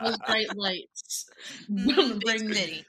Those 0.04 0.18
bright 0.26 0.54
lights 0.56 1.30
bring 2.20 2.52
city. 2.52 2.84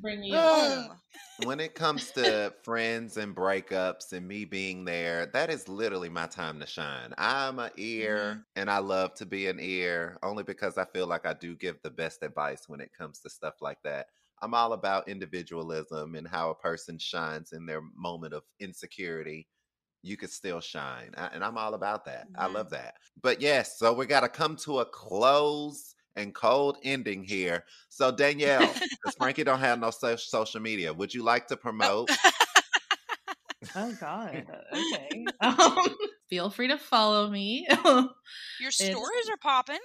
bring 0.00 0.22
you. 0.22 0.36
Ah. 0.36 0.96
When 1.44 1.58
it 1.58 1.74
comes 1.74 2.12
to 2.12 2.54
friends 2.62 3.16
and 3.16 3.34
breakups 3.34 4.12
and 4.12 4.26
me 4.26 4.44
being 4.44 4.84
there, 4.84 5.26
that 5.32 5.50
is 5.50 5.68
literally 5.68 6.08
my 6.08 6.28
time 6.28 6.60
to 6.60 6.66
shine. 6.66 7.12
I'm 7.18 7.58
a 7.58 7.72
ear 7.76 8.46
and 8.54 8.70
I 8.70 8.78
love 8.78 9.14
to 9.14 9.26
be 9.26 9.48
an 9.48 9.58
ear 9.60 10.16
only 10.22 10.44
because 10.44 10.78
I 10.78 10.84
feel 10.84 11.08
like 11.08 11.26
I 11.26 11.32
do 11.32 11.56
give 11.56 11.82
the 11.82 11.90
best 11.90 12.22
advice 12.22 12.68
when 12.68 12.80
it 12.80 12.92
comes 12.96 13.18
to 13.20 13.30
stuff 13.30 13.54
like 13.60 13.78
that. 13.82 14.06
I'm 14.42 14.54
all 14.54 14.74
about 14.74 15.08
individualism 15.08 16.14
and 16.14 16.28
how 16.28 16.50
a 16.50 16.54
person 16.54 16.98
shines 16.98 17.52
in 17.52 17.66
their 17.66 17.80
moment 17.96 18.32
of 18.32 18.44
insecurity. 18.60 19.48
You 20.04 20.16
could 20.18 20.30
still 20.30 20.60
shine. 20.60 21.12
I- 21.16 21.28
And 21.28 21.42
I'm 21.42 21.56
all 21.56 21.72
about 21.74 22.04
that. 22.04 22.28
I 22.36 22.46
Mhm. 22.46 22.52
love 22.54 22.70
that. 22.70 22.96
But 23.22 23.40
yes, 23.40 23.78
so 23.78 23.92
we 23.94 24.04
got 24.06 24.20
to 24.20 24.28
come 24.28 24.54
to 24.58 24.80
a 24.80 24.84
close 24.86 25.94
and 26.14 26.34
cold 26.34 26.76
ending 26.84 27.24
here. 27.24 27.64
So 27.88 28.12
Danielle, 28.12 28.60
because 29.02 29.14
Frankie 29.16 29.44
don't 29.44 29.60
have 29.60 29.80
no 29.80 29.90
so- 29.90 30.16
social 30.16 30.60
media, 30.60 30.92
would 30.92 31.12
you 31.14 31.22
like 31.22 31.46
to 31.48 31.56
promote? 31.56 32.10
Oh 33.74 33.92
God. 33.98 34.46
Okay. 34.72 35.24
Um, 35.40 35.96
feel 36.28 36.50
free 36.50 36.68
to 36.68 36.78
follow 36.78 37.28
me. 37.30 37.66
Your 37.68 38.08
It's- 38.68 38.76
stories 38.76 39.28
are 39.30 39.36
popping. 39.40 39.80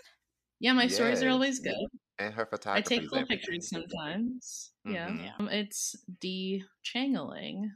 yeah, 0.60 0.74
my 0.74 0.88
stories 0.88 1.24
are 1.24 1.30
always 1.30 1.60
good. 1.60 1.76
and 2.18 2.34
her 2.34 2.46
photography. 2.46 2.96
I 2.96 3.00
take 3.00 3.10
cool 3.10 3.26
pictures 3.26 3.70
sometimes. 3.70 4.72
Yeah. 4.86 5.08
Mhm. 5.08 5.24
Yeah. 5.24 5.34
Um, 5.40 5.48
it's 5.48 5.96
D 6.20 6.66
Changeling. 6.84 7.72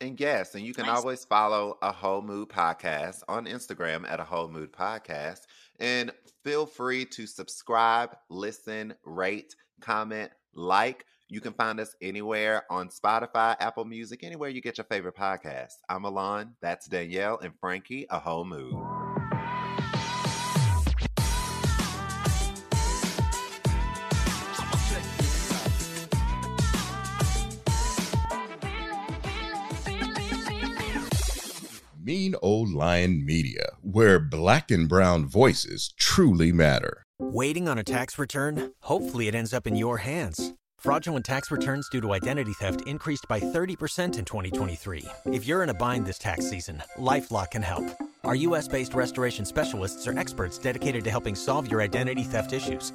And 0.00 0.20
yes, 0.20 0.54
and 0.54 0.64
you 0.64 0.74
can 0.74 0.86
Nice. 0.86 0.98
always 0.98 1.24
follow 1.24 1.78
a 1.80 1.90
Whole 1.90 2.20
Mood 2.20 2.50
Podcast 2.50 3.22
on 3.28 3.46
Instagram 3.46 4.06
at 4.08 4.20
a 4.20 4.24
Whole 4.24 4.48
Mood 4.48 4.70
Podcast. 4.72 5.40
And 5.80 6.12
feel 6.44 6.66
free 6.66 7.06
to 7.06 7.26
subscribe, 7.26 8.14
listen, 8.28 8.94
rate, 9.04 9.54
comment, 9.80 10.30
like. 10.54 11.06
You 11.28 11.40
can 11.40 11.54
find 11.54 11.80
us 11.80 11.96
anywhere 12.00 12.64
on 12.70 12.88
Spotify, 12.88 13.56
Apple 13.58 13.84
Music, 13.84 14.22
anywhere 14.22 14.48
you 14.50 14.60
get 14.60 14.78
your 14.78 14.84
favorite 14.84 15.16
podcast. 15.16 15.72
I'm 15.88 16.04
Alon, 16.04 16.54
that's 16.60 16.86
Danielle, 16.86 17.38
and 17.42 17.52
Frankie, 17.58 18.06
a 18.10 18.18
whole 18.20 18.44
mood. 18.44 18.95
Mean 32.16 32.34
Old 32.40 32.72
Lion 32.72 33.26
Media, 33.26 33.72
where 33.82 34.18
black 34.18 34.70
and 34.70 34.88
brown 34.88 35.26
voices 35.26 35.92
truly 35.98 36.50
matter. 36.50 37.02
Waiting 37.18 37.68
on 37.68 37.76
a 37.76 37.84
tax 37.84 38.18
return? 38.18 38.72
Hopefully, 38.80 39.28
it 39.28 39.34
ends 39.34 39.52
up 39.52 39.66
in 39.66 39.76
your 39.76 39.98
hands. 39.98 40.54
Fraudulent 40.78 41.26
tax 41.26 41.50
returns 41.50 41.90
due 41.90 42.00
to 42.00 42.14
identity 42.14 42.54
theft 42.54 42.80
increased 42.86 43.26
by 43.28 43.38
30% 43.38 44.18
in 44.18 44.24
2023. 44.24 45.04
If 45.26 45.46
you're 45.46 45.62
in 45.62 45.68
a 45.68 45.74
bind 45.74 46.06
this 46.06 46.16
tax 46.16 46.48
season, 46.48 46.82
LifeLock 46.96 47.50
can 47.50 47.60
help. 47.62 47.84
Our 48.24 48.36
US 48.48 48.66
based 48.66 48.94
restoration 48.94 49.44
specialists 49.44 50.06
are 50.06 50.18
experts 50.18 50.56
dedicated 50.56 51.04
to 51.04 51.10
helping 51.10 51.34
solve 51.34 51.70
your 51.70 51.82
identity 51.82 52.22
theft 52.22 52.54
issues. 52.54 52.94